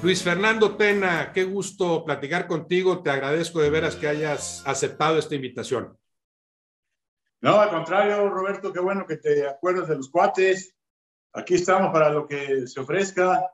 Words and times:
Luis 0.00 0.22
Fernando 0.22 0.76
Tena, 0.76 1.32
qué 1.32 1.42
gusto 1.42 2.04
platicar 2.04 2.46
contigo. 2.46 3.02
Te 3.02 3.10
agradezco 3.10 3.60
de 3.60 3.68
veras 3.68 3.96
que 3.96 4.06
hayas 4.06 4.62
aceptado 4.64 5.18
esta 5.18 5.34
invitación. 5.34 5.98
No, 7.40 7.60
al 7.60 7.70
contrario, 7.70 8.28
Roberto, 8.28 8.72
qué 8.72 8.78
bueno 8.78 9.04
que 9.06 9.16
te 9.16 9.48
acuerdas 9.48 9.88
de 9.88 9.96
los 9.96 10.08
cuates. 10.08 10.76
Aquí 11.32 11.54
estamos 11.54 11.92
para 11.92 12.10
lo 12.10 12.28
que 12.28 12.68
se 12.68 12.78
ofrezca. 12.78 13.50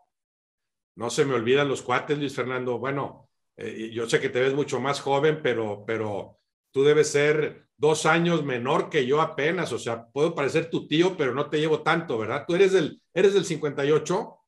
No 0.96 1.08
se 1.08 1.24
me 1.24 1.34
olvidan 1.34 1.66
los 1.66 1.80
cuates, 1.80 2.18
Luis 2.18 2.34
Fernando. 2.34 2.78
Bueno, 2.78 3.30
eh, 3.56 3.90
yo 3.90 4.06
sé 4.06 4.20
que 4.20 4.28
te 4.28 4.40
ves 4.40 4.52
mucho 4.52 4.78
más 4.80 5.00
joven, 5.00 5.40
pero, 5.42 5.84
pero 5.86 6.40
tú 6.70 6.84
debes 6.84 7.10
ser 7.10 7.68
dos 7.78 8.04
años 8.04 8.44
menor 8.44 8.90
que 8.90 9.06
yo 9.06 9.22
apenas. 9.22 9.72
O 9.72 9.78
sea, 9.78 10.08
puedo 10.08 10.34
parecer 10.34 10.68
tu 10.68 10.86
tío, 10.86 11.16
pero 11.16 11.34
no 11.34 11.48
te 11.48 11.58
llevo 11.58 11.80
tanto, 11.80 12.18
¿verdad? 12.18 12.44
¿Tú 12.46 12.54
eres 12.54 12.72
del, 12.72 13.00
eres 13.14 13.32
del 13.32 13.46
58? 13.46 14.43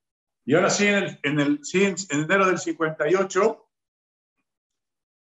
Yo 0.46 0.60
nací 0.60 0.86
en, 0.86 0.94
el, 0.94 1.20
en, 1.24 1.40
el, 1.40 1.60
en 1.72 1.96
enero 2.10 2.46
del 2.46 2.58
58. 2.58 3.68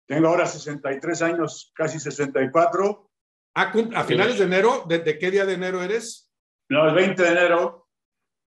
Tengo 0.09 0.29
ahora 0.29 0.47
63 0.47 1.23
años, 1.23 1.73
casi 1.77 2.01
64. 2.01 3.11
¿A, 3.55 3.63
a 3.63 4.05
finales 4.05 4.39
de 4.39 4.45
enero? 4.45 4.85
¿De, 4.89 5.19
qué 5.19 5.31
día 5.31 5.47
de 5.47 5.55
enero 5.55 5.81
eres? 5.81 6.33
No, 6.69 6.89
el 6.89 6.95
20 6.97 7.23
de 7.23 7.29
enero. 7.29 7.89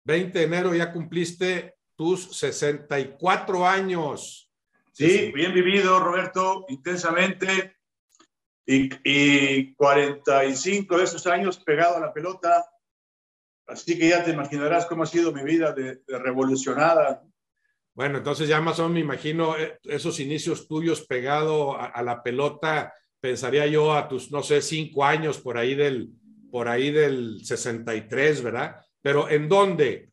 20 0.06 0.40
de 0.40 0.46
enero 0.46 0.74
ya 0.74 0.94
cumpliste 0.94 1.76
tus 1.98 2.38
64 2.38 3.68
años. 3.68 4.50
Sí, 4.94 5.32
bien 5.34 5.54
vivido, 5.54 6.00
Roberto, 6.00 6.66
intensamente. 6.70 7.76
Y, 8.66 8.90
y 9.04 9.74
45 9.74 10.98
de 10.98 11.04
esos 11.04 11.28
años 11.28 11.60
pegado 11.60 11.98
a 11.98 12.00
la 12.00 12.14
pelota, 12.14 12.71
Así 13.72 13.98
que 13.98 14.10
ya 14.10 14.22
te 14.22 14.32
imaginarás 14.32 14.86
cómo 14.86 15.04
ha 15.04 15.06
sido 15.06 15.32
mi 15.32 15.44
vida 15.44 15.72
de, 15.72 16.02
revolucionada. 16.08 17.24
Bueno, 17.94 18.18
entonces 18.18 18.50
ya 18.50 18.60
más 18.60 18.80
o 18.80 18.84
menos 18.84 18.94
me 18.96 19.00
imagino 19.00 19.58
eh, 19.58 19.80
esos 19.84 20.20
inicios 20.20 20.68
tuyos 20.68 21.06
pegado 21.08 21.80
a, 21.80 22.02
la 22.04 22.22
pelota, 22.22 22.94
pensaría 23.22 23.66
yo 23.68 23.94
a 23.94 24.10
tus, 24.10 24.30
no 24.30 24.44
sé, 24.44 24.62
cinco 24.62 25.06
años 25.06 25.38
por 25.40 25.58
ahí 25.58 25.76
del, 25.76 26.10
por 26.52 26.68
ahí 26.68 26.92
del 26.92 27.46
63, 27.46 28.44
¿verdad? 28.44 28.76
Pero 29.02 29.30
¿en 29.30 29.48
dónde? 29.48 30.10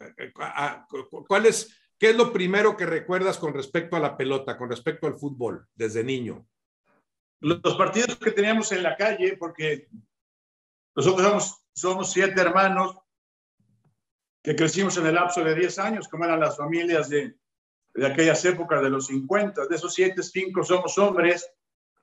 ¿Cuál 1.27 1.47
es, 1.47 1.77
qué 1.99 2.11
es 2.11 2.17
lo 2.17 2.33
primero 2.33 2.77
que 2.77 2.87
recuerdas 2.87 3.39
con 3.39 3.53
respecto 3.53 3.97
a 3.97 4.01
la 4.01 4.17
pelota, 4.17 4.57
con 4.57 4.71
respecto 4.71 5.09
al 5.09 5.19
fútbol, 5.19 5.67
desde 5.75 6.05
niño? 6.05 6.47
Los 7.41 7.77
partidos 7.77 8.17
que 8.19 8.31
teníamos 8.31 8.71
en 8.71 8.85
la 8.85 8.97
calle, 8.97 9.37
porque 9.37 9.89
nosotros 10.95 11.27
somos, 11.27 11.65
somos 11.75 12.13
siete 12.13 12.41
hermanos, 12.41 12.97
que 14.49 14.57
crecimos 14.57 14.97
en 14.97 15.05
el 15.05 15.15
lapso 15.15 15.45
de 15.45 15.55
10 15.55 15.79
años, 15.79 16.09
como 16.09 16.25
eran 16.25 16.41
las 16.41 16.57
familias 16.57 17.11
de, 17.11 17.35
de 17.93 18.07
aquellas 18.07 18.43
épocas 18.47 18.81
de 18.81 18.89
los 18.89 19.09
50. 19.09 19.67
De 19.67 19.77
esos 19.77 19.93
7, 19.93 20.23
5 20.23 20.65
somos 20.65 20.97
hombres, 20.97 21.53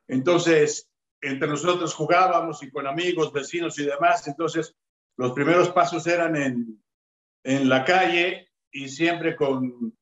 entonces 0.08 0.88
entre 1.22 1.48
nosotros 1.48 1.96
jugábamos 1.96 2.62
y 2.62 2.70
con 2.70 2.86
amigos, 2.86 3.34
vecinos 3.34 3.80
y 3.80 3.86
demás, 3.86 4.28
entonces 4.28 4.76
los 5.18 5.32
primeros 5.32 5.70
pasos 5.72 6.06
eran 6.06 6.36
en, 6.36 6.84
en 7.44 7.68
la 7.68 7.84
calle 7.84 8.48
y 8.72 8.90
siempre 8.90 9.36
con, 9.36 9.98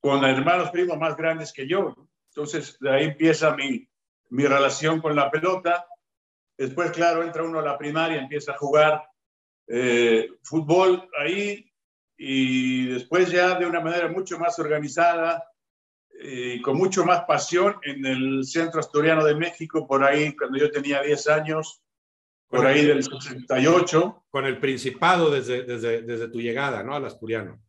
con 0.00 0.24
hermanos 0.24 0.70
primos 0.70 0.96
más 0.96 1.18
grandes 1.18 1.52
que 1.52 1.68
yo. 1.68 2.08
Entonces 2.30 2.78
de 2.80 2.90
ahí 2.90 3.04
empieza 3.04 3.54
mi, 3.54 3.86
mi 4.30 4.46
relación 4.46 5.02
con 5.02 5.14
la 5.14 5.30
pelota. 5.30 5.86
Después, 6.56 6.92
claro, 6.92 7.22
entra 7.22 7.42
uno 7.42 7.58
a 7.58 7.62
la 7.62 7.76
primaria, 7.76 8.22
empieza 8.22 8.52
a 8.52 8.56
jugar 8.56 9.09
eh, 9.72 10.28
fútbol 10.42 11.08
ahí 11.16 11.72
y 12.18 12.86
después 12.86 13.30
ya 13.30 13.56
de 13.56 13.66
una 13.66 13.80
manera 13.80 14.08
mucho 14.08 14.36
más 14.36 14.58
organizada 14.58 15.44
y 16.22 16.56
eh, 16.56 16.62
con 16.62 16.76
mucho 16.76 17.04
más 17.04 17.24
pasión 17.24 17.76
en 17.82 18.04
el 18.04 18.44
Centro 18.44 18.80
Asturiano 18.80 19.24
de 19.24 19.36
México, 19.36 19.86
por 19.86 20.02
ahí 20.02 20.36
cuando 20.36 20.58
yo 20.58 20.70
tenía 20.70 21.02
10 21.02 21.28
años, 21.28 21.82
por 22.48 22.66
ahí 22.66 22.84
del 22.84 23.04
68. 23.04 24.24
Con 24.28 24.44
el 24.44 24.58
Principado 24.58 25.30
desde, 25.30 25.62
desde, 25.62 26.02
desde 26.02 26.28
tu 26.28 26.40
llegada, 26.40 26.82
¿no? 26.82 26.96
Al 26.96 27.06
Asturiano. 27.06 27.62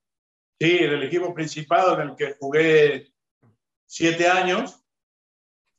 Sí, 0.59 0.79
en 0.79 0.93
el 0.93 1.03
equipo 1.03 1.33
Principado 1.35 2.01
en 2.01 2.09
el 2.09 2.15
que 2.15 2.35
jugué 2.39 3.13
siete 3.85 4.27
años. 4.27 4.83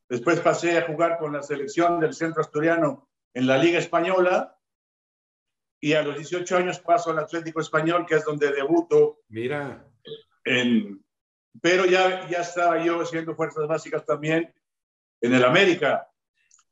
Después 0.09 0.39
pasé 0.41 0.78
a 0.78 0.87
jugar 0.87 1.19
con 1.19 1.33
la 1.33 1.43
selección 1.43 1.99
del 1.99 2.15
Centro 2.15 2.43
Asturiano 2.43 3.09
en 3.34 3.49
la 3.49 3.59
Liga 3.59 3.81
Española 3.81 4.56
y 5.82 5.94
a 5.94 6.03
los 6.03 6.16
18 6.16 6.56
años 6.56 6.78
paso 6.78 7.10
al 7.10 7.19
Atlético 7.19 7.60
Español, 7.60 8.06
que 8.06 8.15
es 8.15 8.25
donde 8.25 8.53
debuto. 8.53 9.19
Mira. 9.28 9.84
En, 10.44 11.04
pero 11.60 11.84
ya, 11.84 12.28
ya 12.28 12.38
estaba 12.38 12.82
yo 12.84 13.00
haciendo 13.00 13.34
fuerzas 13.34 13.66
básicas 13.66 14.06
también 14.06 14.54
en 15.21 15.34
el 15.34 15.44
América. 15.44 16.09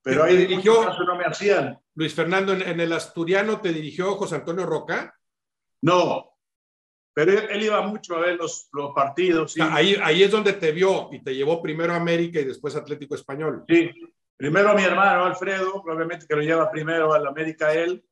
Pero 0.00 0.22
ahí 0.22 0.36
dirigió, 0.36 0.88
no 1.06 1.16
me 1.16 1.24
hacían. 1.24 1.78
Luis 1.94 2.14
Fernando, 2.14 2.52
¿en, 2.52 2.80
el 2.80 2.92
Asturiano 2.92 3.60
te 3.60 3.72
dirigió 3.72 4.14
José 4.14 4.36
Antonio 4.36 4.64
Roca? 4.64 5.18
No, 5.82 6.36
pero 7.12 7.32
él, 7.32 7.62
iba 7.62 7.82
mucho 7.82 8.14
a 8.14 8.20
ver 8.20 8.36
los, 8.36 8.68
los 8.72 8.92
partidos. 8.94 9.56
Ah, 9.60 9.74
ahí, 9.74 9.96
ahí 10.00 10.22
es 10.22 10.30
donde 10.30 10.52
te 10.52 10.70
vio 10.70 11.08
y 11.10 11.22
te 11.22 11.34
llevó 11.34 11.60
primero 11.60 11.92
a 11.92 11.96
América 11.96 12.38
y 12.38 12.44
después 12.44 12.76
Atlético 12.76 13.16
Español. 13.16 13.64
Sí, 13.68 13.90
primero 14.36 14.70
a 14.70 14.74
mi 14.74 14.84
hermano 14.84 15.24
Alfredo, 15.24 15.82
probablemente 15.82 16.26
que 16.28 16.36
lo 16.36 16.42
lleva 16.42 16.70
primero 16.70 17.12
al 17.12 17.26
América 17.26 17.74
él, 17.74 18.04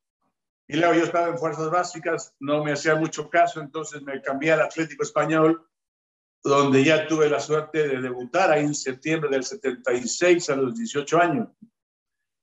y 0.68 0.76
luego 0.76 0.94
yo 0.94 1.04
estaba 1.04 1.28
en 1.28 1.38
fuerzas 1.38 1.70
básicas, 1.70 2.36
no 2.40 2.62
me 2.62 2.72
hacía 2.72 2.94
mucho 2.94 3.30
caso, 3.30 3.60
entonces 3.60 4.02
me 4.02 4.20
cambié 4.20 4.52
al 4.52 4.60
Atlético 4.60 5.02
Español, 5.02 5.66
donde 6.44 6.84
ya 6.84 7.06
tuve 7.06 7.30
la 7.30 7.40
suerte 7.40 7.88
de 7.88 8.02
debutar 8.02 8.50
ahí 8.50 8.64
en 8.64 8.74
septiembre 8.74 9.30
del 9.30 9.44
76 9.44 10.50
a 10.50 10.56
los 10.56 10.76
18 10.76 11.22
años. 11.22 11.48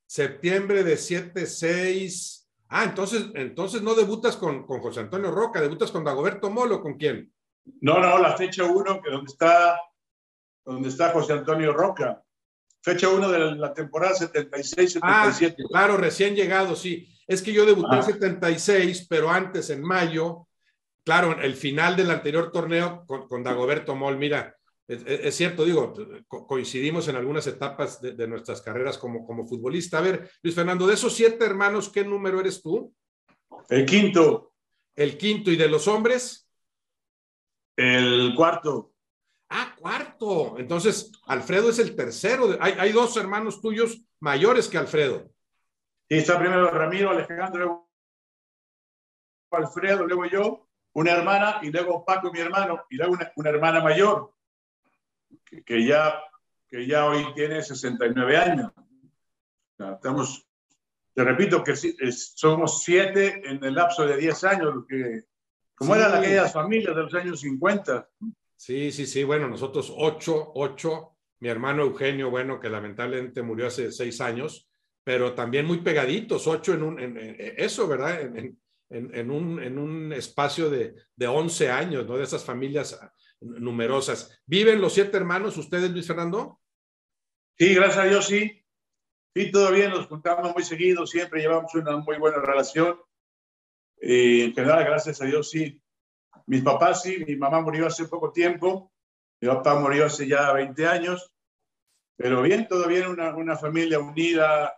Septiembre 0.07 0.83
de 0.83 0.97
76. 0.97 2.49
Ah, 2.69 2.83
entonces, 2.85 3.27
entonces 3.35 3.83
no 3.83 3.93
debutas 3.93 4.35
con, 4.37 4.65
con 4.65 4.81
José 4.81 5.01
Antonio 5.01 5.29
Roca, 5.29 5.61
debutas 5.61 5.91
con 5.91 6.03
Dagoberto 6.03 6.49
Molo, 6.49 6.81
¿con 6.81 6.95
quién? 6.95 7.31
No, 7.81 7.99
no, 7.99 8.17
la 8.17 8.35
fecha 8.35 8.63
1, 8.63 9.01
que 9.03 9.11
donde 9.11 9.31
está, 9.31 9.79
donde 10.65 10.89
está 10.89 11.11
José 11.11 11.33
Antonio 11.33 11.73
Roca. 11.73 12.23
Fecha 12.81 13.07
1 13.09 13.29
de 13.29 13.55
la 13.55 13.73
temporada 13.73 14.15
76-77. 14.15 14.99
Ah, 15.03 15.31
claro, 15.69 15.97
recién 15.97 16.35
llegado, 16.35 16.75
sí. 16.75 17.14
Es 17.27 17.41
que 17.41 17.53
yo 17.53 17.65
debuté 17.65 17.95
en 17.95 18.03
76, 18.03 19.07
pero 19.09 19.29
antes, 19.29 19.69
en 19.69 19.81
mayo, 19.81 20.47
claro, 21.03 21.39
el 21.41 21.55
final 21.55 21.95
del 21.95 22.11
anterior 22.11 22.51
torneo 22.51 23.05
con, 23.05 23.43
Dagoberto 23.43 23.95
Moll, 23.95 24.17
mira, 24.17 24.55
es, 24.87 25.35
cierto, 25.35 25.65
digo, 25.65 25.93
coincidimos 26.27 27.07
en 27.07 27.15
algunas 27.15 27.47
etapas 27.47 27.99
de, 27.99 28.27
nuestras 28.27 28.61
carreras 28.61 28.99
como, 28.99 29.25
como 29.25 29.47
futbolista. 29.47 29.97
A 29.97 30.01
ver, 30.01 30.29
Luis 30.43 30.53
Fernando, 30.53 30.85
de 30.85 30.93
esos 30.93 31.15
siete 31.15 31.43
hermanos, 31.43 31.89
¿qué 31.89 32.03
número 32.03 32.39
eres 32.39 32.61
tú? 32.61 32.93
El 33.69 33.85
quinto. 33.85 34.53
El 34.95 35.17
quinto, 35.17 35.49
¿y 35.49 35.55
de 35.55 35.67
los 35.67 35.87
hombres? 35.87 36.47
El 37.75 38.33
cuarto. 38.35 38.93
Ah, 39.49 39.75
cuarto. 39.77 40.57
Entonces, 40.59 41.11
Alfredo 41.25 41.69
es 41.69 41.79
el 41.79 41.95
tercero. 41.95 42.55
Hay, 42.59 42.73
hay 42.77 42.91
dos 42.91 43.17
hermanos 43.17 43.61
tuyos 43.61 44.03
mayores 44.19 44.67
que 44.67 44.77
Alfredo. 44.77 45.31
Y 46.07 46.17
está 46.17 46.37
primero 46.37 46.69
Ramiro, 46.69 47.09
Alejandro, 47.09 47.89
Alfredo, 49.51 50.05
luego 50.05 50.25
yo, 50.25 50.67
una 50.93 51.11
hermana, 51.11 51.59
y 51.61 51.71
luego 51.71 52.05
Paco, 52.05 52.31
mi 52.31 52.39
hermano, 52.39 52.85
y 52.89 52.97
luego 52.97 53.17
una, 53.35 53.49
hermana 53.49 53.81
mayor, 53.81 54.33
que, 55.65 55.85
ya, 55.85 56.21
que 56.67 56.85
ya 56.85 57.05
hoy 57.07 57.25
tiene 57.33 57.61
69 57.61 58.37
años. 58.37 58.71
Estamos, 59.77 60.47
te 61.13 61.23
repito 61.23 61.63
que 61.63 61.75
somos 61.75 62.83
siete 62.83 63.41
en 63.43 63.63
el 63.63 63.73
lapso 63.73 64.05
de 64.05 64.17
10 64.17 64.43
años, 64.43 64.85
que, 64.87 65.23
como 65.73 65.95
eran 65.95 66.13
aquellas 66.13 66.53
familias 66.53 66.95
de 66.95 67.03
los 67.03 67.13
años 67.15 67.39
50. 67.39 68.09
Sí, 68.55 68.91
sí, 68.91 69.05
sí, 69.05 69.23
bueno, 69.23 69.47
nosotros 69.47 69.91
ocho, 69.95 70.51
ocho, 70.55 71.15
mi 71.39 71.49
hermano 71.49 71.83
Eugenio, 71.83 72.29
bueno, 72.29 72.59
que 72.59 72.69
lamentablemente 72.69 73.41
murió 73.41 73.67
hace 73.67 73.91
seis 73.91 74.21
años, 74.21 74.69
pero 75.05 75.33
también 75.33 75.67
muy 75.67 75.81
pegaditos, 75.81 76.47
ocho 76.47 76.73
en 76.73 76.81
un, 76.81 76.99
en, 76.99 77.15
eso, 77.57 77.87
¿verdad? 77.87 78.21
En, 78.21 78.59
en, 78.89 79.29
un, 79.29 79.61
en 79.61 79.77
un 79.77 80.11
espacio 80.11 80.67
de, 80.69 80.95
de 81.15 81.27
11 81.27 81.69
años, 81.69 82.07
¿no? 82.07 82.17
De 82.17 82.23
esas 82.23 82.43
familias 82.43 82.99
numerosas. 83.39 84.41
¿Viven 84.47 84.81
los 84.81 84.93
siete 84.93 85.15
hermanos 85.15 85.57
ustedes, 85.57 85.91
Luis 85.91 86.07
Fernando? 86.07 86.59
Sí, 87.55 87.75
gracias 87.75 88.03
a 88.03 88.07
Dios, 88.07 88.25
sí. 88.25 88.65
Sí, 89.35 89.51
todo 89.51 89.71
bien, 89.71 89.91
nos 89.91 90.07
juntamos 90.07 90.51
muy 90.53 90.63
seguido, 90.63 91.05
siempre 91.05 91.41
llevamos 91.41 91.75
una 91.75 91.97
muy 91.97 92.17
buena 92.17 92.39
relación. 92.39 92.99
Y 94.01 94.41
en 94.41 94.55
general, 94.55 94.85
gracias 94.85 95.21
a 95.21 95.25
Dios, 95.25 95.51
sí. 95.51 95.79
Mis 96.47 96.63
papás, 96.63 97.03
sí, 97.03 97.23
mi 97.27 97.35
mamá 97.35 97.61
murió 97.61 97.85
hace 97.85 98.05
poco 98.05 98.31
tiempo, 98.31 98.91
mi 99.39 99.49
papá 99.49 99.79
murió 99.79 100.05
hace 100.05 100.27
ya 100.27 100.51
20 100.51 100.87
años, 100.87 101.31
pero 102.17 102.41
bien, 102.41 102.67
todo 102.67 102.87
bien, 102.87 103.07
una, 103.07 103.35
una 103.35 103.55
familia 103.55 103.99
unida, 103.99 104.73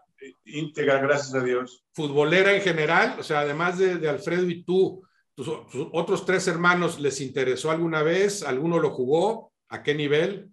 íntegra, 0.46 1.00
gracias 1.00 1.34
a 1.34 1.44
Dios. 1.44 1.84
Futbolera 1.94 2.54
en 2.54 2.62
general, 2.62 3.18
o 3.20 3.24
sea, 3.24 3.42
además 3.42 3.78
de, 3.78 4.08
Alfredo 4.08 4.50
y 4.50 4.64
tú, 4.64 5.04
tus, 5.36 5.48
otros 5.92 6.26
tres 6.26 6.48
hermanos 6.48 7.00
les 7.00 7.22
interesó 7.22 7.72
alguna 7.72 8.04
vez? 8.04 8.44
¿Alguno 8.44 8.80
lo 8.80 8.92
jugó? 8.92 9.54
¿A 9.70 9.84
qué 9.84 9.94
nivel? 9.94 10.50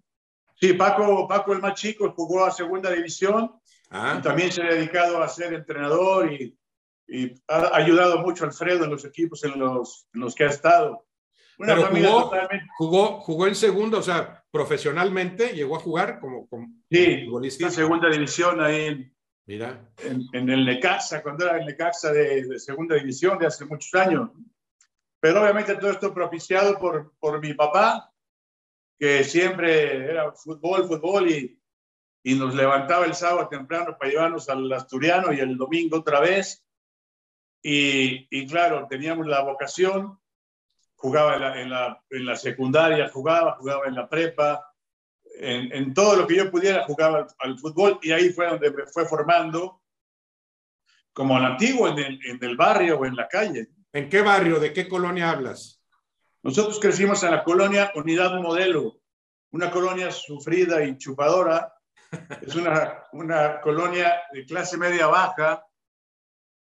Sí, 0.59 0.73
Paco, 0.73 1.27
Paco 1.27 1.53
el 1.53 1.61
más 1.61 1.73
chico, 1.73 2.13
jugó 2.15 2.45
a 2.45 2.51
segunda 2.51 2.91
división. 2.91 3.51
Ah. 3.91 4.19
también 4.21 4.51
se 4.51 4.63
ha 4.63 4.65
dedicado 4.65 5.21
a 5.21 5.27
ser 5.27 5.53
entrenador 5.53 6.31
y, 6.31 6.57
ha 7.47 7.75
ayudado 7.75 8.17
mucho 8.17 8.43
a 8.43 8.47
Alfredo 8.47 8.83
en 8.83 8.89
los 8.89 9.05
equipos 9.05 9.43
en 9.43 9.59
los, 9.59 10.07
en 10.11 10.21
los 10.21 10.33
que 10.33 10.43
ha 10.45 10.49
estado. 10.49 11.05
Una 11.59 11.75
Pero 11.75 11.87
jugó, 11.87 12.23
totalmente... 12.23 12.67
jugó, 12.77 13.21
jugó 13.21 13.47
en 13.47 13.55
segunda, 13.55 13.99
o 13.99 14.01
sea, 14.01 14.43
profesionalmente 14.49 15.49
llegó 15.49 15.75
a 15.75 15.79
jugar 15.79 16.19
como, 16.19 16.47
como 16.47 16.67
sí, 16.89 17.25
futbolista. 17.25 17.65
en 17.67 17.71
segunda 17.71 18.09
división 18.09 18.59
ahí 18.59 18.85
en, 18.85 19.14
Mira. 19.47 19.91
En, 19.99 20.49
el 20.49 20.65
Necaxa, 20.65 21.21
cuando 21.21 21.45
era 21.45 21.57
el 21.57 21.65
Necaxa 21.65 22.11
de, 22.11 22.59
segunda 22.59 22.95
división 22.95 23.37
de 23.37 23.47
hace 23.47 23.65
muchos 23.65 23.93
años. 23.93 24.31
Pero 25.19 25.41
obviamente 25.41 25.75
todo 25.75 25.91
esto 25.91 26.13
propiciado 26.13 26.77
por, 26.79 27.13
por 27.19 27.39
mi 27.39 27.53
papá, 27.53 28.11
que 28.97 29.23
siempre 29.23 30.09
era 30.09 30.31
fútbol, 30.31 30.87
fútbol 30.87 31.29
y, 31.29 31.59
y 32.23 32.35
nos 32.35 32.55
levantaba 32.55 33.05
el 33.05 33.13
sábado 33.13 33.47
temprano 33.47 33.97
para 33.97 34.11
llevarnos 34.11 34.49
al 34.49 34.71
Asturiano 34.71 35.31
y 35.31 35.39
el 35.39 35.57
domingo 35.57 35.97
otra 35.97 36.19
vez. 36.19 36.65
Y, 37.61 38.27
y 38.29 38.47
claro, 38.47 38.87
teníamos 38.87 39.27
la 39.27 39.41
vocación, 39.41 40.19
jugaba 40.95 41.35
en 41.35 41.41
la, 41.41 41.61
en 41.61 41.69
la, 41.69 42.03
en 42.09 42.25
la 42.25 42.35
secundaria, 42.35 43.09
jugaba, 43.09 43.57
jugaba 43.57 43.85
en 43.85 43.95
la 43.95 44.09
prepa, 44.09 44.74
en, 45.39 45.93
todo 45.93 46.15
lo 46.15 46.27
que 46.27 46.35
yo 46.35 46.51
pudiera 46.51 46.83
jugaba 46.83 47.27
al, 47.39 47.59
fútbol 47.59 47.99
y 48.01 48.11
ahí 48.11 48.29
fue 48.29 48.47
donde 48.47 48.71
me 48.71 48.85
fue 48.87 49.05
formando 49.05 49.81
como 51.13 51.37
al 51.37 51.45
antiguo, 51.45 51.87
en 51.87 51.97
el, 51.97 52.19
en 52.25 52.43
el 52.43 52.57
barrio 52.57 52.99
o 52.99 53.05
en 53.05 53.15
la 53.15 53.27
calle. 53.27 53.69
¿En 53.93 54.09
qué 54.09 54.21
barrio? 54.21 54.59
¿De 54.59 54.73
qué 54.73 54.87
colonia 54.87 55.31
hablas? 55.31 55.81
Nosotros 56.43 56.79
crecimos 56.79 57.23
en 57.23 57.31
la 57.31 57.43
colonia 57.43 57.91
Unidad 57.95 58.39
Modelo, 58.41 58.99
una 59.51 59.71
colonia 59.71 60.11
sufrida 60.11 60.83
y 60.83 60.97
chupadora. 60.97 61.73
Es 62.41 62.53
una, 62.55 63.03
una 63.13 63.61
colonia 63.61 64.23
de 64.33 64.45
clase 64.45 64.77
media 64.77 65.07
baja 65.07 65.65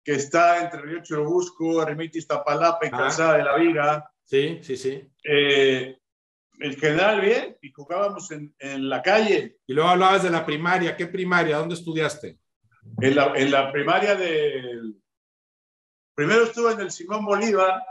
que 0.03 0.13
está 0.13 0.61
entre 0.61 0.81
Río 0.81 1.01
Churubusco, 1.01 1.81
Ermita 1.81 2.19
Iztapalapa 2.19 2.85
y 2.85 2.89
ah. 2.89 2.97
Calzada 2.97 3.37
de 3.37 3.43
la 3.43 3.55
Viga. 3.55 4.11
Sí, 4.23 4.59
sí, 4.61 4.77
sí. 4.77 5.09
Eh, 5.23 5.97
el 6.59 6.75
general 6.77 7.21
bien 7.21 7.57
y 7.61 7.71
jugábamos 7.71 8.31
en, 8.31 8.53
en, 8.59 8.89
la 8.89 9.01
calle. 9.01 9.57
Y 9.67 9.73
luego 9.73 9.89
hablabas 9.89 10.23
de 10.23 10.29
la 10.29 10.45
primaria. 10.45 10.95
¿Qué 10.95 11.07
primaria? 11.07 11.57
¿Dónde 11.57 11.75
estudiaste? 11.75 12.39
En 13.01 13.15
la, 13.15 13.33
en 13.35 13.51
la 13.51 13.71
primaria 13.71 14.15
del... 14.15 14.95
Primero 16.13 16.43
estuve 16.43 16.73
en 16.73 16.79
el 16.81 16.91
Simón 16.91 17.25
Bolívar, 17.25 17.83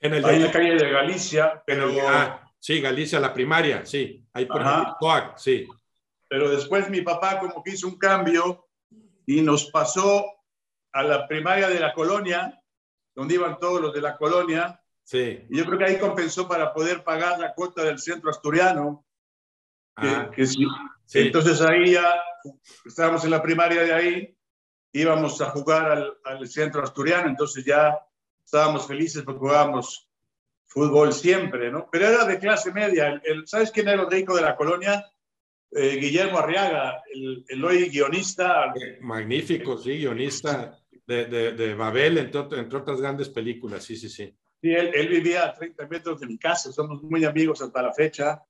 en, 0.00 0.14
el, 0.14 0.24
ahí 0.24 0.36
en 0.36 0.44
la 0.44 0.52
calle 0.52 0.76
de 0.76 0.90
Galicia, 0.90 1.62
pero... 1.66 1.90
Ah, 2.06 2.52
sí, 2.58 2.80
Galicia, 2.80 3.18
la 3.18 3.32
primaria, 3.32 3.86
sí. 3.86 4.22
Ahí 4.34 4.44
por 4.44 4.62
Coac, 4.98 5.38
sí. 5.38 5.66
Pero 6.28 6.50
después 6.50 6.90
mi 6.90 7.00
papá 7.00 7.40
como 7.40 7.62
que 7.62 7.70
hizo 7.70 7.88
un 7.88 7.98
cambio 7.98 8.68
y 9.24 9.40
nos 9.40 9.70
pasó 9.70 10.26
a 10.92 11.02
la 11.02 11.26
primaria 11.26 11.68
de 11.68 11.80
la 11.80 11.94
colonia, 11.94 12.60
donde 13.14 13.34
iban 13.34 13.58
todos 13.58 13.80
los 13.80 13.94
de 13.94 14.02
la 14.02 14.16
colonia, 14.16 14.82
Sí. 15.08 15.40
Y 15.48 15.56
yo 15.56 15.64
creo 15.64 15.78
que 15.78 15.84
ahí 15.86 15.98
compensó 15.98 16.46
para 16.46 16.74
poder 16.74 17.02
pagar 17.02 17.40
la 17.40 17.54
cuota 17.54 17.82
del 17.82 17.98
centro 17.98 18.28
asturiano. 18.28 19.06
Ah, 19.96 20.30
sí. 20.36 20.66
Entonces 21.14 21.62
ahí 21.62 21.92
ya 21.92 22.12
estábamos 22.84 23.24
en 23.24 23.30
la 23.30 23.40
primaria 23.40 23.84
de 23.84 23.94
ahí, 23.94 24.36
íbamos 24.92 25.40
a 25.40 25.46
jugar 25.46 25.90
al, 25.90 26.18
al, 26.24 26.46
centro 26.46 26.82
asturiano, 26.82 27.26
entonces 27.26 27.64
ya 27.64 27.98
estábamos 28.44 28.86
felices 28.86 29.22
porque 29.22 29.38
jugábamos 29.38 30.10
fútbol 30.66 31.14
siempre, 31.14 31.70
¿no? 31.70 31.88
Pero 31.90 32.08
era 32.08 32.26
de 32.26 32.38
clase 32.38 32.70
media. 32.70 33.18
El, 33.24 33.48
¿Sabes 33.48 33.70
quién 33.70 33.88
era 33.88 34.02
el 34.02 34.10
rico 34.10 34.36
de 34.36 34.42
la 34.42 34.56
colonia? 34.56 35.10
Eh, 35.70 35.96
Guillermo 35.96 36.38
Arriaga, 36.38 37.02
el, 37.14 37.46
el, 37.48 37.64
hoy 37.64 37.88
guionista. 37.88 38.74
Magnífico, 39.00 39.78
sí, 39.78 40.00
guionista 40.00 40.78
de, 41.06 41.24
de, 41.24 41.52
de 41.52 41.74
Babel, 41.74 42.18
entre, 42.18 42.42
entre 42.58 42.78
otras 42.78 43.00
grandes 43.00 43.30
películas, 43.30 43.82
sí, 43.82 43.96
sí, 43.96 44.10
sí. 44.10 44.36
Sí, 44.60 44.72
él, 44.72 45.08
vivía 45.08 45.44
a 45.44 45.54
30 45.54 45.86
metros 45.86 46.20
de 46.20 46.26
mi 46.26 46.36
casa, 46.36 46.72
somos 46.72 47.02
muy 47.02 47.24
amigos 47.24 47.62
hasta 47.62 47.80
la 47.80 47.92
fecha, 47.92 48.42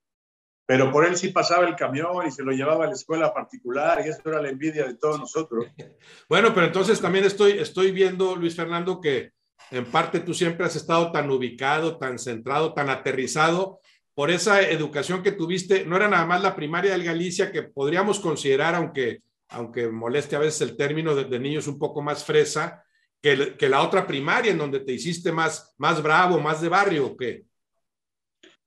pero 0.65 0.91
por 0.91 1.05
él 1.05 1.15
sí 1.15 1.29
pasaba 1.29 1.67
el 1.67 1.75
camión 1.75 2.27
y 2.27 2.31
se 2.31 2.43
lo 2.43 2.51
llevaba 2.51 2.85
a 2.85 2.87
la 2.87 2.93
escuela 2.93 3.33
particular 3.33 4.01
y 4.03 4.09
eso 4.09 4.21
era 4.25 4.41
la 4.41 4.49
envidia 4.49 4.85
de 4.85 4.95
todos 4.95 5.19
nosotros. 5.19 5.65
Bueno, 6.29 6.53
pero 6.53 6.67
entonces 6.67 6.99
también 7.01 7.25
estoy, 7.25 7.53
estoy 7.53 7.91
viendo, 7.91 8.35
Luis 8.35 8.55
Fernando, 8.55 9.01
que 9.01 9.31
en 9.71 9.85
parte 9.85 10.19
tú 10.19 10.33
siempre 10.33 10.65
has 10.65 10.75
estado 10.75 11.11
tan 11.11 11.29
ubicado, 11.29 11.97
tan 11.97 12.17
centrado, 12.19 12.73
tan 12.73 12.89
aterrizado 12.89 13.79
por 14.13 14.31
esa 14.31 14.61
educación 14.61 15.23
que 15.23 15.31
tuviste. 15.31 15.85
No 15.85 15.95
era 15.95 16.07
nada 16.07 16.25
más 16.25 16.41
la 16.41 16.55
primaria 16.55 16.91
del 16.91 17.03
Galicia 17.03 17.51
que 17.51 17.63
podríamos 17.63 18.19
considerar, 18.19 18.75
aunque, 18.75 19.21
aunque 19.49 19.87
moleste 19.89 20.35
a 20.35 20.39
veces 20.39 20.61
el 20.61 20.77
término 20.77 21.15
de, 21.15 21.25
de 21.25 21.39
niños 21.39 21.67
un 21.67 21.79
poco 21.79 22.01
más 22.01 22.23
fresa, 22.23 22.83
que, 23.21 23.69
la 23.69 23.81
otra 23.81 24.07
primaria 24.07 24.51
en 24.51 24.57
donde 24.57 24.79
te 24.79 24.93
hiciste 24.93 25.31
más, 25.31 25.73
más 25.77 26.01
bravo, 26.01 26.39
más 26.39 26.61
de 26.61 26.69
barrio 26.69 27.07
o 27.07 27.17
qué? 27.17 27.45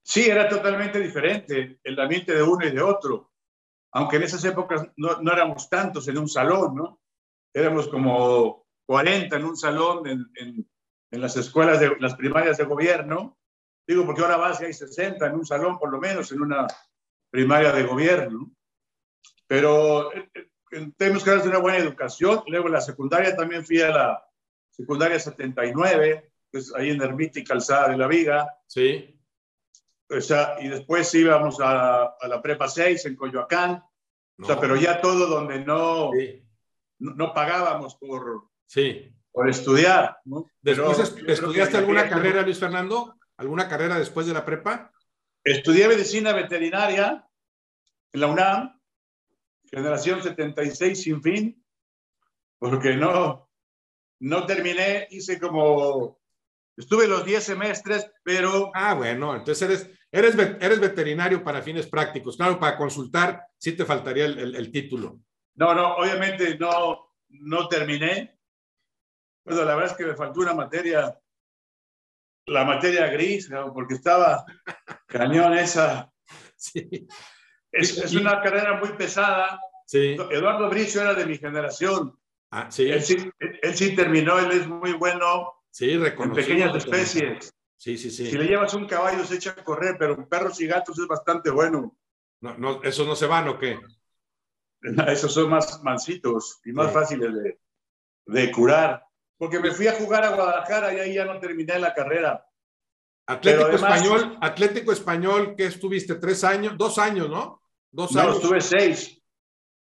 Sí, 0.03 0.29
era 0.29 0.49
totalmente 0.49 0.99
diferente 0.99 1.79
el 1.83 1.99
ambiente 1.99 2.35
de 2.35 2.43
uno 2.43 2.67
y 2.67 2.71
de 2.71 2.83
otro. 2.83 3.33
Aunque 3.93 4.17
en 4.17 4.25
esas 4.25 4.45
épocas 4.45 4.87
no, 4.97 5.21
no 5.21 5.33
éramos 5.33 5.69
tantos 5.69 6.09
en 6.09 6.19
un 6.19 6.29
salón, 6.29 6.75
¿no? 6.75 7.01
Éramos 7.55 7.89
como 7.89 8.67
40 8.87 9.37
en 9.37 9.45
un 9.45 9.57
salón 9.57 10.07
en, 10.07 10.27
en, 10.35 10.71
en, 11.11 11.21
las 11.21 11.37
escuelas 11.37 11.79
de 11.79 11.97
las 12.01 12.15
primarias 12.17 12.57
de 12.57 12.65
gobierno. 12.65 13.39
Digo, 13.87 14.05
porque 14.07 14.23
ahora 14.23 14.37
vas 14.37 14.61
y 14.61 14.65
hay 14.65 14.73
60 14.73 15.27
en 15.27 15.35
un 15.35 15.47
salón, 15.47 15.79
por 15.79 15.91
lo 15.91 16.01
menos, 16.01 16.33
en 16.33 16.41
una 16.41 16.67
primaria 17.31 17.73
de 17.73 17.83
gobierno. 17.85 18.51
Pero 19.47 20.11
tenemos 20.97 21.23
que 21.23 21.31
darles 21.31 21.47
una 21.47 21.59
buena 21.59 21.79
educación. 21.79 22.43
Luego, 22.47 22.67
en 22.69 22.73
la 22.73 22.81
secundaria 22.81 23.37
también 23.37 23.65
fui 23.65 23.81
a 23.83 23.91
la, 23.91 24.32
secundaria 24.73 25.19
79, 25.19 26.33
que 26.51 26.59
es 26.59 26.75
ahí 26.75 26.91
en 26.91 27.03
Ermita 27.03 27.39
y 27.39 27.45
Calzada 27.45 27.91
de 27.91 27.99
la 27.99 28.09
Viga. 28.09 28.49
Sí. 28.67 29.19
O 30.11 30.21
sea, 30.21 30.57
y 30.61 30.69
después 30.69 31.15
íbamos 31.15 31.61
a, 31.61 32.05
a 32.21 32.29
la 32.29 32.43
Prepa 32.43 32.69
6 32.69 33.07
en 33.07 33.17
Coyoacán. 33.17 33.83
O 34.39 34.45
sea, 34.45 34.59
pero 34.59 34.77
ya 34.77 35.01
todo 35.01 35.27
donde 35.27 35.65
no, 35.65 36.11
no, 36.99 37.33
pagábamos 37.33 37.97
por, 37.97 38.49
sí. 38.67 39.15
por 39.31 39.49
estudiar. 39.49 40.19
Después, 40.61 41.15
¿Estudiaste 41.27 41.77
alguna 41.77 42.09
carrera, 42.09 42.43
Luis 42.43 42.59
Fernando? 42.59 43.17
¿Alguna 43.37 43.69
carrera 43.69 43.99
después 43.99 44.27
de 44.27 44.35
la 44.35 44.45
prepa? 44.45 44.93
Estudié 45.45 45.89
medicina 45.89 46.33
veterinaria 46.33 47.29
en 48.13 48.21
la 48.21 48.27
UNAM, 48.27 48.81
generación 49.65 50.23
76 50.23 51.03
sin 51.03 51.23
fin, 51.23 51.65
porque 52.59 52.97
no, 52.97 53.49
no 54.23 54.47
terminé, 54.47 55.09
hice 55.11 55.41
como, 55.41 56.21
estuve 56.77 57.09
los 57.09 57.25
10 57.25 57.43
semestres, 57.43 58.09
pero... 58.23 58.71
Ah, 58.73 58.95
bueno, 58.95 59.35
entonces 59.35 59.69
eres, 59.69 59.91
eres, 60.13 60.37
eres 60.61 60.81
veterinario 60.81 61.43
para 61.43 61.61
fines 61.61 61.89
prácticos. 61.89 62.37
Claro, 62.37 62.59
para 62.61 62.77
consultar 62.77 63.45
sí 63.59 63.73
te 63.73 63.85
faltaría 63.85 64.27
el, 64.27 64.71
título. 64.71 65.19
No, 65.57 65.75
no, 65.75 65.97
obviamente 65.97 66.57
no, 66.57 67.17
no 67.31 67.69
terminé. 67.69 68.39
Bueno, 69.45 69.65
la 69.65 69.75
verdad 69.75 69.91
es 69.91 69.97
que 69.97 70.07
me 70.07 70.15
faltó 70.15 70.41
una 70.41 70.55
materia, 70.55 71.19
la 72.47 72.65
materia 72.65 73.09
gris, 73.09 73.51
porque 73.75 73.95
estaba 73.95 74.45
cañón 75.07 75.55
esa. 75.55 76.09
Sí. 76.55 77.09
Es, 77.73 78.15
una 78.15 78.41
carrera 78.41 78.79
muy 78.79 78.93
pesada. 78.93 79.59
Sí. 79.85 80.17
Eduardo 80.31 80.71
Bricio 80.71 81.01
era 81.01 81.13
de 81.13 81.27
mi 81.27 81.37
generación. 81.37 82.17
Ah, 82.53 82.71
sí. 82.71 82.91
Él, 82.91 83.03
sí. 83.03 83.97
terminó, 83.97 84.39
él 84.39 84.53
es 84.53 84.69
muy 84.69 84.93
bueno 84.93 85.55
sí, 85.71 85.91
en 85.93 86.33
pequeñas 86.33 86.77
especies. 86.77 87.51
Sí, 87.79 87.97
sí, 87.97 88.11
sí. 88.11 88.31
Si 88.31 88.37
le 88.37 88.45
llevas 88.45 88.75
un 88.75 88.87
caballo 88.87 89.25
se 89.25 89.37
echa 89.37 89.51
a 89.51 89.65
correr, 89.65 89.97
pero 89.99 90.29
perros 90.29 90.61
y 90.61 90.67
gatos 90.67 90.99
es 90.99 91.07
bastante 91.07 91.51
bueno. 91.51 91.97
No, 92.43 92.59
no, 92.59 92.83
¿Esos 92.83 93.07
no 93.07 93.17
se 93.17 93.27
van 93.27 93.49
o 93.49 93.59
qué? 93.59 93.81
Esos 95.09 95.33
son 95.33 95.49
más 95.49 95.83
mansitos 95.83 96.61
y 96.65 96.73
más 96.73 96.93
fáciles 96.93 97.33
de, 97.33 97.59
de, 98.27 98.53
curar. 98.53 99.03
Porque 99.39 99.59
me 99.59 99.73
fui 99.73 99.87
a 99.87 99.95
jugar 99.95 100.23
a 100.25 100.35
Guadalajara 100.35 100.93
y 100.93 101.01
ahí 101.01 101.15
ya 101.15 101.25
no 101.25 101.41
terminé 101.41 101.79
la 101.79 101.95
carrera. 101.95 102.47
Atlético 103.27 103.71
Español, 103.71 104.39
Atlético 104.43 104.93
Español, 104.93 105.55
¿qué 105.57 105.67
estuviste? 105.67 106.17
¿Tres 106.17 106.45
años? 106.45 106.75
Dos 106.77 106.99
años, 106.99 107.31
¿no? 107.31 107.63
Dos 107.91 108.13
no, 108.13 108.21
años. 108.21 108.37
estuve 108.37 108.61
seis. 108.61 109.23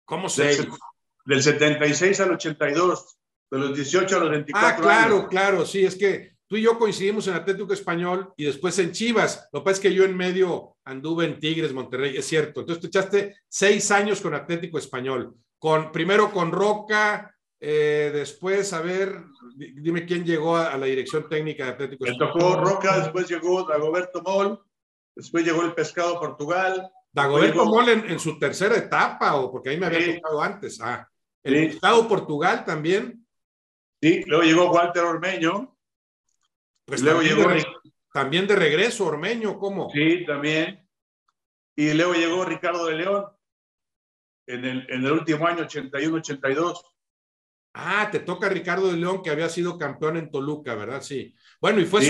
¿Cómo 0.04 0.28
seis? 0.28 0.68
Del 1.30 1.44
76 1.44 2.20
al 2.20 2.32
82, 2.32 3.18
de 3.52 3.58
los 3.58 3.76
18 3.76 4.16
a 4.16 4.18
los 4.18 4.30
24 4.30 4.68
Ah, 4.68 4.76
claro, 4.76 5.28
claro, 5.28 5.64
sí, 5.64 5.84
es 5.84 5.94
que 5.94 6.32
tú 6.48 6.56
y 6.56 6.62
yo 6.62 6.76
coincidimos 6.76 7.28
en 7.28 7.34
Atlético 7.34 7.72
Español 7.72 8.32
y 8.36 8.46
después 8.46 8.76
en 8.80 8.90
Chivas. 8.90 9.48
Lo 9.52 9.60
que 9.60 9.64
pasa 9.64 9.74
es 9.76 9.80
que 9.80 9.94
yo 9.94 10.02
en 10.02 10.16
medio 10.16 10.76
anduve 10.84 11.26
en 11.26 11.38
Tigres, 11.38 11.72
Monterrey, 11.72 12.16
es 12.16 12.26
cierto. 12.26 12.60
Entonces 12.60 12.80
tú 12.80 12.88
echaste 12.88 13.36
seis 13.48 13.92
años 13.92 14.20
con 14.20 14.34
Atlético 14.34 14.78
Español, 14.78 15.36
con, 15.58 15.92
primero 15.92 16.32
con 16.32 16.50
Roca, 16.50 17.32
Eh, 17.62 18.10
después, 18.14 18.72
a 18.72 18.80
ver, 18.80 19.22
dime 19.54 20.06
quién 20.06 20.24
llegó 20.24 20.56
a, 20.56 20.78
la 20.78 20.86
dirección 20.86 21.28
técnica 21.28 21.66
de 21.66 21.70
Atlético. 21.72 22.06
Me 22.06 22.16
tocó 22.16 22.56
Roca, 22.56 22.98
después 22.98 23.28
llegó 23.28 23.64
Dagoberto 23.64 24.22
Moll, 24.22 24.58
después 25.14 25.44
llegó 25.44 25.60
el 25.62 25.74
Pescado 25.74 26.18
Portugal. 26.18 26.90
Dagoberto 27.12 27.66
Moll 27.66 27.90
en, 27.90 28.18
su 28.18 28.38
tercera 28.38 28.76
etapa, 28.78 29.34
o 29.34 29.52
porque 29.52 29.68
ahí 29.68 29.78
me 29.78 29.86
había 29.86 30.16
tocado 30.16 30.40
antes. 30.40 30.80
Ah, 30.80 31.06
el 31.42 31.68
Pescado 31.68 32.08
Portugal 32.08 32.64
también. 32.64 33.26
Sí, 34.00 34.22
luego 34.26 34.44
llegó 34.44 34.72
Walter 34.72 35.04
Ormeño. 35.04 35.76
Pues 36.84 37.02
luego 37.02 37.22
llegó. 37.22 37.48
también 38.12 38.46
de 38.46 38.56
regreso, 38.56 39.06
Ormeño, 39.06 39.58
¿cómo? 39.58 39.90
Sí, 39.90 40.24
también. 40.26 40.88
Y 41.76 41.92
luego 41.94 42.14
llegó 42.14 42.44
Ricardo 42.44 42.86
de 42.86 42.96
León 42.96 43.26
en 44.46 44.64
el, 44.64 44.86
en 44.90 45.04
el 45.04 45.12
último 45.12 45.46
año, 45.46 45.64
81-82. 45.64 46.82
Ah, 47.74 48.08
te 48.10 48.20
toca 48.20 48.48
Ricardo 48.48 48.88
de 48.88 48.96
León, 48.96 49.22
que 49.22 49.30
había 49.30 49.48
sido 49.48 49.78
campeón 49.78 50.16
en 50.16 50.30
Toluca, 50.30 50.74
¿verdad? 50.74 51.02
Sí. 51.02 51.34
Bueno, 51.60 51.80
y 51.80 51.86
fue, 51.86 52.02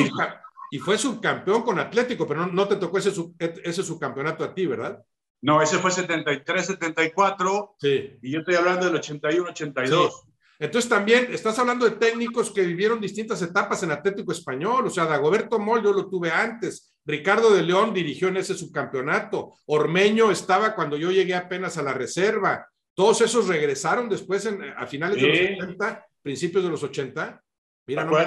y 0.71 0.79
fue 0.79 0.97
subcampeón 0.97 1.63
con 1.63 1.79
Atlético, 1.79 2.27
pero 2.27 2.47
no, 2.47 2.67
te 2.67 2.77
tocó 2.77 2.99
ese, 2.99 3.13
ese 3.39 3.83
subcampeonato 3.83 4.43
a 4.43 4.55
ti, 4.55 4.67
¿verdad? 4.67 5.05
No, 5.43 5.63
ese 5.63 5.79
fue 5.79 5.91
73-74. 5.91 7.75
Sí. 7.79 8.19
Y 8.23 8.33
yo 8.33 8.41
estoy 8.41 8.57
hablando 8.57 8.91
del 8.91 9.01
81-82. 9.01 10.31
Entonces 10.61 10.91
también 10.91 11.29
estás 11.33 11.59
hablando 11.59 11.87
de 11.87 11.97
técnicos 11.97 12.51
que 12.51 12.61
vivieron 12.61 13.01
distintas 13.01 13.41
etapas 13.41 13.83
en 13.83 13.93
Atlético 13.93 14.31
Español, 14.31 14.87
o 14.87 14.91
sea, 14.91 15.07
Dagoberto 15.07 15.59
Moll 15.59 15.83
yo 15.83 15.91
lo 15.91 16.07
tuve 16.07 16.31
antes, 16.31 16.95
Ricardo 17.07 17.55
de 17.55 17.63
León 17.63 17.95
dirigió 17.95 18.29
en 18.29 18.37
ese 18.37 18.55
subcampeonato, 18.55 19.55
Ormeño 19.65 20.31
estaba 20.31 20.75
cuando 20.75 20.99
yo 20.99 21.11
llegué 21.11 21.35
apenas 21.35 21.79
a 21.79 21.83
la 21.83 21.95
reserva, 21.95 22.69
todos 22.95 23.23
esos 23.23 23.49
regresaron 23.49 24.11
después 24.11 24.47
a 24.77 24.87
finales 24.87 25.23
de 25.23 25.29
los 25.29 25.65
80, 25.65 26.07
principios 26.21 26.63
de 26.63 26.71
los 26.71 26.83
80. 26.83 27.43
Mira, 27.87 28.05
no 28.05 28.19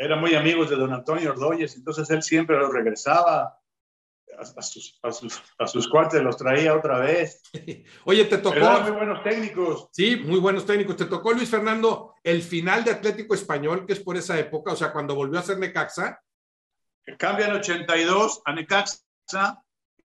eran, 0.00 0.20
muy 0.20 0.36
amigos 0.36 0.70
de 0.70 0.76
don 0.76 0.92
Antonio 0.92 1.32
Ordóñez, 1.32 1.74
entonces 1.74 2.08
él 2.10 2.22
siempre 2.22 2.56
los 2.56 2.72
regresaba 2.72 3.58
a, 4.38 4.62
sus, 4.62 4.98
a, 5.02 5.66
sus, 5.66 5.88
cuartos, 5.88 6.22
los 6.22 6.36
traía 6.36 6.74
otra 6.74 7.00
vez. 7.00 7.42
Oye, 8.04 8.24
te 8.24 8.38
tocó. 8.38 8.80
muy 8.82 8.92
buenos 8.92 9.22
técnicos. 9.22 9.88
Sí, 9.92 10.16
muy 10.16 10.38
buenos 10.38 10.64
técnicos. 10.64 10.96
Te 10.96 11.06
tocó, 11.06 11.32
Luis 11.32 11.50
Fernando, 11.50 12.14
el 12.22 12.42
final 12.42 12.84
de 12.84 12.92
Atlético 12.92 13.34
Español, 13.34 13.84
que 13.86 13.94
es 13.94 14.00
por 14.00 14.16
esa 14.16 14.38
época, 14.38 14.72
o 14.72 14.76
sea, 14.76 14.92
cuando 14.92 15.14
volvió 15.14 15.38
a 15.38 15.42
ser 15.42 15.58
Necaxa. 15.58 16.22
Cambia 17.18 17.46
en 17.46 17.54
82 17.54 18.42
a 18.44 18.52
Necaxa 18.52 19.62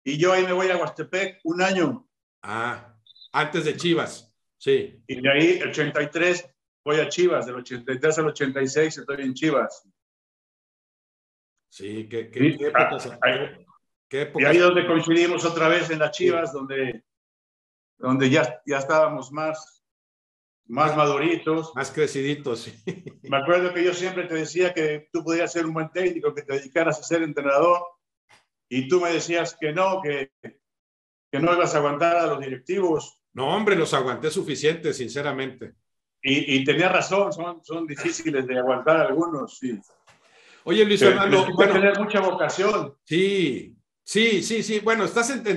y 0.04 0.18
yo 0.18 0.32
ahí 0.32 0.44
me 0.44 0.52
voy 0.52 0.68
a 0.68 0.76
Huastepec 0.76 1.40
un 1.44 1.62
año. 1.62 2.06
Ah, 2.42 2.94
antes 3.32 3.64
de 3.64 3.76
Chivas, 3.76 4.32
sí. 4.58 5.02
Y 5.06 5.20
de 5.20 5.30
ahí, 5.30 5.58
el 5.60 5.70
83, 5.70 6.48
voy 6.84 7.00
a 7.00 7.08
Chivas, 7.08 7.46
del 7.46 7.56
83 7.56 8.18
al 8.18 8.26
86 8.28 8.98
estoy 8.98 9.22
en 9.22 9.34
Chivas. 9.34 9.88
Sí, 11.68 12.08
qué, 12.08 12.30
qué, 14.10 14.22
época, 14.22 14.42
y 14.42 14.46
ahí 14.46 14.58
donde 14.58 14.86
coincidimos 14.86 15.44
otra 15.46 15.68
vez 15.68 15.88
en 15.88 16.00
las 16.00 16.10
Chivas, 16.10 16.52
donde, 16.52 17.04
donde 17.96 18.28
ya, 18.28 18.60
ya 18.66 18.78
estábamos 18.78 19.32
más, 19.32 19.82
más 20.66 20.94
maduritos. 20.96 21.72
Más 21.74 21.90
creciditos, 21.90 22.60
sí. 22.60 22.74
Me 23.22 23.38
acuerdo 23.38 23.72
que 23.72 23.82
yo 23.82 23.94
siempre 23.94 24.24
te 24.24 24.34
decía 24.34 24.74
que 24.74 25.08
tú 25.12 25.24
podías 25.24 25.50
ser 25.50 25.64
un 25.64 25.72
buen 25.72 25.90
técnico, 25.90 26.34
que 26.34 26.42
te 26.42 26.54
dedicaras 26.54 26.98
a 26.98 27.04
ser 27.04 27.22
entrenador, 27.22 27.80
y 28.68 28.88
tú 28.88 29.00
me 29.00 29.10
decías 29.10 29.56
que 29.58 29.72
no, 29.72 30.02
que, 30.02 30.32
que 30.42 31.38
no 31.40 31.54
ibas 31.54 31.74
a 31.74 31.78
aguantar 31.78 32.16
a 32.16 32.26
los 32.26 32.40
directivos. 32.40 33.22
No, 33.32 33.54
hombre, 33.54 33.76
los 33.76 33.94
aguanté 33.94 34.30
suficiente, 34.30 34.92
sinceramente. 34.92 35.74
Y, 36.22 36.56
y 36.56 36.64
tenía 36.64 36.88
razón, 36.88 37.32
son, 37.32 37.64
son 37.64 37.86
difíciles 37.86 38.46
de 38.46 38.58
aguantar 38.58 38.96
algunos, 39.06 39.56
sí. 39.56 39.80
Oye, 40.64 40.84
Luis 40.84 41.00
Fernando. 41.00 41.46
Bueno, 41.54 41.72
tener 41.72 41.98
mucha 41.98 42.20
vocación. 42.20 42.94
Sí, 43.04 43.74
Sí, 44.10 44.42
sí, 44.42 44.64
sí. 44.64 44.80
Bueno, 44.80 45.04
estás 45.04 45.30
entre, 45.30 45.56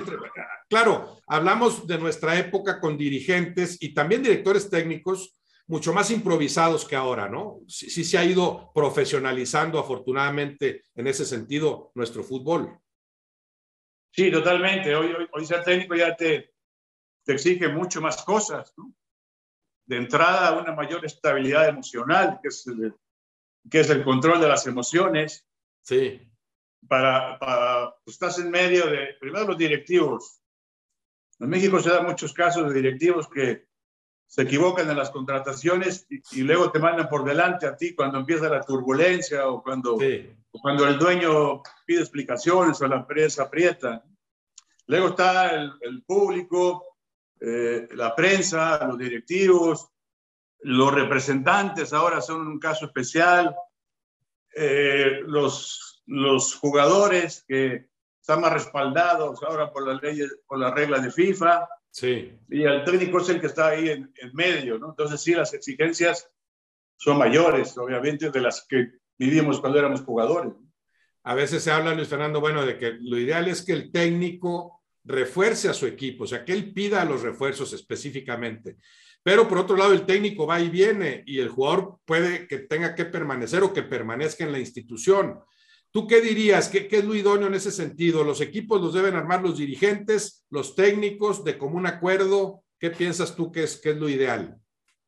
claro, 0.69 1.17
hablamos 1.25 1.87
de 1.87 1.97
nuestra 1.97 2.37
época 2.37 2.79
con 2.79 2.95
dirigentes 2.95 3.81
y 3.81 3.95
también 3.95 4.21
directores 4.21 4.69
técnicos 4.69 5.33
mucho 5.65 5.91
más 5.91 6.11
improvisados 6.11 6.85
que 6.85 6.95
ahora, 6.95 7.27
¿no? 7.27 7.61
Sí, 7.67 7.89
sí 7.89 8.03
se 8.03 8.19
ha 8.19 8.23
ido 8.23 8.71
profesionalizando 8.75 9.79
afortunadamente 9.79 10.83
en 10.93 11.07
ese 11.07 11.25
sentido 11.25 11.91
nuestro 11.95 12.23
fútbol. 12.23 12.77
Sí, 14.11 14.29
totalmente. 14.29 14.95
Hoy, 14.95 15.15
hoy, 15.31 15.45
ser 15.47 15.63
técnico 15.63 15.95
ya 15.95 16.15
te, 16.15 16.53
te 17.23 17.33
exige 17.33 17.69
mucho 17.69 18.01
más 18.01 18.21
cosas, 18.21 18.71
¿no? 18.77 18.93
De 19.87 19.97
entrada, 19.97 20.61
una 20.61 20.75
mayor 20.75 21.03
estabilidad 21.03 21.69
emocional, 21.69 22.37
que 22.39 22.49
es 22.49 22.67
el, 22.67 22.93
que 23.67 23.79
es 23.79 23.89
el 23.89 24.03
control 24.03 24.39
de 24.39 24.47
las 24.47 24.67
emociones. 24.67 25.43
Sí 25.81 26.29
para, 26.87 27.37
para 27.39 27.95
pues, 28.03 28.15
estás 28.15 28.39
en 28.39 28.51
medio 28.51 28.87
de, 28.87 29.15
primero 29.19 29.47
los 29.47 29.57
directivos. 29.57 30.41
En 31.39 31.49
México 31.49 31.79
se 31.79 31.89
dan 31.89 32.05
muchos 32.05 32.33
casos 32.33 32.67
de 32.67 32.73
directivos 32.73 33.27
que 33.27 33.67
se 34.33 34.41
equivocan 34.41 34.89
en 34.89 34.97
las 34.97 35.11
contrataciones 35.11 36.07
y, 36.09 36.41
luego 36.41 36.71
te 36.71 36.79
mandan 36.79 37.07
por 37.07 37.23
delante 37.23 37.67
a 37.67 37.77
ti 37.77 37.93
cuando 37.93 38.17
empieza 38.17 38.49
la 38.49 38.61
turbulencia 38.61 39.47
o 39.47 39.61
cuando, 39.61 39.97
cuando 40.49 40.87
el 40.87 40.97
dueño 40.97 41.61
pide 41.85 41.99
explicaciones 41.99 42.81
o 42.81 42.87
la 42.87 42.95
empresa 42.95 43.43
aprieta. 43.43 44.03
Luego 44.87 45.09
está 45.09 45.51
el, 45.51 46.03
público, 46.03 46.97
eh, 47.39 47.87
la 47.91 48.15
prensa, 48.15 48.83
los 48.87 48.97
directivos, 48.97 49.87
los 50.61 50.93
representantes 50.93 51.93
ahora 51.93 52.19
son 52.19 52.47
un 52.47 52.59
caso 52.59 52.85
especial, 52.85 53.55
eh, 54.55 55.21
los 55.25 55.92
los 56.05 56.55
jugadores 56.55 57.43
que 57.47 57.87
están 58.19 58.41
más 58.41 58.53
respaldados 58.53 59.43
ahora 59.43 59.71
por 59.71 59.87
las 59.87 60.01
leyes, 60.01 60.33
por 60.47 60.57
las 60.57 60.73
reglas 60.73 61.03
de 61.03 61.11
FIFA. 61.11 61.67
Sí. 61.91 62.31
Y 62.49 62.63
el 62.63 62.83
técnico 62.83 63.19
es 63.19 63.29
el 63.29 63.41
que 63.41 63.47
está 63.47 63.67
ahí 63.67 63.89
en, 63.89 64.11
medio, 64.33 64.79
¿no? 64.79 64.91
Entonces 64.91 65.21
sí, 65.21 65.33
las 65.33 65.53
exigencias 65.53 66.29
son 66.95 67.17
mayores, 67.17 67.77
obviamente, 67.77 68.31
de 68.31 68.41
las 68.41 68.65
que 68.67 68.93
vivimos 69.17 69.59
cuando 69.59 69.79
éramos 69.79 70.01
jugadores. 70.01 70.53
A 71.23 71.35
veces 71.35 71.63
se 71.63 71.71
habla, 71.71 71.93
Luis 71.93 72.07
Fernando, 72.07 72.39
bueno, 72.39 72.65
de 72.65 72.77
que 72.77 72.97
lo 72.99 73.17
ideal 73.17 73.47
es 73.47 73.61
que 73.63 73.73
el 73.73 73.91
técnico 73.91 74.83
refuerce 75.03 75.69
a 75.69 75.73
su 75.73 75.85
equipo, 75.85 76.23
o 76.23 76.27
sea, 76.27 76.45
que 76.45 76.53
él 76.53 76.73
pida 76.73 77.03
los 77.05 77.21
refuerzos 77.21 77.73
específicamente. 77.73 78.77
Pero 79.21 79.47
por 79.47 79.57
otro 79.57 79.77
lado, 79.77 79.93
el 79.93 80.05
técnico 80.05 80.45
va 80.45 80.59
y 80.59 80.69
viene 80.69 81.23
y 81.25 81.39
el 81.39 81.49
jugador 81.49 81.99
puede 82.05 82.47
que 82.47 82.59
tenga 82.59 82.93
que 82.93 83.05
permanecer 83.05 83.63
o 83.63 83.73
que 83.73 83.83
permanezca 83.83 84.43
en 84.43 84.51
la 84.51 84.59
institución. 84.59 85.39
¿Tú 85.93 86.07
qué 86.07 86.21
dirías? 86.21 86.69
¿Qué, 86.69 86.87
es 86.89 87.05
lo 87.05 87.13
idóneo 87.13 87.47
en 87.47 87.53
ese 87.53 87.71
sentido? 87.71 88.23
¿Los 88.23 88.41
equipos 88.41 88.81
los 88.81 88.95
deben 88.95 89.13
armar 89.13 89.43
los 89.43 89.59
dirigentes, 89.59 90.43
los 90.49 90.75
técnicos, 90.75 91.43
de 91.43 91.59
común 91.59 91.85
acuerdo? 91.85 92.63
¿Qué 92.79 92.89
piensas 92.89 93.35
tú 93.35 93.51
que 93.51 93.61
es, 93.63 93.79
que 93.79 93.91
es 93.91 93.97
lo 93.97 94.09
ideal? 94.09 94.59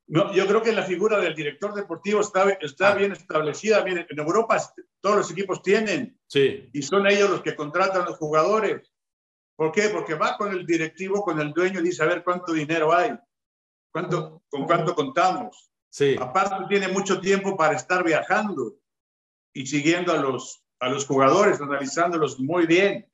No, 0.06 0.32
yo 0.32 0.46
creo 0.46 0.62
que 0.62 0.72
la 0.72 0.84
figura 0.84 1.20
del 1.20 1.34
director 1.34 1.74
deportivo 1.74 2.22
está, 2.22 2.48
está 2.62 2.92
ah. 2.92 2.96
bien 2.96 3.14
establecida. 3.14 3.84
en 3.84 4.20
Europa 4.20 4.62
todos 5.02 5.16
los 5.16 5.32
equipos 5.32 5.64
tienen. 5.64 6.20
Sí. 6.28 6.70
Y 6.72 6.84
son 6.84 7.08
ellos 7.08 7.32
los 7.32 7.42
que 7.42 7.56
contratan 7.56 8.04
a 8.04 8.06
los 8.06 8.18
jugadores. 8.18 8.88
¿Por 9.56 9.72
qué? 9.72 9.90
Porque 9.90 10.14
va 10.14 10.38
con 10.38 10.52
el 10.52 10.68
directivo, 10.68 11.24
con 11.24 11.42
el 11.42 11.52
dueño 11.52 11.80
y 11.80 11.84
dice 11.84 12.04
a 12.04 12.08
ver 12.08 12.24
cuánto 12.24 12.54
dinero 12.54 12.94
hay, 12.94 13.18
cuánto, 13.92 14.44
con 14.50 14.66
cuánto 14.66 14.94
contamos. 14.94 15.72
Sí. 15.90 16.16
Aparte 16.20 16.58
tiene 16.70 16.90
mucho 16.90 17.20
tiempo 17.20 17.58
para 17.58 17.76
estar 17.76 18.04
viajando 18.04 18.76
y 19.52 19.66
siguiendo 19.66 20.12
a 20.12 20.18
los, 20.18 20.65
a 20.80 20.90
los 20.90 21.06
jugadores, 21.06 21.62
analizándolos 21.62 22.40
muy 22.40 22.66
bien. 22.66 23.10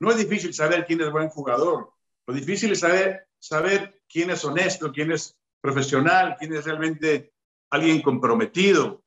No 0.00 0.10
es 0.10 0.18
difícil 0.18 0.54
saber 0.54 0.86
quién 0.86 1.00
es 1.00 1.10
buen 1.10 1.28
jugador. 1.28 1.92
Lo 2.26 2.34
difícil 2.34 2.72
es 2.72 2.80
saber, 2.80 3.28
saber 3.38 4.02
quién 4.08 4.30
es 4.30 4.44
honesto, 4.44 4.92
quién 4.92 5.12
es 5.12 5.36
profesional, 5.60 6.36
quién 6.38 6.54
es 6.54 6.64
realmente 6.64 7.32
alguien 7.70 8.02
comprometido. 8.02 9.04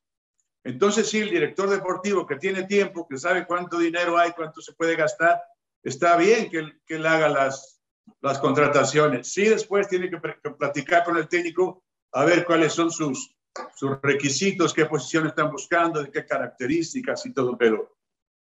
Entonces, 0.64 1.10
sí, 1.10 1.20
el 1.20 1.30
director 1.30 1.70
deportivo 1.70 2.26
que 2.26 2.38
tiene 2.38 2.64
tiempo, 2.64 3.08
que 3.08 3.18
sabe 3.18 3.46
cuánto 3.46 3.78
dinero 3.78 4.18
hay, 4.18 4.32
cuánto 4.32 4.62
se 4.62 4.74
puede 4.74 4.96
gastar, 4.96 5.42
está 5.84 6.16
bien 6.16 6.50
que, 6.50 6.80
que 6.86 6.96
él 6.96 7.06
haga 7.06 7.28
las, 7.28 7.82
las 8.22 8.40
contrataciones. 8.40 9.32
Sí, 9.34 9.46
después 9.46 9.88
tiene 9.90 10.10
que, 10.10 10.20
que 10.42 10.52
platicar 10.52 11.04
con 11.04 11.18
el 11.18 11.28
técnico 11.28 11.84
a 12.14 12.24
ver 12.24 12.46
cuáles 12.46 12.72
son 12.74 12.92
sus, 12.92 13.36
sus 13.76 14.02
requisitos, 14.02 14.74
qué 14.74 14.86
posición 14.86 15.28
están 15.28 15.52
buscando, 15.52 16.02
de 16.02 16.12
qué 16.12 16.26
características 16.26 17.26
y 17.26 17.34
todo, 17.34 17.58
pero 17.58 17.98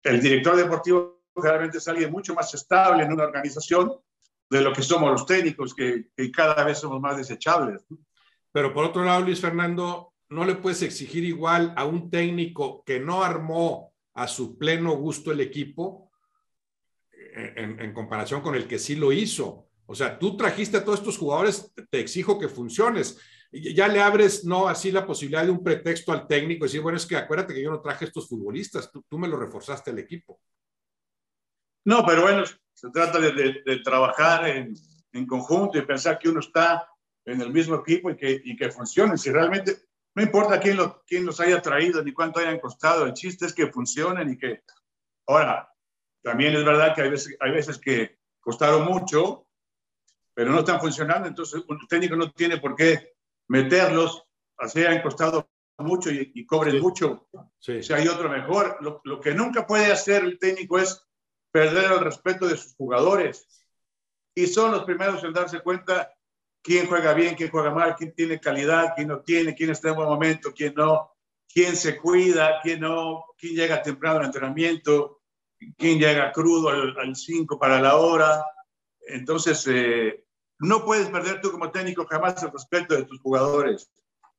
el 0.04 0.22
director 0.22 0.56
deportivo 0.56 1.24
realmente 1.36 1.80
es 1.80 1.88
alguien 1.88 2.12
mucho 2.12 2.34
más 2.34 2.54
estable 2.54 3.04
en 3.04 3.12
una 3.12 3.24
organización 3.24 3.94
de 4.50 4.62
lo 4.62 4.72
que 4.72 4.82
somos 4.82 5.12
los 5.12 5.26
técnicos, 5.26 5.74
que, 5.74 6.10
cada 6.32 6.64
vez 6.64 6.80
somos 6.80 7.02
más 7.02 7.18
desechables. 7.18 7.86
Pero 8.52 8.74
por 8.74 8.86
otro 8.86 9.04
lado, 9.04 9.22
Luis 9.22 9.42
Fernando, 9.42 10.14
no 10.30 10.46
le 10.46 10.56
puedes 10.56 10.82
exigir 10.82 11.24
igual 11.24 11.74
a 11.76 11.86
un 11.86 12.10
técnico 12.10 12.84
que 12.86 13.00
no 13.00 13.24
armó 13.24 13.94
a 14.14 14.28
su 14.28 14.58
pleno 14.58 14.94
gusto 14.94 15.32
el 15.32 15.42
equipo 15.42 16.12
en, 17.34 17.80
en 17.80 17.94
comparación 17.94 18.42
con 18.42 18.56
el 18.56 18.68
que 18.68 18.80
sí 18.80 18.96
lo 18.96 19.12
hizo. 19.12 19.68
O 19.88 19.94
sea, 19.94 20.18
tú 20.18 20.38
trajiste 20.38 20.78
a 20.78 20.86
todos 20.86 21.00
estos 21.00 21.18
jugadores, 21.18 21.74
te 21.90 22.00
exijo 22.00 22.40
que 22.40 22.48
funciones. 22.48 23.20
Ya 23.56 23.88
le 23.88 24.02
abres, 24.02 24.44
no 24.44 24.68
así 24.68 24.92
la 24.92 25.06
posibilidad 25.06 25.46
de 25.46 25.52
un 25.52 25.64
pretexto 25.64 26.12
al 26.12 26.28
técnico 26.28 26.66
decir, 26.66 26.82
bueno, 26.82 26.98
es 26.98 27.06
que 27.06 27.16
acuérdate 27.16 27.54
que 27.54 27.62
yo 27.62 27.72
no 27.72 27.80
traje 27.80 28.06
estos 28.06 28.28
futbolistas, 28.28 28.92
tú, 28.92 29.06
tú 29.08 29.18
me 29.18 29.30
lo 29.30 29.38
reforzaste 29.38 29.92
al 29.92 30.00
equipo. 30.00 30.42
No, 31.86 32.06
pero 32.06 32.24
bueno, 32.24 32.44
se 32.74 32.90
trata 32.90 33.20
de, 33.20 33.62
de, 33.64 33.80
trabajar 33.80 34.48
en, 34.48 34.74
en, 35.14 35.26
conjunto 35.26 35.78
y 35.78 35.84
pensar 35.84 36.20
que 36.20 36.28
uno 36.28 36.42
está 36.42 36.90
en 37.24 37.40
el 37.40 37.54
mismo 37.54 37.76
equipo 37.76 38.10
y 38.10 38.18
que, 38.18 38.42
y 38.44 38.58
que 38.58 38.72
funcione. 38.72 39.18
Si 39.18 39.32
realmente, 39.32 39.78
no 40.16 40.24
importa 40.24 40.60
quién, 40.60 40.76
lo, 40.76 41.04
quién 41.08 41.26
los 41.26 41.40
haya 41.40 41.62
traído 41.62 42.04
ni 42.04 42.12
cuánto 42.12 42.40
hayan 42.40 42.60
costado, 42.60 43.06
el 43.06 43.14
chiste 43.14 43.46
es 43.46 43.54
que 43.54 43.72
funcionen 43.72 44.32
y 44.32 44.38
que... 44.38 44.64
Ahora, 45.28 45.72
también 46.22 46.56
es 46.56 46.66
verdad 46.66 46.94
que 46.94 47.04
hay 47.04 47.10
veces, 47.10 47.38
hay 47.40 47.52
veces 47.52 47.78
que 47.78 48.20
costaron 48.40 48.84
mucho, 48.84 49.48
pero 50.34 50.52
no 50.52 50.60
están 50.60 50.82
funcionando, 50.82 51.28
entonces 51.28 51.64
un 51.68 51.80
técnico 51.88 52.16
no 52.16 52.32
tiene 52.32 52.58
por 52.58 52.76
qué 52.76 53.15
meterlos, 53.48 54.24
así 54.58 54.84
han 54.84 55.02
costado 55.02 55.50
mucho 55.78 56.12
y, 56.12 56.32
y 56.34 56.46
cobren 56.46 56.80
mucho. 56.80 57.28
Sí. 57.60 57.84
Si 57.84 57.94
hay 57.94 58.08
otro 58.08 58.30
mejor, 58.30 58.78
lo, 58.82 59.02
lo, 59.04 59.20
que 59.20 59.34
nunca 59.34 59.68
puede 59.68 59.92
hacer 59.92 60.24
el 60.24 60.40
técnico 60.40 60.80
es 60.80 61.06
perder 61.52 61.92
el 61.92 62.00
respeto 62.00 62.48
de 62.48 62.58
sus 62.58 62.76
jugadores. 62.76 63.48
Y 64.34 64.48
son 64.48 64.72
los 64.72 64.84
primeros 64.84 65.24
en 65.24 65.34
darse 65.34 65.62
cuenta 65.62 66.12
quién 66.62 66.88
juega 66.88 67.14
bien, 67.14 67.36
quién 67.36 67.52
juega 67.52 67.72
mal, 67.72 67.96
quién 67.96 68.14
tiene 68.14 68.40
calidad, 68.40 68.94
quién 68.96 69.08
no 69.08 69.22
tiene, 69.22 69.56
quién 69.56 69.70
está 69.70 69.90
en 69.90 69.96
buen 69.96 70.10
momento, 70.10 70.52
quién 70.54 70.74
no, 70.76 71.12
quién 71.48 71.76
se 71.76 71.98
cuida, 71.98 72.60
quién 72.62 72.82
no, 72.82 73.24
quién 73.38 73.56
llega 73.56 73.82
temprano 73.82 74.20
al 74.20 74.26
entrenamiento, 74.26 75.22
quién 75.78 76.00
llega 76.00 76.32
crudo 76.32 76.70
al 76.70 77.16
5 77.16 77.58
para 77.60 77.80
la 77.80 77.96
hora. 77.98 78.46
Entonces, 79.08 79.66
eh, 79.68 80.25
no 80.60 80.86
puedes 80.86 81.08
perder 81.10 81.42
tú 81.42 81.52
como 81.52 81.72
técnico 81.72 82.06
jamás 82.06 82.42
el 82.44 82.52
respeto 82.52 82.96
de 82.96 83.04
tus 83.04 83.20
jugadores. 83.20 83.90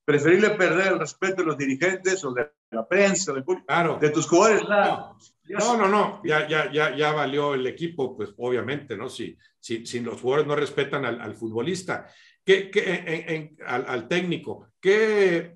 Preferible 0.05 0.51
perder 0.51 0.93
el 0.93 0.99
respeto 1.01 1.43
de 1.43 1.45
los 1.45 1.59
dirigentes 1.59 2.25
o 2.25 2.33
de 2.33 2.49
la 2.71 2.87
prensa, 2.87 3.33
de, 3.33 3.45
claro. 3.67 3.99
de 4.01 4.11
tus 4.11 4.27
jugadores, 4.27 4.63
nada. 4.69 5.17
No, 5.49 5.77
no, 5.77 5.89
no, 5.89 6.23
ya, 6.25 6.49
ya, 6.49 6.71
ya, 6.73 6.97
ya 6.97 7.13
valió 7.13 7.55
el 7.55 7.67
equipo, 7.67 8.17
pues 8.17 8.33
obviamente, 8.37 8.97
¿no? 8.97 9.09
Si, 9.09 9.37
si, 9.59 9.85
si 9.85 10.01
los 10.01 10.21
jugadores 10.21 10.47
no 10.47 10.57
respetan 10.57 11.05
al, 11.05 11.21
al 11.21 11.35
futbolista, 11.35 12.09
¿qué, 12.45 12.71
qué, 12.71 12.95
en, 13.07 13.35
en, 13.35 13.57
al, 13.67 13.85
al, 13.89 14.09
técnico, 14.09 14.69
¿qué 14.81 15.37
eh, 15.37 15.55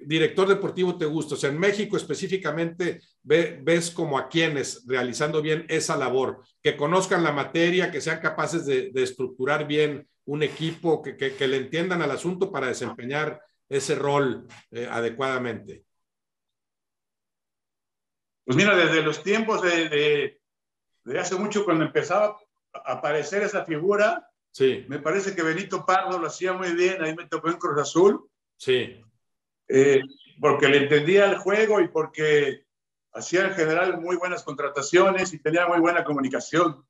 director 0.00 0.48
deportivo 0.48 0.96
te 0.96 1.06
gusta? 1.06 1.34
O 1.34 1.38
sea, 1.38 1.50
en 1.50 1.58
México 1.58 1.96
específicamente 1.96 3.00
ve, 3.24 3.58
ves 3.62 3.90
como 3.90 4.18
a 4.18 4.28
quienes 4.28 4.84
realizando 4.86 5.42
bien 5.42 5.66
esa 5.68 5.96
labor, 5.96 6.44
que 6.62 6.76
conozcan 6.76 7.24
la 7.24 7.32
materia, 7.32 7.90
que 7.90 8.00
sean 8.00 8.20
capaces 8.20 8.64
de, 8.66 8.90
de 8.92 9.02
estructurar 9.02 9.66
bien 9.66 10.06
un 10.26 10.42
equipo, 10.42 11.02
que, 11.02 11.16
que, 11.16 11.34
que, 11.34 11.48
le 11.48 11.56
entiendan 11.56 12.02
al 12.02 12.10
asunto 12.10 12.52
para 12.52 12.68
desempeñar 12.68 13.42
ese 13.68 13.94
rol 13.94 14.46
eh, 14.70 14.88
adecuadamente. 14.90 15.84
Pues 18.44 18.56
mira, 18.56 18.76
desde 18.76 19.02
los 19.02 19.22
tiempos 19.22 19.62
de, 19.62 19.88
de, 19.88 20.40
de, 21.04 21.18
hace 21.18 21.34
mucho, 21.36 21.64
cuando 21.64 21.84
empezaba 21.84 22.36
a 22.72 22.92
aparecer 22.92 23.42
esa 23.42 23.64
figura, 23.64 24.28
sí. 24.50 24.84
me 24.88 24.98
parece 24.98 25.34
que 25.34 25.42
Benito 25.42 25.84
Pardo 25.86 26.18
lo 26.18 26.26
hacía 26.26 26.52
muy 26.52 26.74
bien, 26.74 27.02
ahí 27.02 27.14
me 27.14 27.26
tocó 27.26 27.48
en 27.48 27.56
Cruz 27.56 27.80
Azul. 27.80 28.28
Sí. 28.58 29.02
Eh, 29.68 30.02
porque 30.40 30.68
le 30.68 30.78
entendía 30.78 31.26
el 31.26 31.38
juego 31.38 31.80
y 31.80 31.88
porque 31.88 32.63
hacía 33.14 33.46
en 33.46 33.54
general 33.54 34.00
muy 34.00 34.16
buenas 34.16 34.42
contrataciones 34.42 35.32
y 35.32 35.38
tenía 35.38 35.66
muy 35.66 35.78
buena 35.78 36.04
comunicación. 36.04 36.84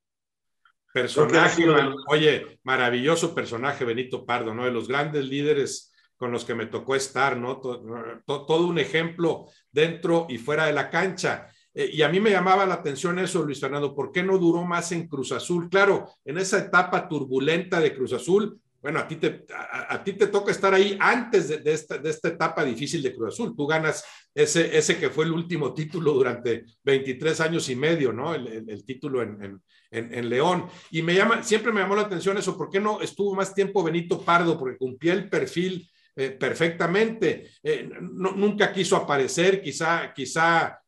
Personaje, 0.93 1.67
man, 1.67 1.95
oye, 2.09 2.61
maravilloso 2.63 3.35
personaje 3.35 3.85
Benito 3.85 4.25
Pardo, 4.25 4.55
¿no? 4.55 4.65
De 4.65 4.71
los 4.71 4.89
grandes 4.89 5.25
líderes 5.25 5.93
con 6.17 6.31
los 6.31 6.45
que 6.45 6.55
me 6.55 6.67
tocó 6.67 6.95
estar, 6.95 7.37
¿no? 7.37 7.61
Todo, 7.61 8.47
todo 8.47 8.67
un 8.67 8.79
ejemplo 8.79 9.47
dentro 9.71 10.27
y 10.29 10.39
fuera 10.39 10.67
de 10.67 10.73
la 10.73 10.91
cancha. 10.91 11.49
Eh, 11.75 11.91
y 11.93 12.03
a 12.03 12.09
mí 12.09 12.21
me 12.21 12.31
llamaba 12.31 12.65
la 12.65 12.75
atención 12.75 13.19
eso, 13.19 13.43
Luis 13.43 13.61
Fernando, 13.61 13.95
¿por 13.95 14.13
qué 14.13 14.23
no 14.23 14.39
duró 14.39 14.63
más 14.63 14.93
en 14.93 15.09
Cruz 15.09 15.33
Azul? 15.33 15.69
Claro, 15.69 16.09
en 16.25 16.39
esa 16.39 16.59
etapa 16.59 17.09
turbulenta 17.09 17.81
de 17.81 17.95
Cruz 17.95 18.13
Azul, 18.13 18.61
bueno, 18.85 18.99
a 18.99 19.09
ti 19.09 19.17
te, 19.17 19.47
a, 19.51 20.05
ti 20.05 20.13
te 20.13 20.27
toca 20.27 20.51
estar 20.51 20.75
ahí 20.75 20.99
antes 21.01 21.49
de, 21.49 21.73
esta, 21.73 21.97
de, 21.97 22.11
esta, 22.11 22.29
etapa 22.29 22.63
difícil 22.63 23.03
de 23.03 23.15
Cruz 23.15 23.33
Azul. 23.33 23.57
Tú 23.57 23.67
ganas 23.67 24.05
ese, 24.35 24.77
ese 24.77 24.99
que 24.99 25.09
fue 25.09 25.25
el 25.25 25.33
último 25.33 25.73
título 25.73 26.13
durante 26.13 26.67
23 26.83 27.41
años 27.41 27.67
y 27.71 27.77
medio, 27.77 28.13
¿no? 28.13 28.35
El, 28.35 28.85
título 28.85 29.23
en, 29.23 29.59
en, 29.91 30.15
en, 30.15 30.29
León. 30.29 30.67
Y 30.91 31.01
me 31.01 31.15
llama, 31.15 31.43
siempre 31.43 31.73
me 31.73 31.81
llamó 31.81 31.97
la 31.97 32.03
atención 32.03 32.37
eso, 32.37 32.59
¿por 32.59 32.69
qué 32.69 32.79
no 32.79 33.01
estuvo 33.01 33.35
más 33.35 33.55
tiempo 33.55 33.83
Benito 33.83 34.21
Pardo? 34.21 34.59
Porque 34.59 34.77
cumplía 34.77 35.15
el 35.15 35.31
perfil 35.31 35.91
eh, 36.15 36.33
perfectamente. 36.33 37.53
Eh, 37.63 37.89
nunca 38.03 38.71
quiso 38.71 38.97
aparecer, 38.97 39.63
quizá, 39.63 40.13
quizá 40.13 40.79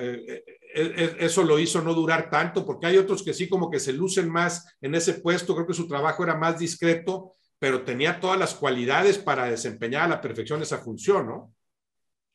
eh, 0.00 0.42
eso 0.76 1.42
lo 1.42 1.58
hizo 1.58 1.80
no 1.80 1.94
durar 1.94 2.28
tanto, 2.28 2.66
porque 2.66 2.86
hay 2.86 2.98
otros 2.98 3.22
que 3.22 3.32
sí 3.32 3.48
como 3.48 3.70
que 3.70 3.80
se 3.80 3.92
lucen 3.92 4.28
más 4.28 4.76
en 4.80 4.94
ese 4.94 5.14
puesto, 5.14 5.54
creo 5.54 5.66
que 5.66 5.74
su 5.74 5.88
trabajo 5.88 6.22
era 6.22 6.36
más 6.36 6.58
discreto, 6.58 7.34
pero 7.58 7.82
tenía 7.82 8.20
todas 8.20 8.38
las 8.38 8.54
cualidades 8.54 9.18
para 9.18 9.46
desempeñar 9.46 10.02
a 10.02 10.08
la 10.08 10.20
perfección 10.20 10.60
esa 10.62 10.78
función, 10.78 11.26
¿no? 11.26 11.54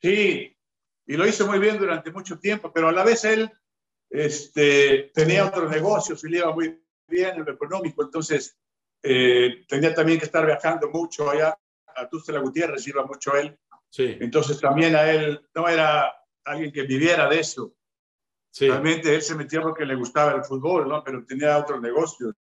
Sí, 0.00 0.56
y 1.06 1.16
lo 1.16 1.26
hizo 1.26 1.46
muy 1.46 1.60
bien 1.60 1.78
durante 1.78 2.10
mucho 2.10 2.38
tiempo, 2.38 2.72
pero 2.72 2.88
a 2.88 2.92
la 2.92 3.04
vez 3.04 3.24
él 3.24 3.50
este, 4.10 5.12
tenía 5.14 5.46
otros 5.46 5.70
negocios 5.70 6.24
y 6.24 6.28
le 6.28 6.38
iba 6.38 6.52
muy 6.52 6.82
bien 7.06 7.36
en 7.36 7.44
lo 7.44 7.52
económico, 7.52 8.02
entonces 8.02 8.58
eh, 9.02 9.64
tenía 9.68 9.94
también 9.94 10.18
que 10.18 10.24
estar 10.24 10.44
viajando 10.44 10.90
mucho 10.90 11.30
allá 11.30 11.56
a 11.94 12.08
Tustela 12.08 12.40
Gutiérrez 12.40 12.86
iba 12.88 13.04
mucho 13.04 13.36
él. 13.36 13.56
Sí. 13.88 14.16
Entonces 14.20 14.60
también 14.60 14.96
a 14.96 15.10
él 15.10 15.40
no 15.54 15.68
era 15.68 16.12
alguien 16.44 16.72
que 16.72 16.82
viviera 16.82 17.28
de 17.28 17.40
eso. 17.40 17.74
Sí. 18.52 18.68
Realmente 18.68 19.14
él 19.14 19.22
se 19.22 19.34
metía 19.34 19.62
porque 19.62 19.86
le 19.86 19.94
gustaba 19.94 20.32
el 20.32 20.44
fútbol, 20.44 20.86
¿no? 20.86 21.02
Pero 21.02 21.24
tenía 21.24 21.56
otros 21.56 21.80
negocios. 21.80 22.34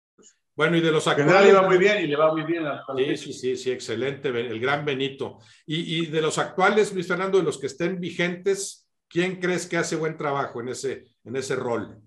Bueno, 0.55 0.75
y 0.75 0.81
de 0.81 0.91
los 0.91 1.07
actuales. 1.07 1.31
En 1.31 1.37
general 1.37 1.57
iba 1.57 1.67
muy 1.67 1.77
bien 1.77 2.03
y 2.03 2.07
le 2.07 2.15
va 2.15 2.33
muy 2.33 2.43
bien. 2.43 2.65
A 2.65 2.83
sí, 2.97 3.15
sí, 3.15 3.31
sí, 3.33 3.55
sí, 3.55 3.71
excelente, 3.71 4.29
el 4.29 4.59
gran 4.59 4.83
Benito. 4.83 5.37
Y, 5.67 5.99
y, 5.99 6.05
de 6.07 6.19
los 6.19 6.39
actuales, 6.39 6.91
Luis 6.93 7.07
Fernando, 7.07 7.37
de 7.37 7.43
los 7.43 7.59
que 7.59 7.67
estén 7.67 7.99
vigentes, 7.99 8.89
¿quién 9.07 9.39
crees 9.39 9.67
que 9.67 9.77
hace 9.77 9.95
buen 9.95 10.17
trabajo 10.17 10.59
en 10.61 10.69
ese, 10.69 11.05
en 11.23 11.35
ese 11.35 11.55
rol? 11.55 12.01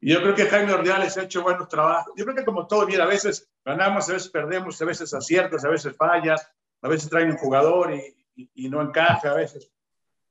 Yo 0.00 0.20
creo 0.20 0.34
que 0.34 0.44
Jaime 0.44 0.74
Ordiales 0.74 1.16
ha 1.16 1.22
hecho 1.22 1.42
buenos 1.42 1.66
trabajos. 1.68 2.12
Yo 2.16 2.24
creo 2.24 2.36
que 2.36 2.44
como 2.44 2.66
todo, 2.66 2.86
mira, 2.86 3.04
a 3.04 3.08
veces 3.08 3.50
ganamos, 3.64 4.08
a 4.10 4.12
veces 4.12 4.28
perdemos, 4.28 4.80
a 4.80 4.84
veces 4.84 5.14
aciertas, 5.14 5.64
a 5.64 5.70
veces 5.70 5.96
fallas, 5.96 6.46
a 6.82 6.88
veces 6.88 7.08
traen 7.08 7.30
un 7.30 7.38
jugador 7.38 7.94
y, 7.94 8.14
y, 8.36 8.66
y 8.66 8.68
no 8.68 8.82
encaja 8.82 9.30
a 9.30 9.34
veces. 9.34 9.72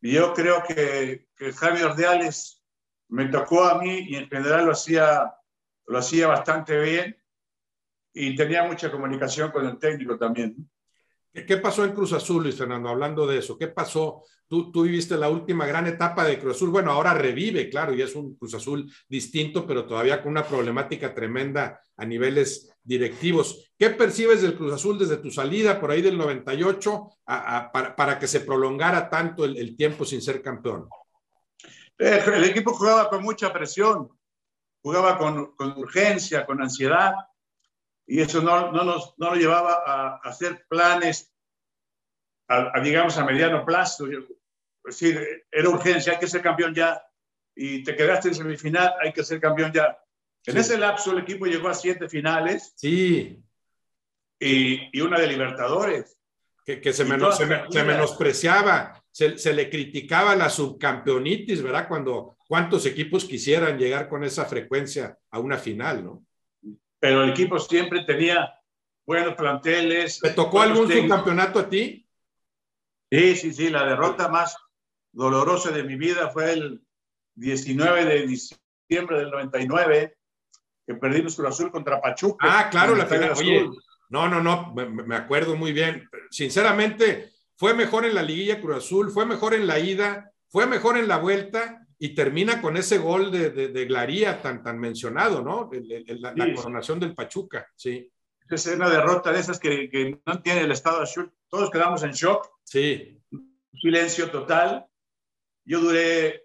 Y 0.04 0.12
yo 0.12 0.34
creo 0.34 0.62
que, 0.68 1.30
que 1.44 1.52
Jaime 1.52 1.84
Ordiales 1.84 2.62
me 3.10 3.26
tocó 3.26 3.66
a 3.66 3.82
mí 3.82 4.06
y 4.08 4.16
en 4.16 4.30
general 4.30 4.66
lo 4.66 4.72
hacía, 4.72 5.34
lo 5.88 5.98
hacía 5.98 6.28
bastante 6.28 6.80
bien 6.80 7.18
y 8.14 8.34
tenía 8.36 8.64
mucha 8.64 8.90
comunicación 8.90 9.52
con 9.52 9.66
el 9.66 9.78
técnico 9.78 10.18
también. 10.18 10.70
¿Qué 11.34 11.58
pasó 11.58 11.84
en 11.84 11.94
Cruz 11.94 12.14
Azul, 12.14 12.44
Luis 12.44 12.56
Fernando? 12.56 12.90
Hablando 12.90 13.28
de 13.28 13.40
eso, 13.40 13.58
¿qué 13.58 13.68
pasó? 13.68 14.24
Tú, 14.48 14.72
tú 14.72 14.84
viviste 14.84 15.18
la 15.18 15.30
última 15.30 15.66
gran 15.66 15.88
etapa 15.88 16.24
de 16.24 16.40
Cruz 16.40 16.56
Azul. 16.56 16.70
Bueno, 16.70 16.92
ahora 16.92 17.14
revive, 17.14 17.70
claro, 17.70 17.94
y 17.94 18.02
es 18.04 18.16
un 18.16 18.36
Cruz 18.36 18.54
Azul 18.54 18.90
distinto, 19.10 19.66
pero 19.66 19.86
todavía 19.86 20.22
con 20.22 20.32
una 20.32 20.46
problemática 20.46 21.14
tremenda 21.14 21.82
a 21.98 22.06
niveles 22.06 22.72
directivos. 22.84 23.74
¿Qué 23.78 23.90
percibes 23.90 24.44
del 24.44 24.56
Cruz 24.56 24.74
Azul 24.74 24.98
desde 24.98 25.18
tu 25.18 25.32
salida 25.32 25.82
por 25.82 25.92
ahí 25.92 26.04
del 26.04 26.18
98 26.18 27.10
a, 27.26 27.58
a, 27.58 27.72
para, 27.72 27.96
para, 27.96 28.20
que 28.20 28.28
se 28.28 28.42
prolongara 28.42 29.10
tanto 29.10 29.44
el, 29.44 29.58
el 29.58 29.76
tiempo 29.76 30.06
sin 30.06 30.22
ser 30.22 30.42
campeón? 30.42 30.88
El, 32.04 32.34
el, 32.34 32.44
equipo 32.44 32.74
jugaba 32.74 33.10
con 33.10 33.24
mucha 33.24 33.54
presión, 33.54 34.10
jugaba 34.82 35.18
con, 35.18 35.56
con 35.56 35.78
urgencia, 35.78 36.46
con 36.46 36.62
ansiedad 36.62 37.14
y 38.06 38.22
eso 38.22 38.42
no, 38.42 38.72
no, 38.72 38.84
nos, 38.84 39.14
no 39.18 39.32
lo 39.32 39.36
llevaba 39.36 39.84
a, 39.86 40.16
a 40.16 40.30
hacer 40.30 40.66
planes, 40.68 41.34
a, 42.48 42.78
a, 42.78 42.82
digamos, 42.82 43.18
a 43.18 43.26
mediano 43.26 43.66
plazo. 43.66 44.08
Es 44.08 44.20
decir, 44.84 45.46
era 45.50 45.70
urgencia, 45.70 46.14
hay 46.14 46.20
que 46.20 46.28
ser 46.28 46.42
campeón 46.42 46.74
ya, 46.74 47.02
y 47.56 47.84
te 47.84 47.96
quedaste 47.96 48.30
en 48.30 48.36
semifinal, 48.36 48.94
hay 49.02 49.14
que 49.14 49.24
ser 49.24 49.40
campeón 49.40 49.72
ya. 49.72 49.98
En 50.46 50.56
sí. 50.56 50.60
ese 50.60 50.78
lapso 50.78 51.12
el 51.12 51.20
equipo 51.20 51.46
llegó 51.46 51.70
a 51.70 51.74
siete 51.74 52.10
finales. 52.10 52.74
Sí. 52.76 53.42
Y, 54.40 54.90
y 54.98 55.02
una 55.02 55.20
de 55.20 55.28
Libertadores. 55.28 56.18
Que, 56.66 56.82
que 56.82 56.94
se, 56.94 57.06
menos, 57.06 57.38
se, 57.38 57.46
se, 57.46 57.84
menospreciaba, 57.84 59.03
se, 59.14 59.38
se, 59.38 59.54
le 59.54 59.70
criticaba 59.70 60.36
la 60.36 60.50
subcampeonitis, 60.50 61.62
¿verdad? 61.62 61.88
Cuando 61.88 62.36
cuántos 62.50 62.86
equipos 62.86 63.24
quisieran 63.24 63.78
llegar 63.78 64.10
con 64.10 64.26
esa 64.26 64.44
frecuencia 64.44 65.18
a 65.32 65.40
una 65.40 65.58
final, 65.58 66.04
¿no? 66.04 66.26
pero 67.04 67.22
el 67.22 67.32
equipo 67.32 67.60
siempre 67.60 68.06
tenía 68.06 68.58
buenos 69.06 69.36
planteles. 69.36 70.22
¿Te 70.22 70.30
tocó 70.30 70.62
algún 70.62 70.88
técnicos. 70.88 71.10
subcampeonato 71.10 71.60
a 71.60 71.70
ti? 71.70 72.08
Sí, 73.12 73.36
sí, 73.36 73.54
sí. 73.54 73.70
La 73.70 73.86
derrota 73.86 74.30
más 74.30 74.56
dolorosa 75.12 75.72
de 75.72 75.84
mi 75.84 75.98
vida 75.98 76.30
fue 76.30 76.54
el 76.54 76.82
19 77.36 78.06
de 78.06 78.26
diciembre 78.26 79.20
del 79.20 79.32
99, 79.32 80.18
que 80.88 80.94
perdimos 80.94 81.36
Cruz 81.36 81.50
Azul 81.50 81.72
contra 81.72 82.00
Pachuca. 82.00 82.48
Ah, 82.50 82.70
claro, 82.70 82.96
la 82.96 83.06
final. 83.06 83.34
Oye, 83.36 83.70
no, 84.08 84.30
no, 84.30 84.42
no, 84.42 84.74
me, 84.74 85.16
acuerdo 85.18 85.58
muy 85.58 85.74
bien. 85.74 86.10
Sinceramente, 86.32 87.33
fue 87.56 87.74
mejor 87.74 88.06
en 88.06 88.16
la 88.16 88.24
liguilla 88.24 88.60
Cruz 88.60 88.78
Azul, 88.78 89.12
fue 89.12 89.26
mejor 89.26 89.54
en 89.54 89.68
la 89.68 89.80
ida, 89.80 90.32
fue 90.50 90.66
mejor 90.68 90.98
en 90.98 91.08
la 91.08 91.18
vuelta 91.18 91.86
y 91.98 92.16
termina 92.16 92.62
con 92.62 92.76
ese 92.78 92.98
gol 92.98 93.32
de, 93.32 93.50
de, 93.50 93.86
Glaría 93.86 94.42
tan, 94.42 94.62
tan 94.62 94.80
mencionado, 94.80 95.42
¿no? 95.42 95.70
la, 95.72 96.56
coronación 96.56 97.00
del 97.00 97.16
Pachuca, 97.16 97.68
sí. 97.76 98.12
Es 98.50 98.68
una 98.68 98.90
derrota 98.90 99.32
de 99.32 99.40
esas 99.40 99.60
que, 99.60 99.90
que 99.90 100.20
no 100.26 100.42
tiene 100.42 100.62
el 100.62 100.72
estado 100.72 101.00
de 101.00 101.06
shock. 101.06 101.34
Todos 101.48 101.72
quedamos 101.72 102.04
en 102.04 102.12
shock. 102.12 102.50
Sí. 102.64 103.20
Silencio 103.82 104.30
total. 104.30 104.86
Yo 105.66 105.80
duré 105.80 106.44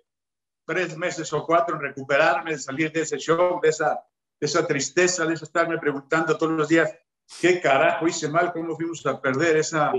tres 0.64 0.96
meses 0.96 1.32
o 1.32 1.44
cuatro 1.44 1.76
en 1.76 1.82
recuperarme, 1.82 2.52
de 2.52 2.58
salir 2.58 2.92
de 2.92 3.00
ese 3.02 3.18
shock, 3.18 3.62
de 3.62 3.70
esa, 3.70 4.00
de 4.40 4.46
esa 4.46 4.66
tristeza, 4.66 5.26
de 5.26 5.34
estarme 5.34 5.78
preguntando 5.78 6.38
todos 6.38 6.52
los 6.52 6.68
días, 6.68 6.94
¿qué 7.40 7.60
carajo 7.60 8.06
hice 8.06 8.28
mal? 8.28 8.52
¿Cómo 8.52 8.76
fuimos 8.76 9.04
a 9.06 9.20
perder 9.20 9.56
esa, 9.56 9.92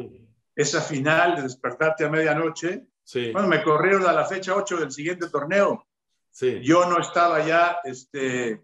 esa 0.62 0.82
final 0.82 1.38
de 1.38 1.44
despertarte 1.44 2.04
a 2.04 2.10
medianoche? 2.10 2.88
Sí. 3.02 3.32
Bueno, 3.32 3.48
me 3.48 3.64
corrieron 3.64 4.06
a 4.06 4.12
la 4.12 4.26
fecha 4.26 4.54
8 4.54 4.78
del 4.78 4.92
siguiente 4.92 5.30
torneo. 5.30 5.88
Sí. 6.30 6.60
Yo 6.62 6.86
no 6.90 7.00
estaba 7.00 7.46
ya 7.46 7.78
este, 7.86 8.62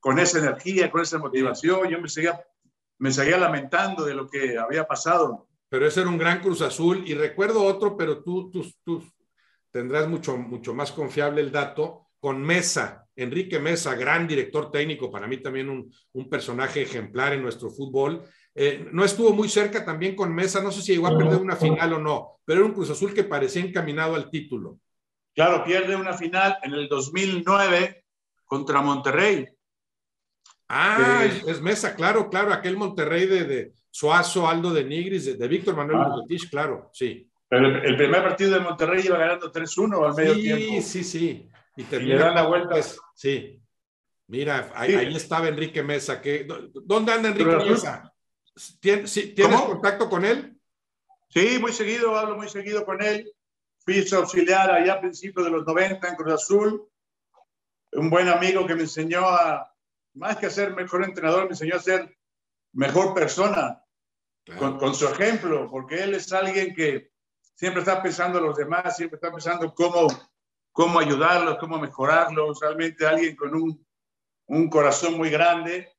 con 0.00 0.18
esa 0.18 0.38
energía, 0.38 0.90
con 0.90 1.02
esa 1.02 1.18
motivación. 1.18 1.86
Yo 1.90 2.00
me 2.00 2.08
seguía, 2.08 2.42
me 2.98 3.12
seguía 3.12 3.36
lamentando 3.36 4.06
de 4.06 4.14
lo 4.14 4.26
que 4.26 4.56
había 4.56 4.86
pasado. 4.86 5.46
Pero 5.68 5.86
ese 5.86 6.00
era 6.00 6.08
un 6.08 6.16
gran 6.16 6.40
Cruz 6.40 6.62
Azul. 6.62 7.04
Y 7.06 7.12
recuerdo 7.12 7.62
otro, 7.62 7.94
pero 7.94 8.22
tú, 8.22 8.50
tú, 8.50 8.64
tú 8.82 9.04
tendrás 9.70 10.08
mucho, 10.08 10.38
mucho 10.38 10.72
más 10.72 10.92
confiable 10.92 11.42
el 11.42 11.52
dato, 11.52 12.08
con 12.18 12.40
Mesa, 12.40 13.06
Enrique 13.16 13.58
Mesa, 13.58 13.94
gran 13.96 14.26
director 14.26 14.70
técnico, 14.70 15.10
para 15.10 15.26
mí 15.26 15.36
también 15.36 15.68
un, 15.68 15.92
un 16.14 16.30
personaje 16.30 16.80
ejemplar 16.80 17.34
en 17.34 17.42
nuestro 17.42 17.68
fútbol. 17.68 18.24
Eh, 18.56 18.88
no 18.92 19.04
estuvo 19.04 19.32
muy 19.32 19.48
cerca 19.48 19.84
también 19.84 20.14
con 20.14 20.32
Mesa, 20.32 20.62
no 20.62 20.70
sé 20.70 20.80
si 20.80 20.92
llegó 20.92 21.08
a 21.08 21.18
perder 21.18 21.40
una 21.40 21.56
final 21.56 21.94
o 21.94 21.98
no, 21.98 22.40
pero 22.44 22.60
era 22.60 22.68
un 22.68 22.74
Cruz 22.74 22.90
Azul 22.90 23.12
que 23.12 23.24
parecía 23.24 23.62
encaminado 23.62 24.14
al 24.14 24.30
título. 24.30 24.78
Claro, 25.34 25.64
pierde 25.64 25.96
una 25.96 26.12
final 26.12 26.56
en 26.62 26.74
el 26.74 26.88
2009 26.88 28.04
contra 28.44 28.80
Monterrey. 28.80 29.48
Ah, 30.68 31.24
eh, 31.24 31.42
es, 31.48 31.60
Mesa, 31.60 31.96
claro, 31.96 32.30
claro, 32.30 32.52
aquel 32.52 32.76
Monterrey 32.76 33.26
de, 33.26 33.44
de 33.44 33.72
Suazo, 33.90 34.48
Aldo 34.48 34.72
de 34.72 34.84
Nigris, 34.84 35.36
de, 35.36 35.48
Víctor 35.48 35.74
Manuel 35.74 35.98
ah. 35.98 36.22
claro, 36.50 36.90
sí. 36.92 37.28
Pero 37.48 37.66
el, 37.66 37.96
primer 37.96 38.22
partido 38.22 38.52
de 38.52 38.60
Monterrey 38.60 39.02
iba 39.04 39.18
ganando 39.18 39.52
3-1 39.52 40.06
al 40.06 40.14
medio 40.14 40.34
tiempo. 40.34 40.82
Sí, 40.82 40.82
sí, 40.82 41.04
sí. 41.04 41.50
Y, 41.76 41.96
le 41.96 42.16
dan 42.16 42.34
la 42.34 42.46
vuelta. 42.46 42.70
Pues, 42.70 42.98
sí. 43.14 43.60
Mira, 44.28 44.72
ahí, 44.74 45.14
estaba 45.14 45.48
Enrique 45.48 45.82
Mesa. 45.82 46.20
Que, 46.20 46.46
¿Dónde 46.72 47.12
anda 47.12 47.28
Enrique 47.28 47.56
Mesa? 47.56 48.13
¿Tienes, 48.80 49.18
contacto 49.66 50.08
con 50.08 50.24
él? 50.24 50.60
Sí, 51.28 51.58
muy 51.60 51.72
seguido, 51.72 52.16
hablo 52.16 52.36
muy 52.36 52.48
seguido 52.48 52.84
con 52.84 53.02
él. 53.02 53.32
Fui 53.78 54.02
su 54.06 54.16
auxiliar 54.16 54.70
allá 54.70 54.94
a 54.94 55.00
principios 55.00 55.44
de 55.44 55.50
los 55.50 55.66
90 55.66 56.08
en 56.08 56.14
Cruz 56.14 56.34
Azul. 56.34 56.88
Un 57.92 58.10
buen 58.10 58.28
amigo 58.28 58.66
que 58.66 58.74
me 58.74 58.82
enseñó 58.82 59.28
a, 59.28 59.74
más 60.14 60.36
que 60.36 60.46
a 60.46 60.50
ser 60.50 60.74
mejor 60.74 61.04
entrenador, 61.04 61.44
me 61.44 61.50
enseñó 61.50 61.76
a 61.76 61.80
ser 61.80 62.16
mejor 62.72 63.14
persona 63.14 63.84
con, 64.58 64.78
con, 64.78 64.94
su 64.94 65.06
ejemplo, 65.06 65.68
porque 65.70 66.02
él 66.02 66.14
es 66.14 66.32
alguien 66.32 66.74
que 66.74 67.10
siempre 67.54 67.80
está 67.80 68.02
pensando 68.02 68.38
en 68.38 68.46
los 68.46 68.56
demás, 68.56 68.96
siempre 68.96 69.16
está 69.16 69.32
pensando 69.32 69.74
cómo, 69.74 70.06
cómo 70.70 71.00
ayudarlos, 71.00 71.58
cómo 71.58 71.78
mejorarlos. 71.78 72.60
Realmente 72.60 73.06
alguien 73.06 73.34
con 73.34 73.54
un, 73.54 73.86
un 74.46 74.68
corazón 74.68 75.14
muy 75.16 75.30
grande 75.30 75.93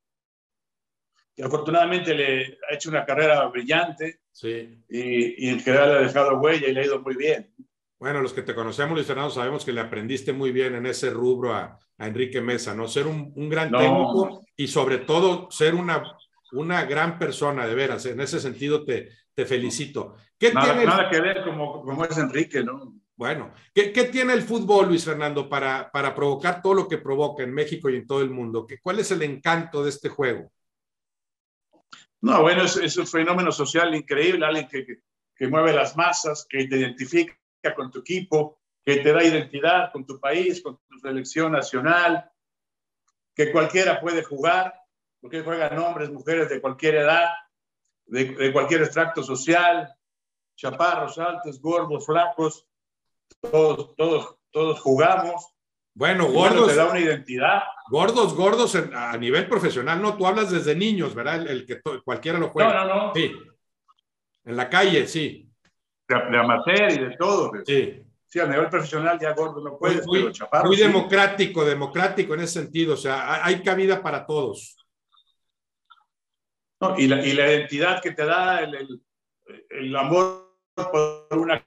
que 1.35 1.43
afortunadamente 1.43 2.13
le 2.13 2.57
ha 2.69 2.75
hecho 2.75 2.89
una 2.89 3.05
carrera 3.05 3.45
brillante 3.47 4.21
sí. 4.31 4.83
y, 4.89 5.45
y, 5.45 5.49
en 5.49 5.59
general 5.59 5.97
ha 5.97 6.01
dejado 6.01 6.39
huella 6.39 6.67
y 6.67 6.73
le 6.73 6.81
ha 6.81 6.85
ido 6.85 7.01
muy 7.01 7.15
bien. 7.15 7.53
Bueno, 7.99 8.21
los 8.21 8.33
que 8.33 8.41
te 8.41 8.55
conocemos, 8.55 8.93
Luis 8.93 9.07
Fernando, 9.07 9.31
sabemos 9.31 9.65
que 9.65 9.73
le 9.73 9.81
aprendiste 9.81 10.31
muy 10.31 10.51
bien 10.51 10.75
en 10.75 10.85
ese 10.85 11.09
rubro 11.09 11.53
a, 11.53 11.79
a 11.97 12.07
Enrique 12.07 12.41
Mesa, 12.41 12.73
¿no? 12.73 12.87
Ser 12.87 13.07
un, 13.07 13.33
un 13.35 13.49
gran 13.49 13.71
técnico 13.71 14.41
y 14.55 14.67
sobre 14.67 14.99
todo 14.99 15.49
ser 15.51 15.75
una, 15.75 16.03
una 16.53 16.85
gran 16.85 17.19
persona, 17.19 17.67
de 17.67 17.75
veras. 17.75 18.05
En 18.05 18.21
ese 18.21 18.39
sentido 18.39 18.85
te, 18.85 19.09
te 19.33 19.45
felicito. 19.45 20.15
¿Qué 20.37 20.53
nada, 20.53 20.73
tiene 20.73 20.85
nada 20.85 21.09
que 21.09 21.19
ver 21.19 21.43
como, 21.43 21.81
como 21.81 22.05
es 22.05 22.17
Enrique, 22.17 22.63
¿no? 22.63 22.95
Bueno, 23.17 23.53
¿qué, 23.73 23.93
¿qué, 23.93 24.05
tiene 24.05 24.33
el 24.33 24.41
fútbol, 24.41 24.89
Luis 24.89 25.05
Fernando, 25.05 25.47
para, 25.47 25.89
para 25.89 26.13
provocar 26.13 26.61
todo 26.61 26.73
lo 26.73 26.87
que 26.87 26.97
provoca 26.97 27.43
en 27.43 27.53
México 27.53 27.89
y 27.89 27.95
en 27.95 28.05
todo 28.05 28.21
el 28.21 28.29
mundo? 28.29 28.67
¿Cuál 28.81 28.99
es 28.99 29.09
el 29.11 29.21
encanto 29.23 29.83
de 29.83 29.89
este 29.89 30.09
juego? 30.09 30.51
No, 32.25 32.41
bueno, 32.41 32.63
es, 32.63 32.97
un 32.97 33.05
fenómeno 33.05 33.51
social 33.51 33.93
increíble, 33.93 34.47
alguien 34.47 34.67
que, 34.67 35.03
que, 35.35 35.47
mueve 35.47 35.71
las 35.73 35.95
masas, 35.95 36.47
que 36.49 36.65
te 36.67 36.77
identifica 36.77 37.35
con 37.75 37.91
tu 37.91 37.99
equipo, 37.99 38.57
que 38.83 38.95
te 38.95 39.13
da 39.13 39.23
identidad 39.23 39.91
con 39.91 40.07
tu 40.07 40.19
país, 40.19 40.59
con 40.63 40.79
tu 40.87 40.97
selección 40.97 41.51
nacional, 41.51 42.27
que 43.35 43.51
cualquiera 43.51 44.01
puede 44.01 44.23
jugar, 44.23 44.73
porque 45.21 45.43
juegan 45.43 45.77
hombres, 45.77 46.09
mujeres 46.09 46.49
de 46.49 46.59
cualquier 46.59 46.95
edad, 46.95 47.29
de, 48.07 48.33
de 48.33 48.51
cualquier 48.51 48.81
extracto 48.81 49.21
social, 49.21 49.95
chaparros, 50.55 51.19
altos, 51.19 51.61
gordos, 51.61 52.07
flacos, 52.07 52.65
todos, 53.39 53.95
todos, 53.95 54.35
todos 54.49 54.79
jugamos. 54.79 55.54
Bueno, 55.95 56.27
gordos. 56.27 56.67
Te 56.67 56.75
da 56.75 56.89
una 56.89 56.99
identidad. 56.99 57.63
Gordos, 57.89 58.35
gordos 58.35 58.75
a 58.75 59.17
nivel 59.17 59.47
profesional, 59.47 60.01
¿no? 60.01 60.17
Tú 60.17 60.27
hablas 60.27 60.51
desde 60.51 60.75
niños, 60.75 61.15
¿verdad? 61.15 61.47
El, 61.47 61.65
que 61.65 61.81
cualquiera 62.03 62.37
lo 62.37 62.49
juega. 62.49 62.73
No, 62.73 62.87
no, 62.87 63.07
no. 63.07 63.13
Sí. 63.15 63.31
En 64.43 64.57
la 64.57 64.69
calle, 64.69 65.07
sí. 65.07 65.49
De, 66.07 66.37
amateur 66.37 66.91
y 66.91 66.97
de 66.97 67.15
todo. 67.17 67.51
Sí. 67.65 68.01
Sí, 68.27 68.39
a 68.41 68.45
nivel 68.45 68.67
profesional 68.67 69.17
ya 69.17 69.33
gordo 69.33 69.61
no 69.61 69.77
puedes, 69.77 70.05
muy, 70.05 70.19
pero 70.19 70.33
chaparro. 70.33 70.67
Muy 70.67 70.75
democrático, 70.75 71.63
democrático 71.63 72.33
en 72.33 72.41
ese 72.41 72.59
sentido. 72.61 72.95
O 72.95 72.97
sea, 72.97 73.45
hay 73.45 73.63
cabida 73.63 74.03
para 74.03 74.25
todos. 74.25 74.75
No, 76.81 76.99
y, 76.99 77.07
la, 77.07 77.25
y 77.25 77.31
la 77.31 77.53
identidad 77.53 78.01
que 78.01 78.11
te 78.11 78.25
da 78.25 78.59
el, 78.59 78.75
el, 78.75 79.01
el 79.69 79.95
amor 79.95 80.59
por 80.75 81.27
una 81.31 81.65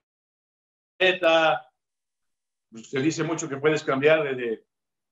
se 2.75 3.01
dice 3.01 3.25
mucho 3.25 3.49
que 3.49 3.57
puedes 3.57 3.83
cambiar 3.83 4.23
de, 4.25 4.65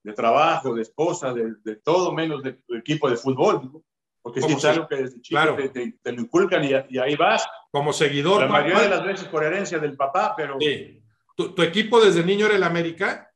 de, 0.03 0.13
trabajo, 0.13 0.75
de 0.75 0.83
esposa, 0.83 1.33
de, 1.33 1.55
de, 1.65 1.77
todo 1.77 2.13
menos 2.13 2.43
de 2.43 2.53
tu 2.53 2.75
equipo 2.75 3.09
de 3.11 3.17
fútbol, 3.17 3.83
porque 4.23 4.43
si 4.43 4.53
es 4.53 4.65
algo 4.65 4.89
que 4.89 4.97
desde 4.97 5.21
chico 5.21 5.41
te, 5.73 5.93
te, 6.03 6.13
lo 6.13 6.23
inculcan 6.23 6.65
y, 6.65 6.71
y, 6.89 6.99
ahí 6.99 7.15
vas. 7.15 7.47
Como 7.71 7.93
seguidor. 7.93 8.43
La 8.43 8.49
mayoría 8.49 8.83
de 8.83 8.89
las 8.89 9.05
veces 9.05 9.29
por 9.29 9.45
herencia 9.45 9.79
del 9.79 9.97
papá, 9.97 10.35
pero... 10.37 10.57
Sí. 10.59 11.03
¿Tu, 11.37 11.55
¿Tu, 11.55 11.63
equipo 11.63 12.01
desde 12.01 12.25
niño 12.25 12.47
era 12.47 12.57
el 12.57 12.65
América? 12.65 13.33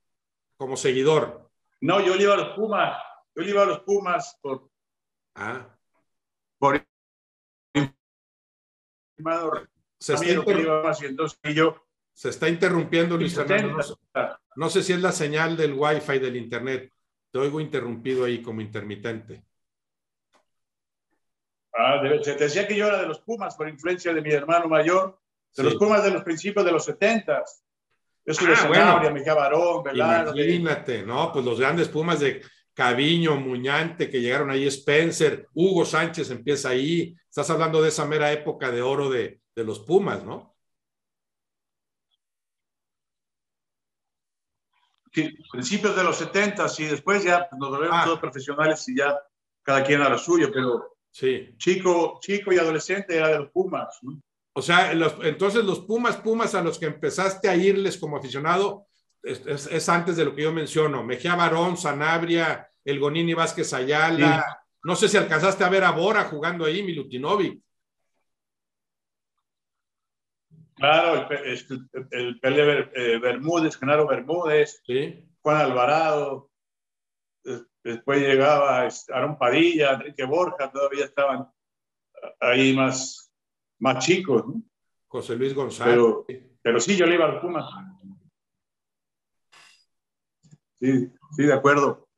Como 0.57 0.77
seguidor. 0.77 1.51
No, 1.81 2.01
yo 2.01 2.17
le 2.17 2.25
iba 2.25 2.35
a 2.35 2.39
los 2.39 2.57
Pumas. 2.57 3.01
Yo 3.35 3.43
le 3.43 3.51
iba 3.51 3.63
a 3.63 3.67
los 3.67 3.81
Pumas 3.81 4.39
por... 4.43 4.69
Ah. 5.37 5.77
Por... 6.59 6.85
Se 9.99 10.15
está, 10.15 10.25
yo 11.53 11.87
se 12.21 12.29
está 12.29 12.51
interrumpiendo, 12.51 13.17
Luis 13.17 13.35
Fernando. 13.35 13.79
No, 14.55 14.69
sé 14.69 14.83
si 14.83 14.93
es 14.93 15.01
la 15.01 15.11
señal 15.11 15.57
del 15.57 15.73
Wi-Fi 15.73 16.19
del 16.19 16.37
Internet. 16.37 16.93
Te 17.31 17.39
oigo 17.39 17.63
interrumpido 17.63 18.27
ahí 18.27 18.43
como 18.43 18.61
intermitente. 18.61 19.43
Ah, 21.73 21.99
se 22.23 22.35
te 22.35 22.45
decía 22.45 22.69
que 22.69 22.77
yo 22.77 22.89
era 22.89 23.01
de 23.01 23.07
los 23.07 23.21
Pumas 23.21 23.57
por 23.57 23.71
influencia 23.71 24.13
de 24.13 24.21
mi 24.21 24.33
hermano 24.33 24.69
mayor, 24.69 25.19
de 25.57 25.63
los 25.63 25.77
Pumas 25.77 26.05
de 26.05 26.11
los 26.11 26.23
principios 26.23 26.63
de 26.63 26.73
los 26.73 26.85
70. 26.85 27.43
Yo 28.27 28.35
soy 28.35 28.49
de 28.49 28.53
ah, 28.53 28.57
Sanabria, 28.57 29.11
bueno, 29.13 29.35
Barón, 29.35 29.85
Imagínate, 29.97 31.03
¿no? 31.05 31.33
Pues 31.33 31.43
los 31.43 31.59
grandes 31.59 31.89
Pumas 31.89 32.21
de 32.21 32.43
Caviño, 32.75 33.37
Muñante, 33.37 34.11
que 34.11 34.21
llegaron 34.21 34.51
ahí, 34.51 34.67
Spencer, 34.67 35.49
Hugo 35.55 35.87
Sánchez 35.87 36.31
empieza 36.31 36.69
ahí. 36.69 37.17
Estás 37.31 37.49
hablando 37.49 37.81
de 37.81 37.89
esa 37.89 38.05
mera 38.05 38.31
época 38.31 38.71
de 38.71 38.83
oro 38.83 39.09
de, 39.09 39.41
de 39.57 39.65
los 39.65 39.81
Pumas, 39.81 40.23
¿no? 40.23 40.51
Principios 45.13 45.97
de 45.97 46.05
los 46.05 46.17
70 46.17 46.67
y 46.79 46.85
después 46.85 47.25
ya 47.25 47.49
nos 47.59 47.71
volvemos 47.71 47.97
ah. 48.01 48.05
todos 48.05 48.21
profesionales 48.21 48.89
y 48.89 48.97
ya 48.97 49.19
cada 49.63 49.85
quien 49.85 50.03
a 50.03 50.09
lo 50.09 50.19
suyo, 50.19 50.51
pero 50.53 50.97
sí. 51.11 51.55
chico, 51.59 52.19
chico 52.21 52.53
y 52.53 52.59
adolescente 52.59 53.17
era 53.17 53.29
de 53.29 53.39
los 53.39 53.51
Pumas. 53.51 53.99
O 54.53 54.63
sea, 54.63 54.95
los, 54.95 55.15
entonces 55.23 55.65
los 55.65 55.81
Pumas, 55.81 56.17
Pumas 56.17 56.55
a 56.55 56.63
los 56.63 56.79
que 56.79 56.87
empezaste 56.87 57.49
a 57.49 57.57
irles 57.57 57.99
como 57.99 58.17
aficionado, 58.17 58.87
es, 59.23 59.45
es, 59.47 59.67
es 59.67 59.89
antes 59.89 60.17
de 60.17 60.25
lo 60.25 60.35
que 60.35 60.43
yo 60.43 60.53
menciono, 60.53 61.05
Mejía 61.05 61.35
Barón, 61.35 61.77
Sanabria, 61.77 62.69
El 62.85 62.99
Gonini 62.99 63.35
Vázquez 63.35 63.73
Ayala, 63.75 64.45
sí. 64.47 64.79
no 64.85 64.97
sé 64.97 65.09
si 65.09 65.17
alcanzaste 65.17 65.63
a 65.65 65.69
ver 65.69 65.85
a 65.85 65.91
Bora 65.91 66.25
jugando 66.25 66.65
ahí, 66.65 66.83
Milutinovic. 66.83 67.61
Claro, 70.81 71.29
el, 71.31 71.89
el, 72.11 72.41
Pele 72.41 72.91
eh, 72.95 73.19
Bermúdez, 73.19 73.77
Genaro 73.79 74.07
Bermúdez, 74.07 74.81
¿Sí? 74.87 75.29
Juan 75.43 75.59
Alvarado, 75.59 76.51
después 77.85 78.21
llegaba 78.21 78.89
Aaron 79.13 79.37
Padilla, 79.37 79.93
Enrique 79.93 80.25
Borja, 80.25 80.73
todavía 80.73 81.05
estaban 81.05 81.51
ahí 82.41 82.75
más, 82.75 83.31
más 83.79 84.05
chicos. 84.05 84.47
¿no? 84.47 84.63
José 85.07 85.37
Luis 85.37 85.55
González. 85.55 85.95
Pero, 85.95 86.25
pero 86.63 86.81
sí, 86.81 86.97
yo 86.97 87.05
le 87.05 87.17
iba 87.17 87.27
al 87.27 87.43
Pumas. 87.43 87.67
Sí, 90.81 91.13
sí, 91.37 91.43
de 91.43 91.53
acuerdo. 91.53 92.09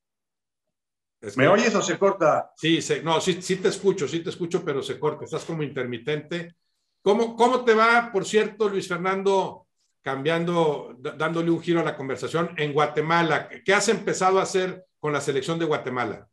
¿Me 1.37 1.49
oyes 1.49 1.75
o 1.75 1.83
se 1.83 1.99
corta? 1.99 2.53
Sí, 2.57 2.79
no, 3.03 3.21
sí, 3.21 3.43
sí 3.43 3.57
te 3.57 3.69
escucho, 3.69 4.07
sí 4.07 4.23
te 4.23 4.31
escucho, 4.31 4.65
pero 4.65 4.83
se 4.83 5.01
corta. 5.01 5.25
Estás 5.25 5.45
como 5.45 5.65
intermitente. 5.65 6.55
¿Cómo, 7.03 7.37
¿Cómo 7.37 7.65
te 7.65 7.75
va, 7.75 8.11
por 8.13 8.25
cierto, 8.25 8.69
Luis 8.69 8.89
Fernando, 8.89 9.67
cambiando, 10.01 10.97
dándole 10.99 11.51
un 11.51 11.61
giro 11.61 11.81
a 11.81 11.85
la 11.85 11.97
conversación, 11.97 12.55
en 12.57 12.73
Guatemala? 12.73 13.49
¿Qué 13.65 13.75
has 13.75 13.89
empezado 13.89 14.39
a 14.39 14.45
hacer 14.45 14.87
con 14.99 15.13
la 15.13 15.21
selección 15.21 15.59
de 15.59 15.65
Guatemala? 15.65 16.29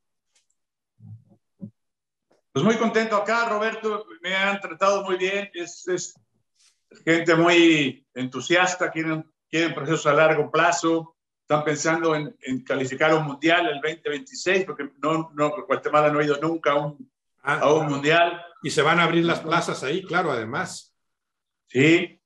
Pues 2.51 2.65
muy 2.65 2.75
contento 2.77 3.15
acá, 3.15 3.49
Roberto. 3.49 4.05
Me 4.21 4.36
han 4.36 4.60
tratado 4.60 5.03
muy 5.03 5.17
bien. 5.17 5.49
Es, 5.53 6.13
gente 7.05 7.36
muy 7.36 8.08
entusiasta, 8.13 8.91
quieren, 8.91 9.23
quieren 9.49 9.73
procesos 9.73 10.08
a 10.08 10.13
largo 10.13 10.49
plazo 10.49 11.15
están 11.49 11.63
pensando 11.63 12.15
en, 12.15 12.63
calificar 12.63 13.10
a 13.10 13.15
un 13.15 13.25
mundial 13.25 13.65
el 13.65 13.82
2026, 13.82 14.65
porque 14.65 14.91
no, 15.01 15.32
no, 15.34 15.65
Guatemala 15.65 16.12
no 16.12 16.19
ha 16.19 16.23
ido 16.23 16.38
nunca 16.39 16.73
a 16.73 16.75
un, 16.75 17.12
ah, 17.43 17.60
a 17.60 17.73
un 17.73 17.88
mundial. 17.88 18.41
Y 18.63 18.69
se 18.69 18.82
van 18.82 18.99
a 18.99 19.04
abrir 19.04 19.25
las 19.25 19.39
plazas 19.39 19.84
ahí, 19.84 20.04
claro, 20.04 20.32
además. 20.32 20.95
Sí, 21.67 22.19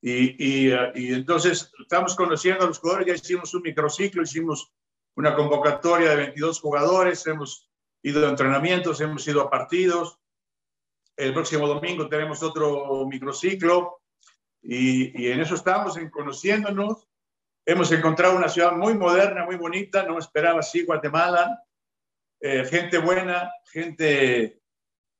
y, 0.00 0.12
y, 0.12 0.72
y, 0.94 1.14
entonces 1.14 1.72
estamos 1.80 2.14
conociendo 2.14 2.64
a 2.64 2.68
los 2.68 2.78
jugadores, 2.78 3.06
ya 3.06 3.14
hicimos 3.14 3.54
un 3.54 3.62
microciclo, 3.62 4.22
hicimos 4.22 4.72
una 5.16 5.34
convocatoria 5.34 6.10
de 6.10 6.16
22 6.16 6.60
jugadores, 6.60 7.26
hemos 7.26 7.70
ido 8.02 8.26
a 8.26 8.30
entrenamientos, 8.30 9.00
hemos 9.00 9.26
ido 9.26 9.40
a 9.40 9.50
partidos. 9.50 10.18
El 11.16 11.32
próximo 11.32 11.66
domingo 11.66 12.08
tenemos 12.08 12.42
otro 12.42 13.06
microciclo 13.06 14.02
y, 14.60 15.22
y 15.22 15.30
en 15.30 15.40
eso 15.40 15.54
estamos, 15.54 15.96
en 15.96 16.10
conociéndonos 16.10 17.08
Hemos 17.66 17.90
encontrado 17.92 18.36
una 18.36 18.48
ciudad 18.48 18.72
muy 18.72 18.94
moderna, 18.94 19.46
muy 19.46 19.56
bonita, 19.56 20.02
no 20.02 20.18
esperaba 20.18 20.60
así 20.60 20.84
Guatemala. 20.84 21.62
Eh, 22.46 22.66
gente 22.66 22.98
buena, 22.98 23.50
gente 23.72 24.60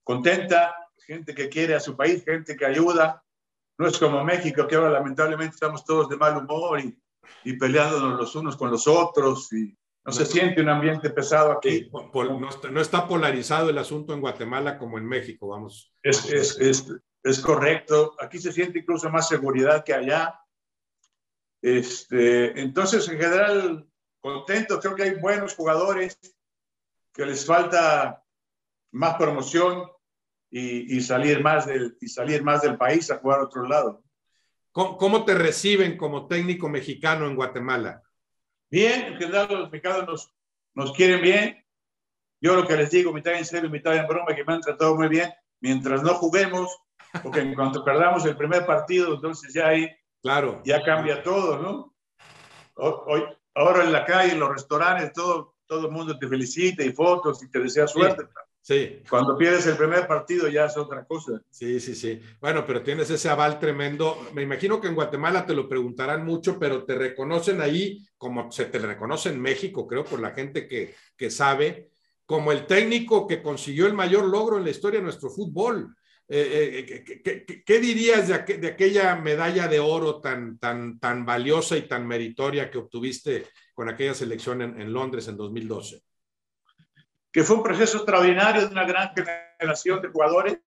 contenta, 0.03 0.75
gente 1.07 1.35
que 1.35 1.49
quiere 1.49 1.75
a 1.75 1.81
su 1.81 1.97
país, 1.97 2.23
gente 2.23 2.55
que 2.55 2.67
ayuda. 2.67 3.25
No 3.79 3.87
es 3.87 3.99
como 3.99 4.23
México, 4.23 4.67
que 4.67 4.75
ahora 4.75 4.91
lamentablemente 4.91 5.55
estamos 5.55 5.87
todos 5.87 6.11
de 6.11 6.19
mal 6.19 6.37
humor 6.37 6.81
y, 6.81 6.97
y 7.45 7.57
peleándonos 7.57 8.19
los 8.21 8.35
unos 8.35 8.57
con 8.59 8.71
los 8.71 8.87
otros 8.87 9.51
y 9.55 9.75
no 10.05 10.13
se 10.13 10.27
siente 10.27 10.61
un 10.61 10.69
ambiente 10.69 11.09
pesado 11.09 11.53
aquí. 11.53 11.91
no, 12.71 12.81
está, 12.83 13.09
polarizado 13.09 13.71
el 13.71 13.79
asunto 13.79 14.13
en 14.13 14.21
Guatemala 14.21 14.77
como 14.77 14.99
en 14.99 15.07
México, 15.07 15.49
vamos. 15.49 15.95
Es, 16.03 16.31
es, 16.31 16.61
es, 16.61 16.93
es 17.23 17.41
correcto. 17.41 18.15
Aquí 18.21 18.39
se 18.39 18.53
siente 18.53 18.81
incluso 18.81 19.09
más 19.09 19.29
seguridad 19.29 19.83
que 19.83 19.95
allá 19.95 20.39
este, 21.65 22.61
entonces, 22.61 23.09
en 23.09 23.19
general, 23.19 23.89
contento. 24.21 24.79
Creo 24.81 24.95
que 24.95 25.05
hay 25.05 25.15
buenos 25.15 25.55
jugadores 25.55 26.19
que 27.15 27.25
les 27.25 27.47
falta 27.47 28.23
más 28.93 29.15
promoción 29.15 29.89
y, 30.51 31.01
salir, 31.01 31.43
más 31.43 31.67
del, 31.67 31.97
y 32.01 32.09
salir 32.09 32.43
más 32.43 32.63
del 32.63 32.77
país 32.77 33.11
a 33.11 33.19
jugar 33.19 33.41
a 33.41 33.45
otro 33.45 33.67
lado. 33.67 34.05
¿Cómo, 34.71 35.25
te 35.25 35.35
reciben 35.35 35.97
como 35.97 36.27
técnico 36.27 36.69
mexicano 36.69 37.27
en 37.27 37.35
Guatemala? 37.35 38.03
Bien, 38.71 39.13
en 39.13 39.19
general 39.19 39.49
los 39.51 39.71
mexicanos 39.71 40.07
nos, 40.07 40.35
nos 40.75 40.93
quieren 40.93 41.23
bien. 41.23 41.65
Yo 42.41 42.55
lo 42.55 42.67
que 42.67 42.77
les 42.77 42.91
digo, 42.91 43.13
mitad 43.13 43.35
en 43.35 43.45
serio, 43.45 43.71
mitad 43.71 43.97
en 43.97 44.07
broma, 44.07 44.35
que 44.35 44.45
me 44.45 44.53
han 44.53 44.61
tratado 44.61 44.95
muy 44.95 45.09
bien. 45.09 45.33
Mientras 45.61 46.03
no 46.03 46.15
juguemos, 46.15 46.77
porque 47.23 47.41
en 47.41 47.55
cuanto 47.55 47.85
perdamos 47.85 48.25
el 48.27 48.37
primer 48.37 48.67
partido, 48.67 49.15
entonces 49.15 49.55
ya 49.55 49.69
hay 49.69 49.91
Claro. 50.25 50.63
Ya 50.65 50.83
cambia 50.83 51.23
todo, 51.23 51.59
¿no? 51.59 51.95
Hoy, 52.77 53.25
ahora 53.55 53.85
en 53.85 53.93
la 53.93 54.07
calle, 54.07 54.33
en 54.33 54.41
los 54.41 54.49
restaurantes, 54.49 55.13
todo, 55.13 55.54
todo 55.67 55.87
el 55.87 55.93
mundo 55.93 56.19
te 56.19 56.29
felicita 56.29 56.85
y 56.85 56.93
fotos 56.93 57.43
y 57.43 57.51
te 57.51 57.61
desea 57.61 57.87
suerte. 57.87 58.25
Sí. 58.61 59.03
Cuando 59.11 59.37
pierdes 59.37 59.67
el 59.67 59.77
primer 59.77 60.07
partido 60.07 60.49
ya 60.49 60.65
es 60.65 60.77
otra 60.79 61.05
cosa. 61.05 61.39
Sí, 61.51 61.79
sí, 61.81 61.95
sí. 61.95 62.19
Bueno, 62.41 62.65
pero 62.67 62.83
tienes 62.83 63.11
ese 63.11 63.29
aval 63.29 63.59
tremendo. 63.59 64.17
Me 64.33 64.41
imagino 64.41 64.81
que 64.81 64.89
en 64.89 64.95
Guatemala 64.95 65.45
te 65.45 65.55
lo 65.55 65.69
preguntarán 65.69 66.25
mucho, 66.25 66.59
pero 66.59 66.85
te 66.85 66.95
reconocen 66.95 67.61
ahí 67.61 68.07
como 68.17 68.51
se 68.51 68.65
te 68.65 68.79
reconoce 68.79 69.29
en 69.29 69.41
México, 69.41 69.87
creo, 69.87 70.05
por 70.05 70.19
la 70.19 70.31
gente 70.31 70.67
que, 70.67 70.95
que 71.15 71.31
sabe, 71.31 71.91
como 72.25 72.53
el 72.53 72.67
técnico 72.67 73.27
que 73.27 73.43
consiguió 73.43 73.87
el 73.87 73.93
mayor 73.93 74.25
logro 74.25 74.57
en 74.57 74.65
la 74.65 74.71
historia 74.71 75.01
de 75.01 75.05
nuestro 75.05 75.29
fútbol. 75.29 75.95
Eh, 76.27 76.87
eh, 76.89 77.63
¿qué, 77.67 77.79
dirías 77.81 78.29
de, 78.29 78.35
aquella 78.67 79.15
medalla 79.17 79.69
de 79.69 79.79
oro 79.79 80.23
tan, 80.23 80.59
tan, 80.59 80.99
tan 80.99 81.27
valiosa 81.27 81.77
y 81.77 81.83
tan 81.83 82.07
meritoria 82.07 82.71
que 82.71 82.79
obtuviste 82.79 83.47
con 83.75 83.89
aquella 83.89 84.15
selección 84.15 84.63
en, 84.63 84.93
Londres 84.93 85.29
en 85.29 85.37
2012? 85.37 86.03
Que 87.33 87.43
fue 87.43 87.57
un 87.57 87.63
proceso 87.63 87.99
extraordinario 87.99 88.63
de 88.63 88.73
una 88.73 88.85
gran 88.85 89.13
generación 89.15 90.01
de 90.01 90.09
jugadores, 90.09 90.59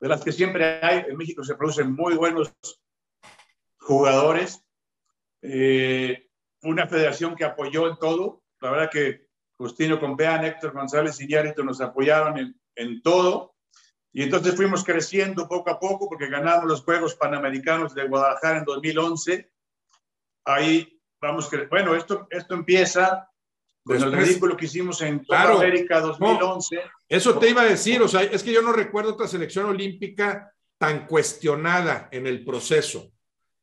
de 0.00 0.08
las 0.08 0.22
que 0.22 0.32
siempre 0.32 0.80
hay. 0.82 1.04
En 1.08 1.16
México 1.16 1.44
se 1.44 1.54
producen 1.54 1.92
muy 1.92 2.14
buenos 2.14 2.52
jugadores. 3.78 4.64
Eh, 5.42 6.28
una 6.62 6.86
federación 6.86 7.36
que 7.36 7.44
apoyó 7.44 7.88
en 7.88 7.96
todo. 7.96 8.42
La 8.60 8.70
verdad 8.70 8.90
que 8.90 9.28
Justino 9.56 10.00
Compeán, 10.00 10.44
Héctor 10.44 10.72
González 10.72 11.20
y 11.20 11.28
Yarito 11.28 11.62
nos 11.62 11.80
apoyaron 11.80 12.38
en, 12.38 12.60
en 12.74 13.00
todo 13.02 13.54
y 14.12 14.22
entonces 14.22 14.56
fuimos 14.56 14.84
creciendo 14.84 15.46
poco 15.46 15.70
a 15.70 15.78
poco 15.78 16.08
porque 16.08 16.28
ganamos 16.28 16.64
los 16.64 16.82
Juegos 16.82 17.14
Panamericanos 17.14 17.94
de 17.94 18.08
Guadalajara 18.08 18.58
en 18.58 18.64
2011. 18.64 19.52
Ahí 20.44 20.97
vamos, 21.20 21.48
que, 21.48 21.66
bueno, 21.66 21.94
esto, 21.94 22.26
esto 22.30 22.54
empieza 22.54 23.28
con 23.84 23.96
el 23.96 24.12
ridículo 24.12 24.56
que 24.56 24.66
hicimos 24.66 25.00
en 25.00 25.20
claro, 25.20 25.58
América 25.58 26.00
2011. 26.00 26.80
eso 27.08 27.38
te 27.38 27.50
iba 27.50 27.62
a 27.62 27.66
decir, 27.66 28.02
o 28.02 28.08
sea, 28.08 28.22
es 28.22 28.42
que 28.42 28.52
yo 28.52 28.60
no 28.60 28.72
recuerdo 28.72 29.12
otra 29.12 29.26
selección 29.26 29.66
olímpica 29.66 30.52
tan 30.76 31.06
cuestionada 31.06 32.08
en 32.12 32.26
el 32.26 32.44
proceso. 32.44 33.10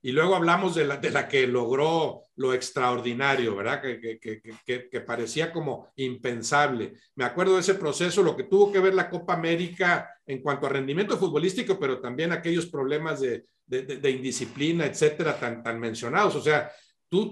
Y 0.01 0.11
luego 0.11 0.35
hablamos 0.35 0.75
de 0.75 0.85
la, 0.85 0.97
de 0.97 1.09
la 1.09 1.27
que 1.27 1.47
logró 1.47 2.21
lo 2.35 2.53
extraordinario, 2.53 3.55
¿verdad? 3.55 3.81
Que, 3.81 4.19
que, 4.19 4.19
que, 4.19 4.89
que, 4.89 5.01
parecía 5.01 5.51
como 5.51 5.91
impensable. 5.95 6.93
Me 7.15 7.25
acuerdo 7.25 7.55
de 7.55 7.61
ese 7.61 7.73
proceso, 7.73 8.21
lo 8.21 8.35
que 8.35 8.43
tuvo 8.43 8.71
que 8.71 8.79
ver 8.79 8.93
la 8.93 9.09
Copa 9.09 9.33
América 9.33 10.07
en 10.27 10.43
cuanto 10.43 10.67
a 10.67 10.69
rendimiento 10.69 11.17
futbolístico, 11.17 11.79
pero 11.79 11.99
también 11.99 12.31
aquellos 12.31 12.67
problemas 12.67 13.19
de, 13.19 13.45
de, 13.65 13.81
de 13.81 14.11
indisciplina, 14.11 14.85
etcétera, 14.85 15.39
tan, 15.39 15.63
tan 15.63 15.79
mencionados. 15.79 16.35
O 16.35 16.41
sea, 16.41 16.71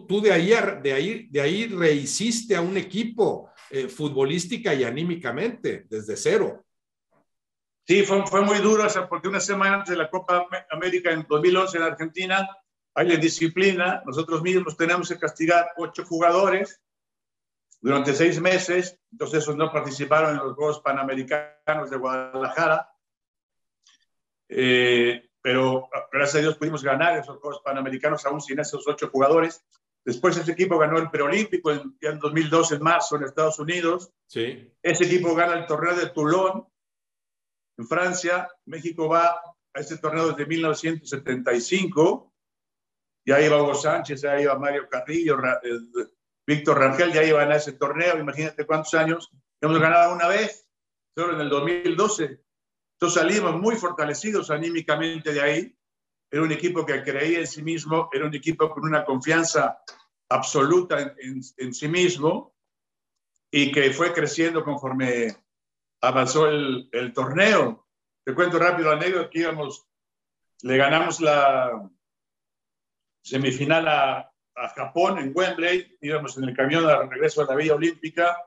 tú, 0.07 0.21
de, 0.21 0.31
ahí, 0.31 0.53
de, 0.81 0.93
ahí, 0.93 1.27
de 1.29 1.41
ahí 1.41 1.67
rehiciste 1.67 2.55
a 2.55 2.61
un 2.61 2.77
equipo 2.77 3.49
eh, 3.69 3.87
y 3.89 4.83
anímicamente, 4.83 5.85
desde 5.89 6.15
cero. 6.15 6.65
Sí, 7.85 8.03
fue, 8.03 8.41
muy 8.41 8.59
duro, 8.59 8.87
porque 9.09 9.27
una 9.27 9.41
semana 9.41 9.75
antes 9.75 9.89
de 9.89 9.97
la 9.97 10.09
Copa 10.09 10.47
América 10.71 11.11
en 11.11 11.25
2011 11.27 11.77
en 11.77 11.83
Argentina, 11.83 12.47
hay 12.93 13.09
la 13.09 13.17
disciplina, 13.17 14.01
nosotros 14.05 14.41
mismos 14.41 14.77
tenemos 14.77 15.09
que 15.09 15.17
castigar 15.17 15.71
ocho 15.77 16.05
jugadores 16.05 16.81
durante 17.81 18.13
seis 18.13 18.39
meses, 18.39 18.97
entonces 19.11 19.43
esos 19.43 19.57
no 19.57 19.71
participaron 19.71 20.31
en 20.31 20.37
los 20.37 20.55
Juegos 20.55 20.79
Panamericanos 20.79 21.89
de 21.89 21.97
Guadalajara, 21.97 22.89
eh, 24.47 25.29
pero 25.43 25.87
gracias 26.11 26.35
a 26.35 26.39
Dios 26.39 26.57
pudimos 26.57 26.83
ganar 26.83 27.19
esos 27.19 27.37
Juegos 27.37 27.61
Panamericanos 27.63 28.25
aún 28.25 28.41
sin 28.41 28.59
esos 28.59 28.87
ocho 28.87 29.09
jugadores. 29.09 29.63
Después 30.03 30.35
ese 30.37 30.53
equipo 30.53 30.79
ganó 30.79 30.97
el 30.97 31.11
preolímpico 31.11 31.71
en, 31.71 31.95
en 32.01 32.17
2012 32.17 32.75
en 32.75 32.83
marzo 32.83 33.15
en 33.15 33.23
Estados 33.23 33.59
Unidos. 33.59 34.11
Sí. 34.27 34.73
Ese 34.81 35.05
equipo 35.05 35.35
gana 35.35 35.53
el 35.53 35.67
torneo 35.67 35.95
de 35.95 36.09
Toulon 36.09 36.65
en 37.77 37.87
Francia. 37.87 38.49
México 38.65 39.07
va 39.07 39.39
a 39.73 39.79
ese 39.79 39.97
torneo 39.97 40.29
desde 40.29 40.47
1975 40.47 42.33
ya 43.25 43.41
iba 43.41 43.61
Hugo 43.61 43.75
Sánchez, 43.75 44.21
ya 44.21 44.39
iba 44.39 44.57
Mario 44.57 44.87
Carrillo, 44.89 45.37
eh, 45.63 46.07
Víctor 46.45 46.77
Rangel, 46.77 47.13
ya 47.13 47.23
iban 47.23 47.51
a 47.51 47.55
ese 47.55 47.73
torneo, 47.73 48.17
imagínate 48.17 48.65
cuántos 48.65 48.93
años. 48.95 49.29
Hemos 49.61 49.79
ganado 49.79 50.13
una 50.13 50.27
vez, 50.27 50.67
solo 51.15 51.35
en 51.35 51.41
el 51.41 51.49
2012. 51.49 52.42
Entonces 53.03 53.21
salimos 53.21 53.59
muy 53.59 53.75
fortalecidos 53.75 54.49
anímicamente 54.49 55.33
de 55.33 55.41
ahí. 55.41 55.77
Era 56.31 56.41
un 56.41 56.53
equipo 56.53 56.85
que 56.85 57.03
creía 57.03 57.39
en 57.39 57.47
sí 57.47 57.61
mismo, 57.61 58.09
era 58.13 58.25
un 58.25 58.33
equipo 58.33 58.69
con 58.69 58.85
una 58.85 59.03
confianza 59.03 59.77
absoluta 60.29 61.13
en, 61.17 61.73
sí 61.73 61.89
mismo 61.89 62.55
y 63.51 63.73
que 63.73 63.91
fue 63.91 64.13
creciendo 64.13 64.63
conforme 64.63 65.35
avanzó 65.99 66.47
el, 66.47 67.11
torneo. 67.13 67.89
Te 68.23 68.33
cuento 68.33 68.57
rápido 68.57 68.91
la 68.91 68.95
anécdota 68.95 69.29
que 69.29 69.39
íbamos, 69.39 69.85
le 70.61 70.77
ganamos 70.77 71.19
la, 71.19 71.91
semifinal 73.21 73.85
a, 73.85 74.29
Japón 74.77 75.17
en 75.17 75.33
Wembley, 75.35 75.97
íbamos 75.99 76.37
en 76.37 76.45
el 76.45 76.55
camión 76.55 76.87
de 76.87 77.05
regreso 77.05 77.41
a 77.41 77.47
la 77.47 77.55
Villa 77.55 77.75
Olímpica 77.75 78.37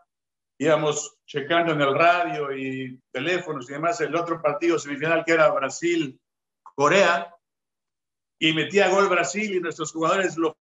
íbamos 0.58 1.18
checando 1.26 1.72
en 1.72 1.80
el 1.80 1.94
radio 1.94 2.56
y 2.56 3.00
teléfonos 3.12 3.68
y 3.68 3.74
demás 3.74 4.00
el 4.00 4.14
otro 4.14 4.40
partido 4.40 4.78
semifinal 4.78 5.24
que 5.24 5.32
era 5.32 5.50
Brasil-Corea 5.50 7.34
y 8.38 8.52
metía 8.52 8.88
gol 8.88 9.08
Brasil 9.08 9.54
y 9.54 9.60
nuestros 9.60 9.92
jugadores 9.92 10.36
lo 10.36 10.56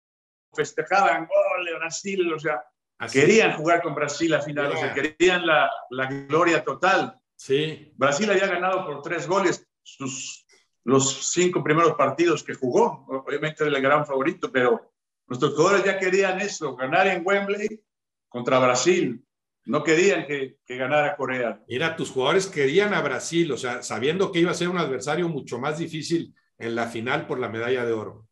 festejaban, 0.52 1.26
gol 1.26 1.64
de 1.64 1.74
Brasil, 1.74 2.32
o 2.32 2.38
sea, 2.38 2.64
querían 3.12 3.56
jugar 3.56 3.82
con 3.82 3.94
Brasil 3.94 4.34
a 4.34 4.42
final, 4.42 4.72
o 4.72 4.76
sea, 4.76 4.92
querían 4.92 5.46
la, 5.46 5.70
la, 5.90 6.06
gloria 6.06 6.64
total. 6.64 7.20
Sí. 7.36 7.92
Brasil 7.96 8.30
había 8.30 8.48
ganado 8.48 8.84
por 8.84 9.02
tres 9.02 9.26
goles 9.26 9.66
sus, 9.82 10.44
los 10.84 11.30
cinco 11.30 11.62
primeros 11.62 11.94
partidos 11.94 12.42
que 12.42 12.54
jugó, 12.54 13.06
obviamente 13.08 13.64
era 13.64 13.76
el 13.76 13.82
gran 13.82 14.04
favorito, 14.04 14.50
pero 14.50 14.92
nuestros 15.26 15.54
jugadores 15.54 15.84
ya 15.84 15.98
querían 15.98 16.40
eso, 16.40 16.74
ganar 16.74 17.06
en 17.06 17.22
Wembley 17.24 17.80
contra 18.28 18.58
Brasil. 18.58 19.24
No 19.66 19.84
querían 19.84 20.26
que, 20.26 20.56
que, 20.64 20.76
ganara 20.76 21.16
Corea. 21.16 21.62
Mira, 21.68 21.94
tus 21.94 22.10
jugadores 22.10 22.46
querían 22.46 22.94
a 22.94 23.02
Brasil, 23.02 23.52
o 23.52 23.56
sea, 23.56 23.82
sabiendo 23.82 24.32
que 24.32 24.40
iba 24.40 24.50
a 24.50 24.54
ser 24.54 24.68
un 24.68 24.78
adversario 24.78 25.28
mucho 25.28 25.58
más 25.58 25.78
difícil 25.78 26.34
en 26.58 26.74
la 26.74 26.86
final 26.86 27.26
por 27.26 27.38
la 27.38 27.48
medalla 27.48 27.84
de 27.84 27.92
oro. 27.92 28.28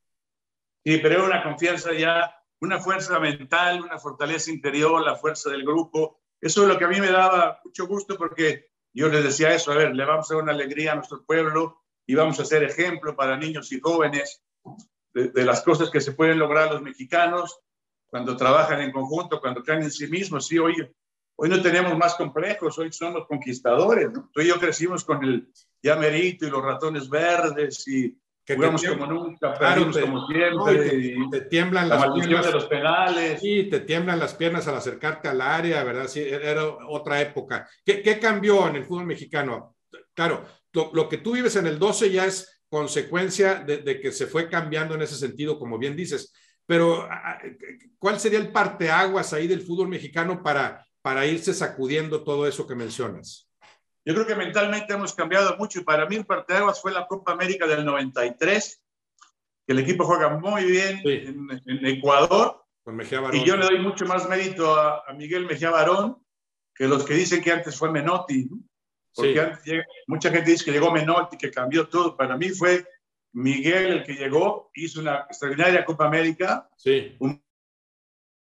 Sí, 0.85 0.99
pero 0.99 1.17
era 1.17 1.25
una 1.25 1.43
confianza 1.43 1.93
ya, 1.93 2.35
una 2.61 2.81
fuerza 2.81 3.19
mental, 3.21 3.83
una 3.83 3.99
fortaleza 3.99 4.51
interior, 4.51 5.05
la 5.05 5.17
fuerza 5.17 5.51
del 5.51 5.65
grupo. 5.65 6.21
Eso 6.41 6.63
es 6.63 6.69
lo 6.69 6.79
que 6.79 6.85
a 6.85 6.89
mí 6.89 7.01
me 7.01 7.11
daba 7.11 7.61
mucho 7.65 7.87
gusto 7.87 8.17
porque 8.17 8.71
yo 8.93 9.09
les 9.09 9.25
decía 9.25 9.55
eso, 9.55 9.73
a 9.73 9.77
ver, 9.77 9.95
le 9.95 10.05
vamos 10.05 10.31
a 10.31 10.35
dar 10.35 10.43
una 10.43 10.53
alegría 10.53 10.93
a 10.93 10.97
nuestro 10.97 11.25
pueblo 11.25 11.83
y 12.07 12.15
vamos 12.15 12.41
a 12.41 12.45
ser 12.45 12.63
ejemplo 12.63 13.15
para 13.15 13.37
niños 13.37 13.71
y 13.71 13.81
jóvenes 13.81 14.43
de, 15.13 15.29
de 15.29 15.45
las 15.45 15.63
cosas 15.63 15.91
que 15.91 16.01
se 16.01 16.13
pueden 16.13 16.39
lograr 16.39 16.73
los 16.73 16.83
mexicanos 16.83 17.61
cuando 18.09 18.37
trabajan 18.37 18.81
en 18.81 18.93
conjunto, 18.93 19.41
cuando 19.41 19.63
creen 19.63 19.83
en 19.83 19.91
sí 19.91 20.07
mismos. 20.07 20.47
Sí, 20.47 20.59
hoy, 20.59 20.75
hoy 21.41 21.49
no 21.49 21.63
tenemos 21.63 21.97
más 21.97 22.17
complejos, 22.17 22.79
hoy 22.79 22.93
somos 22.93 23.27
conquistadores. 23.27 24.11
¿no? 24.13 24.29
Tú 24.33 24.41
y 24.41 24.49
yo 24.49 24.59
crecimos 24.59 25.05
con 25.05 25.23
el 25.25 25.49
llamerito 25.81 26.47
y 26.47 26.51
los 26.51 26.63
ratones 26.63 27.09
verdes 27.09 27.87
y 27.87 28.19
que 28.45 28.57
jugamos 28.57 28.83
como 28.83 29.07
nunca, 29.07 29.53
claro, 29.55 29.91
te, 29.91 30.01
como 30.01 30.27
siempre. 30.27 30.51
No, 30.53 30.65
te, 30.65 30.97
y 30.97 31.31
te, 31.31 31.41
tiemblan 31.43 31.89
las 31.89 32.11
piernas. 32.11 32.47
de 32.47 32.53
los 32.53 32.65
penales. 32.65 33.41
Sí, 33.41 33.65
te 33.65 33.81
tiemblan 33.81 34.19
las 34.19 34.35
piernas 34.35 34.67
al 34.67 34.77
acercarte 34.77 35.29
al 35.29 35.41
área, 35.41 35.85
¿verdad? 35.85 36.09
Sí, 36.09 36.21
era 36.23 36.65
otra 36.89 37.21
época. 37.21 37.69
¿Qué, 37.85 38.03
qué 38.03 38.19
cambió 38.19 38.67
en 38.67 38.77
el 38.77 38.85
fútbol 38.85 39.07
mexicano? 39.07 39.77
Claro, 40.15 40.45
lo, 40.73 40.91
lo, 40.93 41.09
que 41.09 41.19
tú 41.19 41.33
vives 41.33 41.57
en 41.57 41.67
el 41.67 41.79
12 41.79 42.11
ya 42.11 42.25
es 42.25 42.63
consecuencia 42.69 43.57
de, 43.57 43.79
de, 43.79 44.01
que 44.01 44.11
se 44.11 44.27
fue 44.27 44.49
cambiando 44.49 44.95
en 44.95 45.03
ese 45.03 45.17
sentido, 45.17 45.59
como 45.59 45.79
bien 45.79 45.95
dices. 45.95 46.33
Pero, 46.67 47.09
¿cuál 47.99 48.19
sería 48.19 48.39
el 48.39 48.51
parteaguas 48.51 49.33
ahí 49.33 49.47
del 49.47 49.63
fútbol 49.63 49.89
mexicano 49.89 50.43
para, 50.43 50.87
para 51.09 51.25
irse 51.25 51.55
sacudiendo 51.55 52.23
todo 52.23 52.47
eso 52.47 52.67
que 52.67 52.75
mencionas? 52.75 53.49
Yo 54.05 54.13
creo 54.13 54.27
que 54.27 54.35
mentalmente 54.35 54.93
hemos 54.93 55.15
cambiado 55.15 55.57
mucho 55.57 55.81
y 55.81 55.83
para 55.83 56.05
mí 56.05 56.17
el 56.17 56.27
parteaguas 56.27 56.83
fue 56.83 56.93
la 56.93 57.07
Copa 57.07 57.33
América 57.33 57.67
del 57.67 57.87
93, 57.87 58.83
que 59.67 59.73
el 59.73 59.79
equipo 59.79 60.05
juega 60.05 60.37
muy 60.37 60.67
bien 60.67 61.01
sí. 61.03 61.09
en, 61.09 61.63
en, 61.65 61.87
Ecuador. 61.87 62.63
Con 62.85 62.97
Mejía 62.97 63.21
Barón. 63.21 63.41
Y 63.41 63.47
yo 63.47 63.57
le 63.57 63.65
doy 63.65 63.79
mucho 63.79 64.05
más 64.05 64.29
mérito 64.29 64.75
a, 64.75 65.03
a, 65.09 65.15
Miguel 65.15 65.47
Mejía 65.47 65.71
Barón 65.71 66.23
que 66.75 66.87
los 66.87 67.07
que 67.07 67.15
dicen 67.15 67.43
que 67.43 67.53
antes 67.53 67.79
fue 67.79 67.91
Menotti. 67.91 68.51
Porque 69.15 69.33
sí. 69.33 69.39
antes, 69.39 69.87
mucha 70.09 70.31
gente 70.31 70.51
dice 70.51 70.67
que 70.67 70.73
llegó 70.73 70.93
Menotti, 70.93 71.39
que 71.39 71.51
cambió 71.51 71.89
todo. 71.89 72.19
Para 72.19 72.37
mí 72.37 72.51
fue 72.51 72.85
Miguel 73.33 73.93
el 73.93 74.05
que 74.05 74.13
llegó, 74.13 74.71
hizo 74.75 75.01
una 75.01 75.21
extraordinaria 75.21 75.87
Copa 75.87 76.05
América, 76.05 76.69
sí. 76.77 77.17
un, 77.19 77.43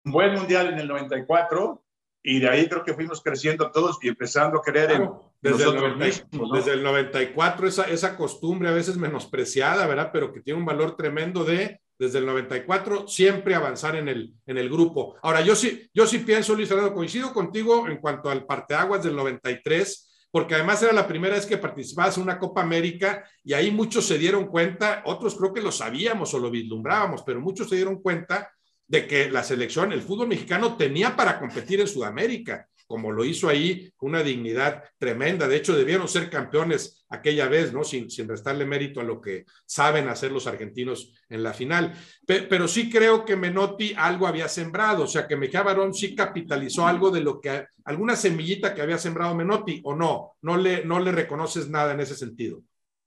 un 0.07 0.13
buen 0.13 0.33
mundial 0.33 0.69
en 0.69 0.79
el 0.79 0.89
94 0.89 1.84
y 2.27 2.41
de 2.41 2.49
ahí 2.49 2.67
creo 2.69 2.83
que 2.83 2.95
fuimos 2.95 3.23
creciendo 3.23 3.71
todos 3.71 3.99
y 4.03 4.09
empezando 4.09 4.59
a 4.59 4.63
creer 4.63 4.89
claro, 4.89 5.31
en 5.43 5.51
desde 5.51 5.65
nosotros 5.67 5.85
el 5.85 5.99
90, 5.99 6.07
mismos. 6.07 6.49
¿no? 6.49 6.57
Desde 6.57 6.73
el 6.73 6.83
94, 6.83 7.69
esa, 7.69 7.83
esa 7.85 8.17
costumbre 8.17 8.71
a 8.71 8.73
veces 8.73 8.97
menospreciada, 8.97 9.87
¿verdad? 9.87 10.09
Pero 10.11 10.33
que 10.33 10.41
tiene 10.41 10.59
un 10.59 10.65
valor 10.65 10.97
tremendo 10.97 11.45
de, 11.45 11.83
desde 11.99 12.19
el 12.21 12.27
94, 12.27 13.07
siempre 13.07 13.55
avanzar 13.55 13.97
en 13.97 14.09
el, 14.09 14.33
en 14.47 14.57
el 14.57 14.71
grupo. 14.71 15.17
Ahora, 15.23 15.43
yo 15.43 15.55
sí, 15.55 15.89
yo 15.93 16.07
sí 16.07 16.19
pienso, 16.19 16.55
Luis 16.55 16.69
Fernando, 16.69 16.95
coincido 16.95 17.31
contigo 17.35 17.87
en 17.87 17.99
cuanto 17.99 18.31
al 18.31 18.47
parteaguas 18.47 19.05
del 19.05 19.15
93, 19.17 20.27
porque 20.31 20.55
además 20.55 20.83
era 20.83 20.95
la 20.95 21.07
primera 21.07 21.35
vez 21.35 21.45
que 21.45 21.59
participabas 21.59 22.17
en 22.17 22.23
una 22.23 22.39
Copa 22.39 22.63
América 22.63 23.23
y 23.45 23.53
ahí 23.53 23.71
muchos 23.71 24.07
se 24.07 24.17
dieron 24.17 24.47
cuenta, 24.47 25.03
otros 25.05 25.37
creo 25.37 25.53
que 25.53 25.61
lo 25.61 25.71
sabíamos 25.71 26.33
o 26.33 26.39
lo 26.39 26.51
vislumbrábamos, 26.51 27.23
pero 27.23 27.39
muchos 27.39 27.69
se 27.69 27.77
dieron 27.77 28.01
cuenta 28.01 28.51
de 28.87 29.07
que 29.07 29.31
la 29.31 29.43
selección, 29.43 29.93
el 29.93 30.03
fútbol 30.03 30.29
mexicano 30.29 30.77
tenía 30.77 31.17
para 31.17 31.39
competir 31.39 31.81
en 31.81 31.89
Sudamérica, 31.89 32.69
como 32.87 33.11
lo 33.11 33.25
hizo 33.25 33.49
ahí, 33.49 33.91
una 34.01 34.23
dignidad 34.23 34.85
tremenda. 34.99 35.49
De 35.49 35.57
hecho, 35.57 35.75
debieron 35.75 36.07
ser 36.07 36.29
campeones 36.29 37.05
aquella 37.09 37.49
vez, 37.49 37.73
¿no? 37.73 37.83
Sin, 37.83 38.11
sin 38.11 38.29
restarle 38.29 38.67
mérito 38.67 39.01
a 39.01 39.05
lo 39.05 39.21
que 39.21 39.47
saben 39.65 40.09
hacer 40.09 40.33
los 40.33 40.47
argentinos 40.47 41.13
en 41.29 41.43
la 41.43 41.55
final. 41.55 41.95
Pero, 42.27 42.69
sí 42.69 42.91
creo 42.91 43.25
que 43.25 43.37
Menotti 43.37 43.95
algo 43.97 44.27
había 44.27 44.49
sembrado, 44.49 45.05
o 45.05 45.07
sea, 45.07 45.27
que 45.27 45.37
Mejía 45.37 45.63
Barón 45.63 45.95
sí 45.95 46.15
capitalizó 46.15 46.87
algo 46.87 47.11
de 47.11 47.21
lo 47.21 47.41
que, 47.41 47.67
alguna 47.85 48.17
semillita 48.17 48.75
que 48.75 48.83
había 48.83 48.99
sembrado 48.99 49.35
Menotti, 49.35 49.81
o 49.85 49.95
no, 49.95 50.33
no 50.43 50.57
le, 50.57 50.85
no 50.85 51.01
le 51.01 51.13
reconoces 51.13 51.69
nada 51.69 51.95
en 51.95 52.01
ese 52.01 52.15
sentido. 52.15 52.63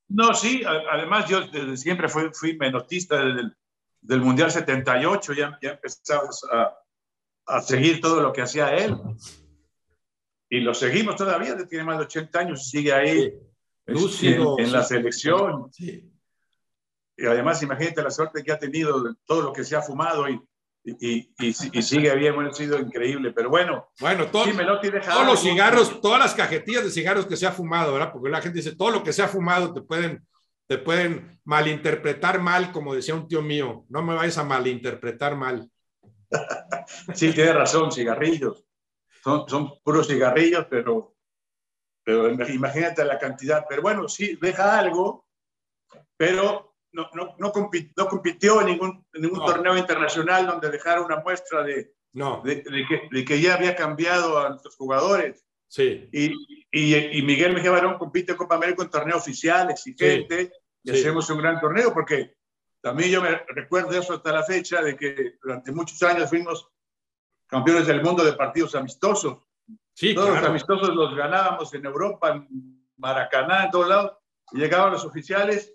No, 0.09 0.33
sí, 0.33 0.63
además 0.65 1.29
yo 1.29 1.41
desde 1.47 1.77
siempre 1.77 2.07
fui, 2.07 2.29
fui 2.33 2.57
menotista 2.57 3.23
desde 3.23 3.41
el 3.41 3.57
del 4.01 4.21
Mundial 4.21 4.51
78, 4.51 5.33
ya, 5.33 5.57
ya 5.61 5.71
empezamos 5.71 6.43
a, 6.51 6.73
a, 7.47 7.61
seguir 7.61 7.99
todo 8.01 8.21
lo 8.21 8.31
que 8.31 8.41
hacía 8.41 8.75
él. 8.75 8.95
Y 10.49 10.61
lo 10.61 10.73
seguimos 10.73 11.15
todavía, 11.15 11.57
tiene 11.67 11.83
más 11.83 11.97
de 11.97 12.05
80 12.05 12.39
años, 12.39 12.69
sigue 12.69 12.93
ahí 12.93 13.33
sí. 14.09 14.27
en, 14.27 14.43
en, 14.57 14.71
la 14.71 14.83
selección. 14.83 15.71
Sí. 15.71 16.09
Y 17.17 17.25
además, 17.25 17.61
imagínate 17.63 18.01
la 18.03 18.11
suerte 18.11 18.43
que 18.43 18.51
ha 18.51 18.59
tenido 18.59 19.03
de 19.03 19.13
todo 19.25 19.41
lo 19.41 19.53
que 19.53 19.63
se 19.63 19.75
ha 19.75 19.81
fumado 19.81 20.29
y, 20.29 20.39
y, 20.83 21.33
y, 21.39 21.55
y, 21.73 21.81
sigue 21.81 22.15
bien, 22.15 22.33
bueno, 22.35 22.51
ha 22.51 22.53
sido 22.53 22.79
increíble, 22.79 23.31
pero 23.33 23.49
bueno. 23.49 23.89
Bueno, 23.99 24.27
todo, 24.27 24.45
sí, 24.45 24.51
todos 24.55 25.25
los 25.25 25.41
cigarros, 25.41 25.99
todas 25.99 26.19
las 26.19 26.33
cajetillas 26.33 26.85
de 26.85 26.91
cigarros 26.91 27.25
que 27.25 27.35
se 27.35 27.45
ha 27.45 27.51
fumado, 27.51 27.93
¿verdad? 27.93 28.13
Porque 28.13 28.29
la 28.29 28.41
gente 28.41 28.59
dice, 28.59 28.75
todo 28.75 28.91
lo 28.91 29.03
que 29.03 29.11
se 29.11 29.21
ha 29.21 29.27
fumado 29.27 29.73
te 29.73 29.81
pueden 29.81 30.25
te 30.67 30.77
pueden 30.77 31.39
malinterpretar 31.45 32.41
mal, 32.41 32.71
como 32.71 32.93
decía 32.93 33.15
un 33.15 33.27
tío 33.27 33.41
mío. 33.41 33.85
No 33.89 34.03
me 34.03 34.13
vayas 34.13 34.37
a 34.37 34.43
malinterpretar 34.43 35.35
mal. 35.35 35.69
Sí, 37.13 37.33
tiene 37.33 37.51
razón, 37.51 37.91
cigarrillos. 37.91 38.63
Son, 39.21 39.47
son 39.49 39.79
puros 39.83 40.07
cigarrillos, 40.07 40.67
pero, 40.69 41.15
pero 42.03 42.31
imagínate 42.49 43.03
la 43.03 43.19
cantidad. 43.19 43.65
Pero 43.67 43.81
bueno, 43.81 44.07
sí, 44.07 44.37
deja 44.41 44.77
algo, 44.79 45.27
pero 46.15 46.75
no, 46.93 47.09
no, 47.13 47.35
no, 47.37 47.51
compitió, 47.51 47.91
no 47.97 48.07
compitió 48.07 48.61
en 48.61 48.67
ningún, 48.67 49.05
en 49.13 49.21
ningún 49.21 49.39
no. 49.39 49.45
torneo 49.45 49.77
internacional 49.77 50.47
donde 50.47 50.69
dejara 50.69 51.01
una 51.01 51.17
muestra 51.17 51.63
de, 51.63 51.93
no. 52.13 52.41
de, 52.43 52.55
de, 52.55 52.85
que, 52.87 53.09
de, 53.11 53.25
que, 53.25 53.41
ya 53.41 53.55
había 53.55 53.75
cambiado 53.75 54.39
a 54.39 54.49
nuestros 54.49 54.75
jugadores. 54.75 55.46
Sí. 55.67 56.09
Y, 56.11 56.31
y, 56.71 56.95
y, 57.19 57.21
Miguel 57.21 57.53
Mejía 57.53 57.71
Barón 57.71 57.97
compite 57.97 58.31
en 58.31 58.37
Copa 58.37 58.55
América 58.55 58.83
en 58.83 58.89
torneo 58.89 59.17
oficial, 59.17 59.69
exigente, 59.69 60.45
sí. 60.45 60.51
y 60.83 60.91
sí. 60.91 60.99
hacemos 60.99 61.29
un 61.29 61.39
gran 61.39 61.59
torneo, 61.59 61.93
porque 61.93 62.35
también 62.81 63.11
yo 63.11 63.21
me 63.21 63.41
recuerdo 63.49 63.91
eso 63.91 64.13
hasta 64.13 64.31
la 64.31 64.43
fecha, 64.43 64.81
de 64.81 64.95
que 64.95 65.33
durante 65.41 65.71
muchos 65.71 66.01
años 66.03 66.29
fuimos 66.29 66.69
campeones 67.47 67.87
del 67.87 68.01
mundo 68.01 68.23
de 68.23 68.33
partidos 68.33 68.75
amistosos. 68.75 69.39
Sí, 69.93 70.13
Todos 70.13 70.29
claro. 70.29 70.41
los 70.41 70.49
amistosos 70.49 70.95
los 70.95 71.15
ganábamos 71.15 71.73
en 71.73 71.85
Europa, 71.85 72.31
en 72.31 72.87
Maracaná, 72.97 73.65
en 73.65 73.71
todos 73.71 73.87
lados, 73.87 74.17
y 74.51 74.59
llegaban 74.59 74.91
los 74.91 75.03
oficiales 75.03 75.73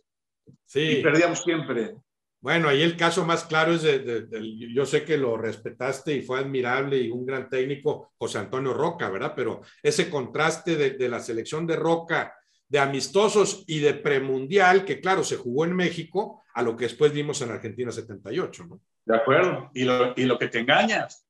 sí. 0.64 0.80
y 0.80 1.02
perdíamos 1.02 1.42
siempre. 1.42 1.96
Bueno, 2.42 2.68
ahí 2.68 2.82
el 2.82 2.96
caso 2.96 3.24
más 3.24 3.44
claro 3.44 3.72
es 3.72 3.82
de, 3.82 4.26
yo 4.74 4.84
sé 4.84 5.04
que 5.04 5.16
lo 5.16 5.36
respetaste 5.36 6.12
y 6.12 6.22
fue 6.22 6.40
admirable 6.40 6.98
y 6.98 7.08
un 7.08 7.24
gran 7.24 7.48
técnico, 7.48 8.12
José 8.18 8.38
Antonio 8.38 8.74
Roca, 8.74 9.08
¿verdad? 9.08 9.32
Pero 9.34 9.62
ese 9.80 10.10
contraste 10.10 10.76
de, 10.76 10.90
de 10.90 11.08
la 11.08 11.20
selección 11.20 11.68
de 11.68 11.76
Roca, 11.76 12.34
de 12.68 12.80
amistosos 12.80 13.62
y 13.68 13.78
de 13.78 13.94
premundial, 13.94 14.84
que 14.84 15.00
claro, 15.00 15.22
se 15.22 15.36
jugó 15.36 15.64
en 15.64 15.76
México, 15.76 16.42
a 16.54 16.62
lo 16.62 16.76
que 16.76 16.86
después 16.86 17.12
vimos 17.12 17.40
en 17.42 17.52
Argentina 17.52 17.92
78, 17.92 18.66
¿no? 18.66 18.80
De 19.04 19.16
acuerdo, 19.16 19.70
y 19.74 19.84
lo, 19.84 20.12
y 20.16 20.24
lo 20.24 20.38
que 20.38 20.48
te 20.48 20.58
engañas. 20.58 21.26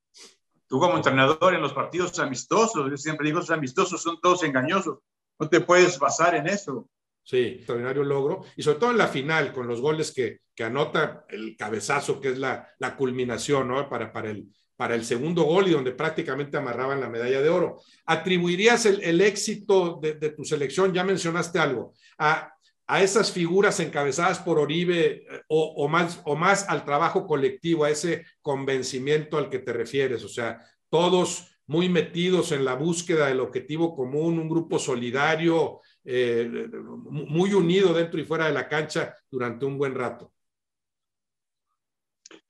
Tú 0.67 0.81
como 0.81 0.97
entrenador 0.97 1.55
en 1.55 1.61
los 1.61 1.75
partidos 1.75 2.19
amistosos, 2.19 2.91
yo 2.91 2.97
siempre 2.97 3.27
digo, 3.27 3.41
los 3.41 3.51
amistosos 3.51 4.03
son 4.03 4.21
todos 4.21 4.43
engañosos, 4.45 5.01
no 5.39 5.49
te 5.49 5.61
puedes 5.61 5.99
basar 5.99 6.35
en 6.35 6.47
eso. 6.47 6.89
Sí, 7.25 7.39
extraordinario 7.39 8.03
logro. 8.03 8.45
Y 8.57 8.63
sobre 8.63 8.79
todo 8.79 8.91
en 8.91 8.99
la 8.99 9.09
final, 9.09 9.53
con 9.53 9.69
los 9.69 9.81
goles 9.81 10.13
que, 10.13 10.41
que 10.55 10.65
anota 10.65 11.25
el 11.29 11.57
cabezazo, 11.57 12.21
que 12.21 12.31
es 12.31 12.39
la, 12.39 12.69
la 12.79 12.97
culminación 12.97 13.69
¿no? 13.69 13.89
para, 13.89 14.13
para, 14.13 14.31
el, 14.31 14.49
para 14.77 14.95
el 14.95 15.05
segundo 15.05 15.45
gol 15.45 15.69
y 15.69 15.73
donde 15.73 15.93
prácticamente 15.93 16.57
amarraban 16.57 17.01
la 17.01 17.09
medalla 17.09 17.41
de 17.41 17.49
oro. 17.49 17.81
¿Atribuirías 18.07 18.87
el, 18.87 19.03
el 19.03 19.21
éxito 19.21 20.01
de, 20.03 20.15
de, 20.15 20.31
tu 20.31 20.45
selección, 20.45 20.93
ya 20.93 21.05
mencionaste 21.05 21.59
algo, 21.59 21.95
a, 22.19 22.53
a 22.89 23.03
esas 23.03 23.31
figuras 23.31 23.79
encabezadas 23.79 24.41
por 24.41 24.59
Oribe 24.59 25.25
o, 25.49 25.75
o, 25.77 25.89
más, 25.89 26.21
o 26.25 26.35
más 26.35 26.69
al 26.69 26.85
trabajo 26.85 27.27
colectivo, 27.27 27.85
a 27.85 27.91
ese 27.91 28.27
convencimiento 28.41 29.39
al 29.39 29.49
que 29.49 29.61
te 29.61 29.73
refieres? 29.73 30.25
O 30.25 30.29
sea, 30.29 30.59
todos 30.91 31.53
muy 31.67 31.89
metidos 31.89 32.53
en 32.53 32.65
la 32.65 32.75
búsqueda 32.75 33.29
del 33.29 33.41
objetivo 33.41 33.95
común, 33.95 34.39
un 34.39 34.49
grupo 34.49 34.79
solidario, 34.79 35.81
eh, 36.05 36.69
muy 36.83 37.55
unido 37.55 37.93
dentro 37.93 38.21
y 38.21 38.25
fuera 38.25 38.47
de 38.47 38.53
la 38.53 38.69
cancha 38.69 39.17
durante 39.31 39.65
un 39.65 39.79
buen 39.79 39.95
rato. 39.95 40.33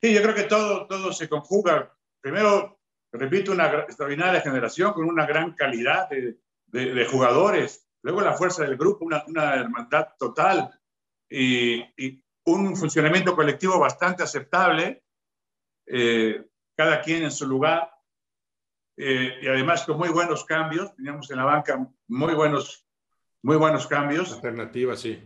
Sí, 0.01 0.13
yo 0.13 0.21
creo 0.21 0.35
que 0.35 0.43
todo, 0.43 0.87
todo 0.87 1.11
se 1.13 1.29
conjuga. 1.29 1.93
Primero, 2.21 2.79
repito, 3.11 3.51
una 3.51 3.67
extraordinaria 3.81 4.41
generación 4.41 4.93
con 4.93 5.05
una 5.05 5.25
gran 5.25 5.53
calidad 5.53 6.09
de, 6.09 6.37
de, 6.67 7.05
jugadores. 7.05 7.87
Luego 8.01 8.21
la 8.21 8.33
fuerza 8.33 8.63
del 8.63 8.77
grupo, 8.77 9.05
una, 9.05 9.23
una 9.27 9.55
hermandad 9.55 10.09
total 10.17 10.69
y, 11.29 11.81
y, 11.97 12.23
un 12.45 12.75
funcionamiento 12.75 13.35
colectivo 13.35 13.79
bastante 13.79 14.23
aceptable, 14.23 15.03
eh, 15.85 16.45
cada 16.75 17.01
quien 17.01 17.23
en 17.23 17.31
su 17.31 17.47
lugar. 17.47 17.89
Eh, 18.97 19.39
y 19.41 19.47
además 19.47 19.85
con 19.85 19.97
muy 19.97 20.09
buenos 20.09 20.45
cambios, 20.45 20.93
teníamos 20.95 21.31
en 21.31 21.37
la 21.37 21.45
banca 21.45 21.89
muy 22.07 22.33
buenos, 22.33 22.82
muy 23.43 23.57
buenos 23.57 23.85
cambios. 23.87 24.33
Alternativa, 24.33 24.95
sí. 24.95 25.23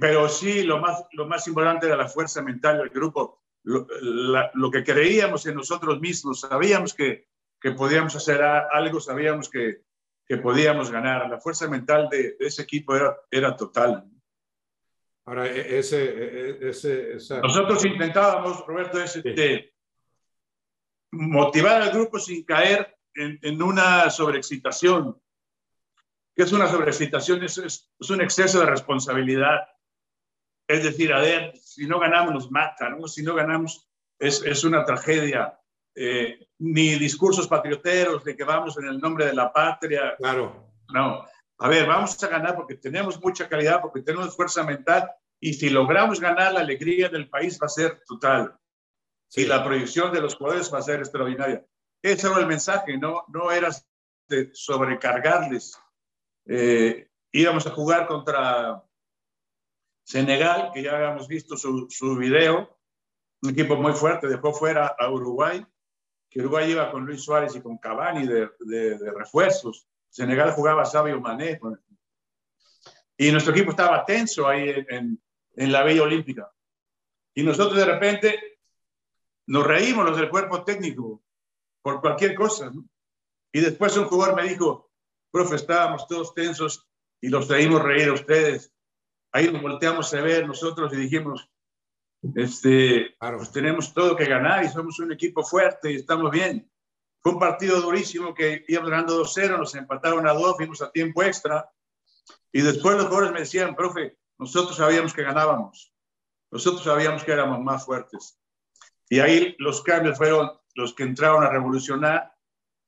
Pero 0.00 0.28
sí, 0.28 0.62
lo 0.62 0.80
más, 0.80 1.04
lo 1.12 1.26
más 1.26 1.46
importante 1.46 1.86
era 1.86 1.96
la 1.96 2.08
fuerza 2.08 2.42
mental 2.42 2.78
del 2.78 2.88
grupo 2.88 3.42
lo, 3.66 4.70
que 4.70 4.84
creíamos 4.84 5.46
en 5.46 5.56
nosotros 5.56 6.00
mismos, 6.00 6.40
sabíamos 6.40 6.94
que, 6.94 7.26
que 7.60 7.72
podíamos 7.72 8.14
hacer 8.14 8.42
algo, 8.42 9.00
sabíamos 9.00 9.48
que, 9.48 9.82
que, 10.24 10.36
podíamos 10.36 10.90
ganar. 10.90 11.28
La 11.28 11.40
fuerza 11.40 11.68
mental 11.68 12.08
de, 12.08 12.36
ese 12.38 12.62
equipo 12.62 12.94
era, 12.94 13.16
era 13.30 13.56
total. 13.56 14.04
Ahora, 15.24 15.46
e, 15.48 15.78
ese, 15.78 16.04
e, 16.04 16.68
ese 16.68 17.40
Nosotros 17.42 17.84
intentábamos, 17.84 18.64
Roberto, 18.66 19.02
ese, 19.02 19.22
de 19.22 19.74
motivar 21.10 21.82
al 21.82 21.90
grupo 21.90 22.20
sin 22.20 22.44
caer 22.44 22.96
en, 23.14 23.38
en 23.42 23.62
una 23.62 24.08
sobreexcitación. 24.10 25.20
¿Qué 26.36 26.42
es 26.42 26.52
una 26.52 26.68
sobreexcitación? 26.68 27.42
Es, 27.42 27.58
es, 27.58 27.90
es 27.98 28.10
un 28.10 28.20
exceso 28.20 28.60
de 28.60 28.66
responsabilidad 28.66 29.60
es 30.68 30.82
decir, 30.82 31.12
a 31.12 31.20
ver, 31.20 31.56
si 31.56 31.86
no 31.86 31.98
ganamos 31.98 32.34
nos 32.34 32.50
matan, 32.50 32.98
¿no? 32.98 33.06
si 33.06 33.22
no 33.22 33.34
ganamos 33.34 33.88
es, 34.18 34.42
es 34.42 34.64
una 34.64 34.84
tragedia. 34.84 35.58
Eh, 35.98 36.48
ni 36.58 36.96
discursos 36.96 37.48
patrioteros 37.48 38.22
de 38.22 38.36
que 38.36 38.44
vamos 38.44 38.76
en 38.76 38.86
el 38.86 38.98
nombre 38.98 39.26
de 39.26 39.34
la 39.34 39.50
patria. 39.50 40.14
Claro. 40.18 40.70
No. 40.92 41.24
A 41.58 41.68
ver, 41.68 41.86
vamos 41.86 42.22
a 42.22 42.28
ganar 42.28 42.54
porque 42.54 42.74
tenemos 42.74 43.22
mucha 43.22 43.48
calidad, 43.48 43.80
porque 43.80 44.02
tenemos 44.02 44.36
fuerza 44.36 44.62
mental 44.62 45.10
y 45.40 45.54
si 45.54 45.70
logramos 45.70 46.20
ganar, 46.20 46.52
la 46.52 46.60
alegría 46.60 47.08
del 47.08 47.30
país 47.30 47.58
va 47.62 47.66
a 47.66 47.70
ser 47.70 48.02
total. 48.06 48.58
Y 49.34 49.46
la 49.46 49.64
proyección 49.64 50.12
de 50.12 50.20
los 50.20 50.34
jugadores 50.34 50.72
va 50.72 50.78
a 50.78 50.82
ser 50.82 51.00
extraordinaria. 51.00 51.64
Ese 52.02 52.26
era 52.26 52.38
el 52.38 52.46
mensaje, 52.46 52.98
no, 52.98 53.24
no 53.28 53.50
era 53.50 53.70
de 54.28 54.50
sobrecargarles. 54.52 55.78
Eh, 56.46 57.10
íbamos 57.32 57.66
a 57.66 57.70
jugar 57.70 58.06
contra 58.06 58.82
Senegal, 60.04 60.70
que 60.72 60.82
ya 60.82 60.96
habíamos 60.96 61.26
visto 61.26 61.56
su, 61.56 61.86
su 61.90 62.16
video, 62.16 62.78
un 63.42 63.50
equipo 63.50 63.76
muy 63.76 63.92
fuerte, 63.92 64.28
dejó 64.28 64.52
fuera 64.52 64.94
a 64.98 65.10
Uruguay, 65.10 65.66
que 66.30 66.40
Uruguay 66.40 66.70
iba 66.70 66.90
con 66.90 67.04
Luis 67.04 67.22
Suárez 67.22 67.54
y 67.56 67.60
con 67.60 67.78
Cavani 67.78 68.26
de, 68.26 68.50
de, 68.60 69.12
refuerzos. 69.12 69.88
Senegal 70.08 70.52
jugaba 70.52 70.84
Sabio 70.84 71.20
Mané. 71.20 71.60
Y 73.16 73.30
nuestro 73.30 73.52
equipo 73.52 73.70
estaba 73.70 74.04
tenso 74.04 74.46
ahí 74.46 74.68
en, 74.88 75.20
en, 75.54 75.72
la 75.72 75.82
Villa 75.84 76.02
Olímpica. 76.02 76.52
Y 77.34 77.42
nosotros 77.42 77.76
de 77.76 77.84
repente 77.84 78.58
nos 79.46 79.66
reímos 79.66 80.04
los 80.04 80.16
del 80.16 80.30
cuerpo 80.30 80.64
técnico 80.64 81.22
por 81.82 82.00
cualquier 82.00 82.34
cosa. 82.34 82.70
Y 83.52 83.60
después 83.60 83.96
un 83.96 84.06
jugador 84.06 84.36
me 84.36 84.48
dijo, 84.48 84.85
profe, 85.30 85.56
estábamos 85.56 86.06
todos 86.06 86.34
tensos 86.34 86.88
y 87.20 87.28
los 87.28 87.48
traímos 87.48 87.82
reír 87.82 88.08
a 88.08 88.14
ustedes 88.14 88.72
ahí 89.36 89.52
nos 89.52 89.60
volteamos 89.60 90.12
a 90.14 90.20
ver 90.22 90.46
nosotros 90.46 90.90
y 90.94 90.96
dijimos, 90.96 91.46
este, 92.34 93.14
pues 93.18 93.52
tenemos 93.52 93.92
todo 93.92 94.16
que 94.16 94.24
ganar 94.24 94.64
y 94.64 94.68
somos 94.68 94.98
un 94.98 95.12
equipo 95.12 95.44
fuerte 95.44 95.92
y 95.92 95.96
estamos 95.96 96.30
bien. 96.30 96.70
Fue 97.22 97.32
un 97.32 97.38
partido 97.38 97.80
durísimo 97.82 98.32
que 98.32 98.64
íbamos 98.66 98.90
ganando 98.90 99.22
2-0, 99.22 99.58
nos 99.58 99.74
empataron 99.74 100.26
a 100.26 100.32
2, 100.32 100.56
fuimos 100.56 100.80
a 100.80 100.90
tiempo 100.90 101.22
extra 101.22 101.70
y 102.50 102.62
después 102.62 102.96
los 102.96 103.06
jugadores 103.06 103.32
me 103.32 103.40
decían, 103.40 103.76
profe, 103.76 104.16
nosotros 104.38 104.76
sabíamos 104.76 105.12
que 105.12 105.22
ganábamos, 105.22 105.92
nosotros 106.50 106.84
sabíamos 106.84 107.22
que 107.22 107.32
éramos 107.32 107.60
más 107.60 107.84
fuertes. 107.84 108.40
Y 109.10 109.20
ahí 109.20 109.54
los 109.58 109.82
cambios 109.82 110.16
fueron 110.16 110.50
los 110.74 110.94
que 110.94 111.02
entraron 111.02 111.44
a 111.44 111.50
revolucionar 111.50 112.34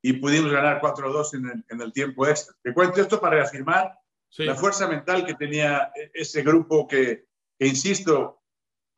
y 0.02 0.14
pudimos 0.14 0.52
ganar 0.52 0.80
4-2 0.80 1.34
en 1.34 1.46
el, 1.46 1.64
en 1.68 1.80
el 1.80 1.92
tiempo 1.92 2.26
extra. 2.26 2.54
Te 2.62 2.72
cuento 2.72 3.00
esto 3.00 3.20
para 3.20 3.36
reafirmar 3.36 3.98
la 4.36 4.54
fuerza 4.54 4.86
mental 4.86 5.24
que 5.24 5.34
tenía 5.34 5.90
e-, 5.94 6.10
ese 6.14 6.42
grupo 6.42 6.86
que, 6.86 7.26
insisto, 7.58 8.42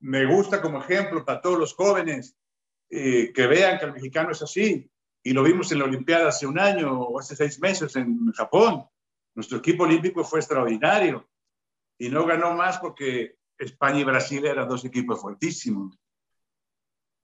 me 0.01 0.27
gusta 0.27 0.61
como 0.61 0.81
ejemplo 0.81 1.25
para 1.25 1.41
todos 1.41 1.59
los 1.59 1.75
jóvenes 1.75 2.37
eh, 2.91 3.33
que 3.33 3.47
vean 3.47 3.79
que 3.79 3.87
el 3.87 3.93
mexicano 3.93 4.33
es 4.33 4.43
así. 4.43 4.91
Y 5.23 5.33
lo 5.33 5.43
vimos 5.43 5.71
en 5.71 5.79
la 5.79 5.85
Olimpiada 5.85 6.29
hace 6.29 6.47
un 6.47 6.59
año 6.59 6.99
o 6.99 7.19
hace 7.21 7.37
seis 7.37 7.61
meses 7.61 7.95
en 7.97 8.33
Japón. 8.33 8.87
Nuestro 9.35 9.59
equipo 9.59 9.85
olímpico 9.85 10.25
fue 10.25 10.41
extraordinario 10.41 11.29
y 11.99 12.09
no 12.09 12.27
ganó 12.27 12.55
más 12.55 12.79
porque 12.79 13.37
España 13.59 14.01
y 14.01 14.05
Brasil 14.05 14.45
eran 14.47 14.69
dos 14.69 14.85
equipos 14.85 15.21
fuertísimos. 15.21 15.97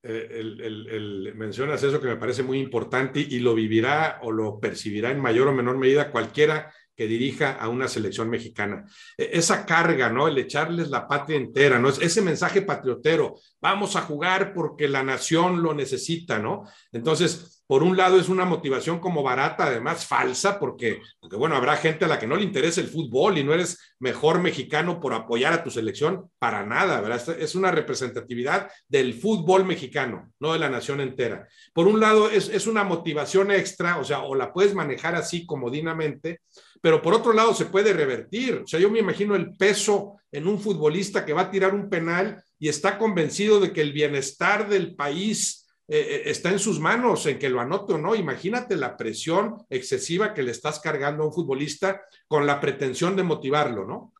Eh, 0.08 1.32
mencionas 1.34 1.82
eso 1.82 2.00
que 2.00 2.06
me 2.06 2.16
parece 2.16 2.42
muy 2.42 2.58
importante 2.58 3.20
y 3.20 3.40
lo 3.40 3.54
vivirá 3.54 4.20
o 4.22 4.30
lo 4.30 4.60
percibirá 4.60 5.10
en 5.10 5.20
mayor 5.20 5.48
o 5.48 5.52
menor 5.52 5.78
medida 5.78 6.10
cualquiera 6.12 6.72
que 6.96 7.06
dirija 7.06 7.52
a 7.52 7.68
una 7.68 7.88
selección 7.88 8.30
mexicana. 8.30 8.86
E, 9.16 9.30
esa 9.34 9.66
carga, 9.66 10.08
¿no? 10.10 10.26
El 10.26 10.38
echarles 10.38 10.88
la 10.88 11.06
patria 11.06 11.36
entera, 11.36 11.78
¿no? 11.78 11.88
Ese 11.88 12.22
mensaje 12.22 12.62
patriotero, 12.62 13.36
vamos 13.60 13.96
a 13.96 14.02
jugar 14.02 14.54
porque 14.54 14.88
la 14.88 15.02
nación 15.02 15.62
lo 15.62 15.74
necesita, 15.74 16.38
¿no? 16.38 16.64
Entonces, 16.92 17.56
por 17.66 17.82
un 17.82 17.96
lado 17.96 18.18
es 18.18 18.28
una 18.28 18.44
motivación 18.44 19.00
como 19.00 19.24
barata, 19.24 19.66
además 19.66 20.06
falsa, 20.06 20.58
porque, 20.60 21.00
bueno, 21.32 21.56
habrá 21.56 21.76
gente 21.76 22.04
a 22.04 22.08
la 22.08 22.18
que 22.18 22.26
no 22.26 22.36
le 22.36 22.44
interesa 22.44 22.80
el 22.80 22.86
fútbol 22.86 23.38
y 23.38 23.44
no 23.44 23.52
eres 23.52 23.94
mejor 23.98 24.40
mexicano 24.40 25.00
por 25.00 25.12
apoyar 25.12 25.52
a 25.52 25.64
tu 25.64 25.70
selección, 25.70 26.30
para 26.38 26.64
nada, 26.64 27.00
¿verdad? 27.00 27.36
Es 27.40 27.56
una 27.56 27.72
representatividad 27.72 28.70
del 28.86 29.14
fútbol 29.14 29.64
mexicano, 29.64 30.32
no 30.38 30.52
de 30.52 30.60
la 30.60 30.70
nación 30.70 31.00
entera. 31.00 31.48
Por 31.72 31.88
un 31.88 31.98
lado 31.98 32.30
es, 32.30 32.48
es 32.48 32.68
una 32.68 32.84
motivación 32.84 33.50
extra, 33.50 33.98
o 33.98 34.04
sea, 34.04 34.20
o 34.20 34.36
la 34.36 34.52
puedes 34.52 34.74
manejar 34.74 35.16
así 35.16 35.44
comodinamente, 35.44 36.42
pero 36.80 37.02
por 37.02 37.14
otro 37.14 37.32
lado 37.32 37.54
se 37.54 37.66
puede 37.66 37.92
revertir. 37.92 38.62
O 38.64 38.66
sea, 38.66 38.80
yo 38.80 38.90
me 38.90 38.98
imagino 38.98 39.34
el 39.34 39.56
peso 39.56 40.16
en 40.30 40.46
un 40.46 40.60
futbolista 40.60 41.24
que 41.24 41.32
va 41.32 41.42
a 41.42 41.50
tirar 41.50 41.74
un 41.74 41.88
penal 41.88 42.42
y 42.58 42.68
está 42.68 42.98
convencido 42.98 43.60
de 43.60 43.72
que 43.72 43.80
el 43.80 43.92
bienestar 43.92 44.68
del 44.68 44.94
país 44.94 45.66
eh, 45.88 45.98
eh, 45.98 46.22
está 46.26 46.50
en 46.50 46.58
sus 46.58 46.80
manos 46.80 47.26
en 47.26 47.38
que 47.38 47.48
lo 47.48 47.60
anote 47.60 47.94
o 47.94 47.98
no. 47.98 48.14
Imagínate 48.14 48.76
la 48.76 48.96
presión 48.96 49.64
excesiva 49.70 50.34
que 50.34 50.42
le 50.42 50.50
estás 50.50 50.80
cargando 50.80 51.22
a 51.22 51.26
un 51.26 51.32
futbolista 51.32 52.02
con 52.26 52.46
la 52.46 52.60
pretensión 52.60 53.16
de 53.16 53.22
motivarlo, 53.22 53.86
¿no? 53.86 54.12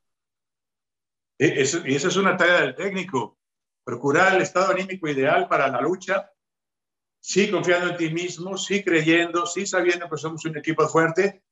Y 1.39 1.45
esa 1.61 2.09
es 2.09 2.17
una 2.17 2.37
tarea 2.37 2.63
del 2.63 2.75
técnico, 2.75 3.39
procurar 3.85 4.37
el 4.37 4.43
estado 4.43 4.73
anímico 4.73 5.07
ideal 5.07 5.49
para 5.49 5.69
la 5.69 5.83
lucha, 5.83 6.31
sí 7.21 7.51
confiando 7.51 7.91
en 7.91 7.97
ti 7.97 8.09
mismo, 8.11 8.57
sí 8.57 8.83
creyendo, 8.83 9.45
sí 9.45 9.67
sabiendo 9.67 10.09
que 10.09 10.17
somos 10.17 10.45
un 10.47 10.57
equipo 10.57 10.89
fuerte, 10.89 11.43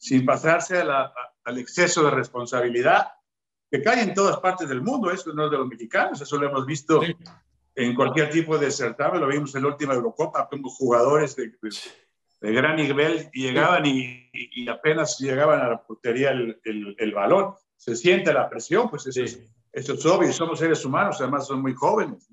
sin 0.00 0.24
pasarse 0.24 0.80
al 0.80 1.58
exceso 1.58 2.02
de 2.02 2.10
responsabilidad 2.10 3.08
que 3.70 3.82
cae 3.82 4.02
en 4.02 4.14
todas 4.14 4.38
partes 4.38 4.68
del 4.68 4.80
mundo, 4.80 5.10
eso 5.10 5.32
no 5.34 5.44
es 5.44 5.50
de 5.50 5.58
los 5.58 5.68
mexicanos, 5.68 6.20
eso 6.20 6.38
lo 6.38 6.48
hemos 6.48 6.64
visto 6.64 7.02
en 7.74 7.94
cualquier 7.94 8.30
tipo 8.30 8.56
de 8.56 8.70
certamen, 8.70 9.20
lo 9.20 9.28
vimos 9.28 9.54
en 9.54 9.62
la 9.62 9.68
última 9.68 9.94
Eurocopa, 9.94 10.48
como 10.48 10.70
jugadores 10.70 11.36
de, 11.36 11.52
de, 12.40 12.52
gran 12.52 12.76
nivel 12.76 13.30
llegaban 13.30 13.84
y, 13.84 14.30
y, 14.32 14.66
apenas 14.68 15.18
llegaban 15.18 15.60
a 15.60 15.68
la 15.68 15.82
portería 15.82 16.30
el, 16.30 16.58
el, 16.64 16.96
el, 16.98 17.12
balón. 17.12 17.54
Se 17.76 17.94
siente 17.94 18.32
la 18.32 18.48
presión, 18.48 18.88
pues 18.88 19.06
eso, 19.06 19.22
es, 19.22 19.38
eso 19.70 19.94
es 19.94 20.06
obvio, 20.06 20.32
somos 20.32 20.58
seres 20.58 20.82
humanos, 20.84 21.20
además 21.20 21.46
son 21.46 21.60
muy 21.60 21.74
jóvenes. 21.74 22.26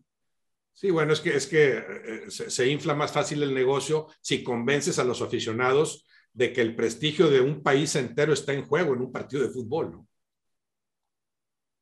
Sí, 0.74 0.90
bueno, 0.90 1.12
es 1.12 1.20
que, 1.20 1.36
es 1.36 1.48
que 1.48 1.78
eh, 1.78 2.26
se, 2.30 2.50
se, 2.50 2.68
infla 2.68 2.96
más 2.96 3.12
fácil 3.12 3.44
el 3.44 3.54
negocio 3.54 4.08
si 4.22 4.44
convences 4.44 5.00
a 5.00 5.04
los 5.04 5.22
aficionados 5.22 6.08
de 6.38 6.54
que 6.54 6.62
el 6.62 6.76
prestigio 6.76 7.30
de 7.30 7.42
un 7.42 7.64
país 7.64 7.96
entero 7.96 8.32
está 8.32 8.54
en 8.54 8.64
juego 8.64 8.94
en 8.94 9.02
un 9.02 9.12
partido 9.12 9.42
de 9.42 9.50
fútbol, 9.50 9.92
¿no? 9.92 10.08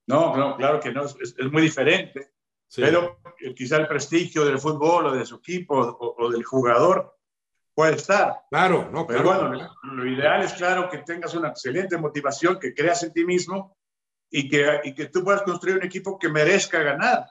No, 0.07 0.37
no 0.37 0.55
claro 0.55 0.79
que 0.79 0.93
no, 0.93 1.03
es, 1.03 1.35
es 1.37 1.51
muy 1.51 1.61
diferente. 1.61 2.31
Pero 2.73 3.21
quizá 3.55 3.77
el 3.77 3.87
prestigio 3.87 4.45
del 4.45 4.59
fútbol 4.59 5.07
o 5.07 5.11
de 5.11 5.25
su 5.25 5.35
equipo 5.35 5.75
o, 5.99 6.31
del 6.31 6.43
jugador 6.43 7.17
puede 7.73 7.95
estar. 7.95 8.43
Claro, 8.49 8.89
no, 8.91 9.05
pero 9.05 9.23
bueno, 9.23 9.69
lo, 9.83 10.07
ideal 10.07 10.41
es 10.43 10.53
claro 10.53 10.89
que 10.89 10.99
tengas 10.99 11.33
una 11.35 11.49
excelente 11.49 11.97
motivación, 11.97 12.57
que 12.57 12.73
creas 12.73 13.03
en 13.03 13.11
ti 13.11 13.25
mismo 13.25 13.77
y 14.29 14.47
que, 14.47 14.81
y 14.85 14.95
que 14.95 15.07
tú 15.07 15.23
puedas 15.23 15.41
construir 15.43 15.77
un 15.77 15.83
equipo 15.83 16.17
que 16.17 16.29
merezca 16.29 16.81
ganar, 16.81 17.25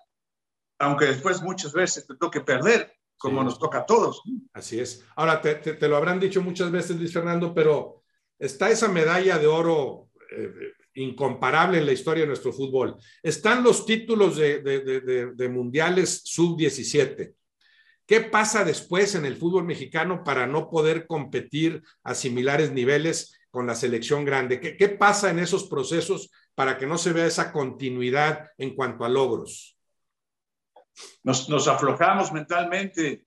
aunque 0.78 1.06
después 1.06 1.42
muchas 1.42 1.72
veces 1.72 2.06
te 2.06 2.16
toque 2.16 2.40
perder. 2.40 2.93
Como 3.16 3.42
nos 3.42 3.58
toca 3.58 3.78
a 3.78 3.86
todos. 3.86 4.22
Así 4.52 4.78
es. 4.80 5.04
Ahora, 5.16 5.40
te, 5.40 5.54
te, 5.54 5.88
lo 5.88 5.96
habrán 5.96 6.20
dicho 6.20 6.42
muchas 6.42 6.70
veces, 6.70 6.96
Luis 6.96 7.12
Fernando, 7.12 7.54
pero 7.54 8.02
está 8.38 8.70
esa 8.70 8.88
medalla 8.88 9.38
de 9.38 9.46
oro 9.46 10.10
eh, 10.30 10.52
incomparable 10.94 11.78
en 11.78 11.86
la 11.86 11.92
historia 11.92 12.22
de 12.22 12.28
nuestro 12.28 12.52
fútbol. 12.52 12.96
Están 13.22 13.64
los 13.64 13.86
títulos 13.86 14.36
de, 14.36 14.60
de, 14.60 15.32
de 15.34 15.48
mundiales 15.48 16.22
sub-17. 16.24 17.34
¿Qué 18.06 18.20
pasa 18.20 18.64
después 18.64 19.14
en 19.14 19.24
el 19.24 19.36
fútbol 19.36 19.64
mexicano 19.64 20.22
para 20.24 20.46
no 20.46 20.68
poder 20.68 21.06
competir 21.06 21.82
a 22.02 22.14
similares 22.14 22.70
niveles 22.70 23.38
con 23.50 23.66
la 23.66 23.74
selección 23.74 24.24
grande? 24.24 24.60
¿Qué, 24.60 24.76
qué 24.76 24.88
pasa 24.90 25.30
en 25.30 25.38
esos 25.38 25.64
procesos 25.64 26.30
para 26.54 26.76
que 26.76 26.86
no 26.86 26.98
se 26.98 27.12
vea 27.12 27.26
esa 27.26 27.50
continuidad 27.50 28.50
en 28.58 28.74
cuanto 28.74 29.04
a 29.04 29.08
logros? 29.08 29.73
Nos, 31.22 31.48
nos 31.48 31.68
aflojamos 31.68 32.32
mentalmente. 32.32 33.26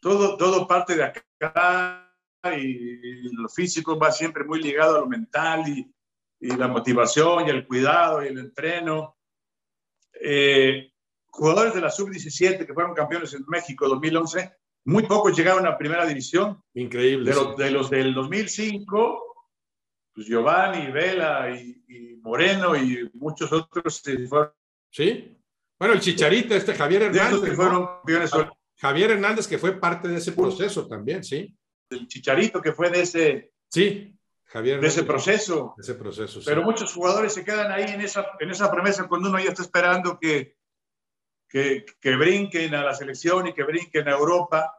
Todo, 0.00 0.36
todo 0.36 0.66
parte 0.66 0.96
de 0.96 1.04
acá 1.04 2.10
y, 2.56 3.34
lo 3.34 3.48
físico 3.48 3.98
va 3.98 4.12
siempre 4.12 4.44
muy 4.44 4.62
ligado 4.62 4.96
a 4.96 5.00
lo 5.00 5.06
mental 5.06 5.66
y, 5.66 5.94
y 6.40 6.56
la 6.56 6.68
motivación 6.68 7.46
y 7.46 7.50
el 7.50 7.66
cuidado 7.66 8.22
y 8.22 8.28
el 8.28 8.38
entreno. 8.38 9.16
Eh, 10.20 10.92
jugadores 11.26 11.74
de 11.74 11.80
la 11.80 11.90
sub-17 11.90 12.66
que 12.66 12.74
fueron 12.74 12.94
campeones 12.94 13.34
en 13.34 13.44
México 13.48 13.88
2011, 13.88 14.52
muy 14.84 15.04
pocos 15.04 15.36
llegaron 15.36 15.66
a 15.66 15.78
primera 15.78 16.06
división. 16.06 16.62
Increíble. 16.74 17.30
De, 17.30 17.36
los, 17.36 17.56
de 17.56 17.70
los 17.70 17.90
del 17.90 18.14
2005, 18.14 19.36
pues 20.14 20.26
Giovanni, 20.26 20.90
Vela 20.92 21.50
y, 21.50 21.82
Moreno 22.22 22.74
y 22.74 23.10
muchos 23.14 23.52
otros 23.52 23.96
se 23.96 24.26
fueron. 24.26 24.52
Sí. 24.90 25.36
Bueno, 25.78 25.94
el 25.94 26.00
Chicharito, 26.00 26.54
este 26.54 26.74
Javier 26.74 27.02
Hernández. 27.02 27.54
fueron 27.54 27.86
campeones. 27.86 28.30
Javier 28.76 29.12
Hernández, 29.12 29.46
que 29.46 29.58
fue 29.58 29.78
parte 29.78 30.08
de 30.08 30.18
ese 30.18 30.32
proceso 30.32 30.86
también, 30.86 31.22
sí. 31.24 31.54
El 31.90 32.06
Chicharito, 32.06 32.60
que 32.60 32.72
fue 32.72 32.90
de 32.90 33.02
ese. 33.02 33.52
Sí, 33.68 34.16
Javier. 34.44 34.80
De 34.80 34.88
ese 34.88 35.04
proceso. 35.04 35.74
De 35.76 35.82
ese 35.82 35.94
proceso, 35.94 36.40
Pero 36.44 36.62
muchos 36.62 36.92
jugadores 36.92 37.34
se 37.34 37.44
quedan 37.44 37.70
ahí 37.72 37.84
en 37.84 38.00
esa, 38.00 38.26
en 38.40 38.50
esa 38.50 38.70
promesa 38.70 39.06
cuando 39.08 39.28
uno 39.28 39.38
ya 39.38 39.50
está 39.50 39.62
esperando 39.62 40.18
que 40.18 40.56
que, 42.00 42.16
brinquen 42.16 42.74
a 42.74 42.82
la 42.82 42.94
selección 42.94 43.46
y 43.46 43.52
que 43.52 43.62
brinquen 43.62 44.08
a 44.08 44.12
Europa. 44.12 44.76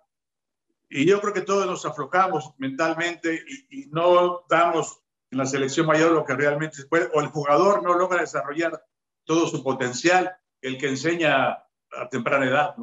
Y 0.90 1.06
yo 1.06 1.22
creo 1.22 1.34
que 1.34 1.42
todos 1.42 1.66
nos 1.66 1.86
aflojamos 1.86 2.52
mentalmente 2.58 3.44
y, 3.70 3.88
no 3.88 4.44
damos 4.50 5.00
en 5.32 5.38
la 5.38 5.46
selección 5.46 5.86
mayor 5.86 6.12
lo 6.12 6.26
que 6.26 6.36
realmente 6.36 6.76
se 6.76 6.88
puede, 6.88 7.10
o 7.14 7.22
el 7.22 7.28
jugador 7.28 7.82
no 7.82 7.94
logra 7.94 8.20
desarrollar 8.20 8.84
todo 9.24 9.48
su 9.48 9.64
potencial, 9.64 10.36
el 10.62 10.78
que 10.78 10.90
enseña 10.90 11.52
a 11.52 12.10
temprana 12.10 12.46
edad. 12.46 12.76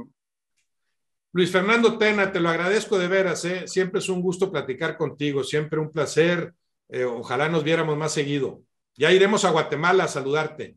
Luis 1.33 1.51
Fernando 1.51 1.97
Tena, 1.97 2.31
te 2.31 2.41
lo 2.41 2.51
agradezco 2.51 2.99
de 2.99 3.09
veras, 3.09 3.45
¿eh? 3.45 3.67
siempre 3.67 4.01
es 4.01 4.09
un 4.09 4.21
gusto 4.21 4.53
platicar 4.53 4.99
contigo, 4.99 5.43
siempre 5.43 5.81
un 5.81 5.91
placer, 5.91 6.55
eh, 6.89 7.05
ojalá 7.05 7.49
nos 7.49 7.65
viéramos 7.65 7.97
más 7.97 8.13
seguido. 8.13 8.63
Ya 8.97 9.11
iremos 9.11 9.47
a 9.47 9.51
Guatemala 9.51 10.05
a 10.05 10.09
saludarte. 10.09 10.77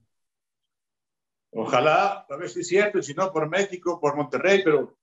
Ojalá, 1.51 2.25
a 2.29 2.37
ver 2.37 2.49
si 2.49 2.61
es 2.61 2.67
cierto, 2.67 3.01
si 3.01 3.13
no 3.13 3.31
por 3.31 3.49
México, 3.49 3.99
por 3.99 4.15
Monterrey, 4.15 4.61
pero 4.63 4.97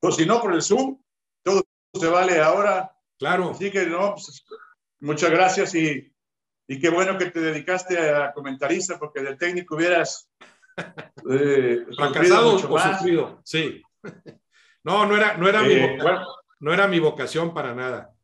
o 0.00 0.10
si 0.10 0.26
no 0.26 0.40
por 0.40 0.54
el 0.54 0.62
Zoom, 0.62 0.98
todo 1.42 1.62
se 1.92 2.08
vale 2.08 2.40
ahora. 2.40 2.94
Claro. 3.18 3.50
Así 3.50 3.70
que 3.70 3.86
no, 3.86 4.12
pues, 4.12 4.44
muchas 5.00 5.30
gracias 5.30 5.74
y, 5.74 6.12
y, 6.66 6.80
qué 6.80 6.90
bueno 6.90 7.16
que 7.16 7.30
te 7.30 7.40
dedicaste 7.40 7.98
a 7.98 8.32
comentarista, 8.32 8.98
porque 8.98 9.20
de 9.20 9.36
técnico 9.36 9.76
hubieras 9.76 10.30
eh, 11.30 11.86
fracasado 11.96 12.54
o 12.54 12.58
sufrido. 12.58 13.40
Sí. 13.44 13.82
No, 14.82 15.06
no 15.06 15.16
era, 15.16 15.36
no 15.36 15.48
era, 15.48 15.62
mi 15.62 15.72
eh, 15.72 15.98
no 16.60 16.74
era 16.74 16.86
mi 16.86 17.00
vocación 17.00 17.54
para 17.54 17.74
nada. 17.74 18.14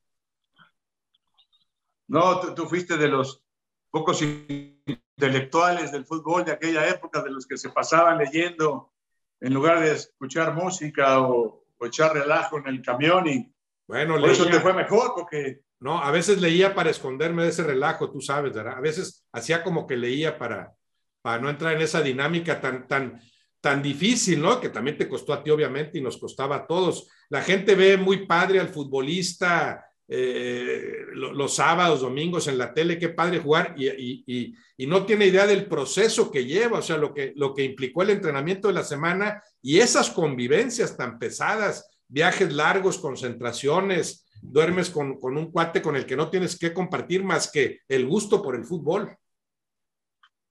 No, 2.07 2.41
tú, 2.41 2.55
tú 2.55 2.67
fuiste 2.67 2.97
de 2.97 3.09
los 3.09 3.43
pocos 3.91 4.23
intelectuales 4.23 5.93
del 5.93 6.05
fútbol 6.05 6.45
de 6.45 6.53
aquella 6.53 6.89
época, 6.89 7.23
de 7.23 7.31
los 7.31 7.47
que 7.47 7.57
se 7.57 7.71
pasaban 7.71 8.19
leyendo 8.19 8.93
en 9.41 9.55
lugar 9.55 9.81
de 9.81 9.93
escuchar 9.93 10.55
música 10.55 11.21
o, 11.21 11.65
echar 11.83 12.13
relajo 12.13 12.59
en 12.59 12.67
el 12.67 12.83
camión 12.83 13.27
y 13.27 13.51
bueno, 13.87 14.21
por 14.21 14.29
eso 14.29 14.47
te 14.47 14.61
fue 14.61 14.75
mejor 14.75 15.13
porque... 15.17 15.63
No, 15.81 15.99
a 15.99 16.11
veces 16.11 16.43
leía 16.43 16.75
para 16.75 16.91
esconderme 16.91 17.43
de 17.43 17.49
ese 17.49 17.65
relajo, 17.65 18.11
tú 18.11 18.21
sabes, 18.21 18.53
¿verdad? 18.53 18.77
A 18.77 18.81
veces 18.81 19.27
hacía 19.33 19.65
como 19.65 19.87
que 19.87 19.97
leía 19.97 20.39
para, 20.39 20.75
para 21.23 21.41
no 21.41 21.51
entrar 21.51 21.75
en 21.75 21.83
esa 21.83 22.03
dinámica 22.03 22.61
tan, 22.61 22.87
tan, 22.87 23.21
tan 23.61 23.83
difícil, 23.83 24.41
¿no? 24.41 24.61
Que 24.61 24.69
también 24.69 24.97
te 24.97 25.09
costó 25.09 25.33
a 25.33 25.43
ti, 25.43 25.51
obviamente, 25.51 25.99
y 25.99 26.01
nos 26.01 26.17
costaba 26.17 26.57
a 26.57 26.67
todos. 26.67 27.09
La 27.29 27.43
gente 27.43 27.75
ve 27.75 27.97
muy 27.97 28.27
padre 28.27 28.61
al 28.61 28.69
futbolista 28.69 29.85
eh, 30.13 31.07
los 31.13 31.55
sábados, 31.55 32.01
domingos 32.01 32.49
en 32.49 32.59
la 32.59 32.75
tele, 32.75 32.99
qué 32.99 33.11
padre 33.11 33.39
jugar 33.39 33.77
y, 33.79 34.57
no 34.79 35.07
tiene 35.07 35.27
idea 35.27 35.47
del 35.47 35.67
proceso 35.67 36.33
que 36.33 36.47
lleva, 36.47 36.79
o 36.79 36.83
sea, 36.83 36.97
lo 36.97 37.15
que, 37.15 37.33
lo 37.37 37.55
que 37.55 37.63
implicó 37.63 38.03
el 38.03 38.11
entrenamiento 38.11 38.67
de 38.67 38.75
la 38.75 38.83
semana 38.83 39.41
y 39.63 39.79
esas 39.79 40.11
convivencias 40.11 40.97
tan 40.97 41.21
pesadas, 41.21 41.89
viajes 42.09 42.53
largos, 42.53 42.99
concentraciones, 42.99 44.27
duermes 44.43 44.91
con, 44.91 45.17
un 45.23 45.53
cuate 45.53 45.81
con 45.81 45.95
el 45.95 46.07
que 46.07 46.17
no 46.17 46.29
tienes 46.29 46.59
que 46.59 46.73
compartir 46.73 47.23
más 47.23 47.49
que 47.53 47.79
el 47.89 48.07
gusto 48.07 48.43
por 48.43 48.57
el 48.57 48.65
fútbol. 48.65 49.17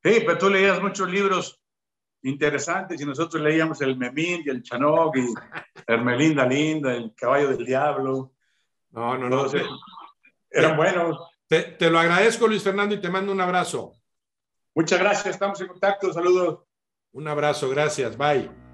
Sí, 0.03 0.21
pero 0.25 0.37
tú 0.37 0.49
leías 0.49 0.81
muchos 0.81 1.09
libros 1.09 1.61
interesantes 2.23 2.99
y 2.99 3.05
nosotros 3.05 3.41
leíamos 3.41 3.81
el 3.81 3.97
Memín 3.97 4.43
y 4.45 4.49
el 4.49 4.63
Chanog 4.63 5.15
y 5.17 5.33
Hermelinda 5.87 6.45
Linda, 6.45 6.93
el 6.93 7.13
Caballo 7.15 7.49
del 7.49 7.65
Diablo. 7.65 8.33
No, 8.91 9.17
no, 9.17 9.29
no. 9.29 9.45
eran 10.49 10.77
buenos. 10.77 11.17
Te, 11.47 11.63
te, 11.63 11.89
lo 11.89 11.99
agradezco, 11.99 12.47
Luis 12.47 12.63
Fernando, 12.63 12.95
y 12.95 13.01
te 13.01 13.09
mando 13.09 13.31
un 13.31 13.41
abrazo. 13.41 13.93
Muchas 14.75 14.99
gracias, 14.99 15.27
estamos 15.27 15.59
en 15.61 15.67
contacto. 15.67 16.13
Saludos. 16.13 16.59
Un 17.11 17.27
abrazo, 17.27 17.69
gracias. 17.69 18.15
Bye. 18.17 18.68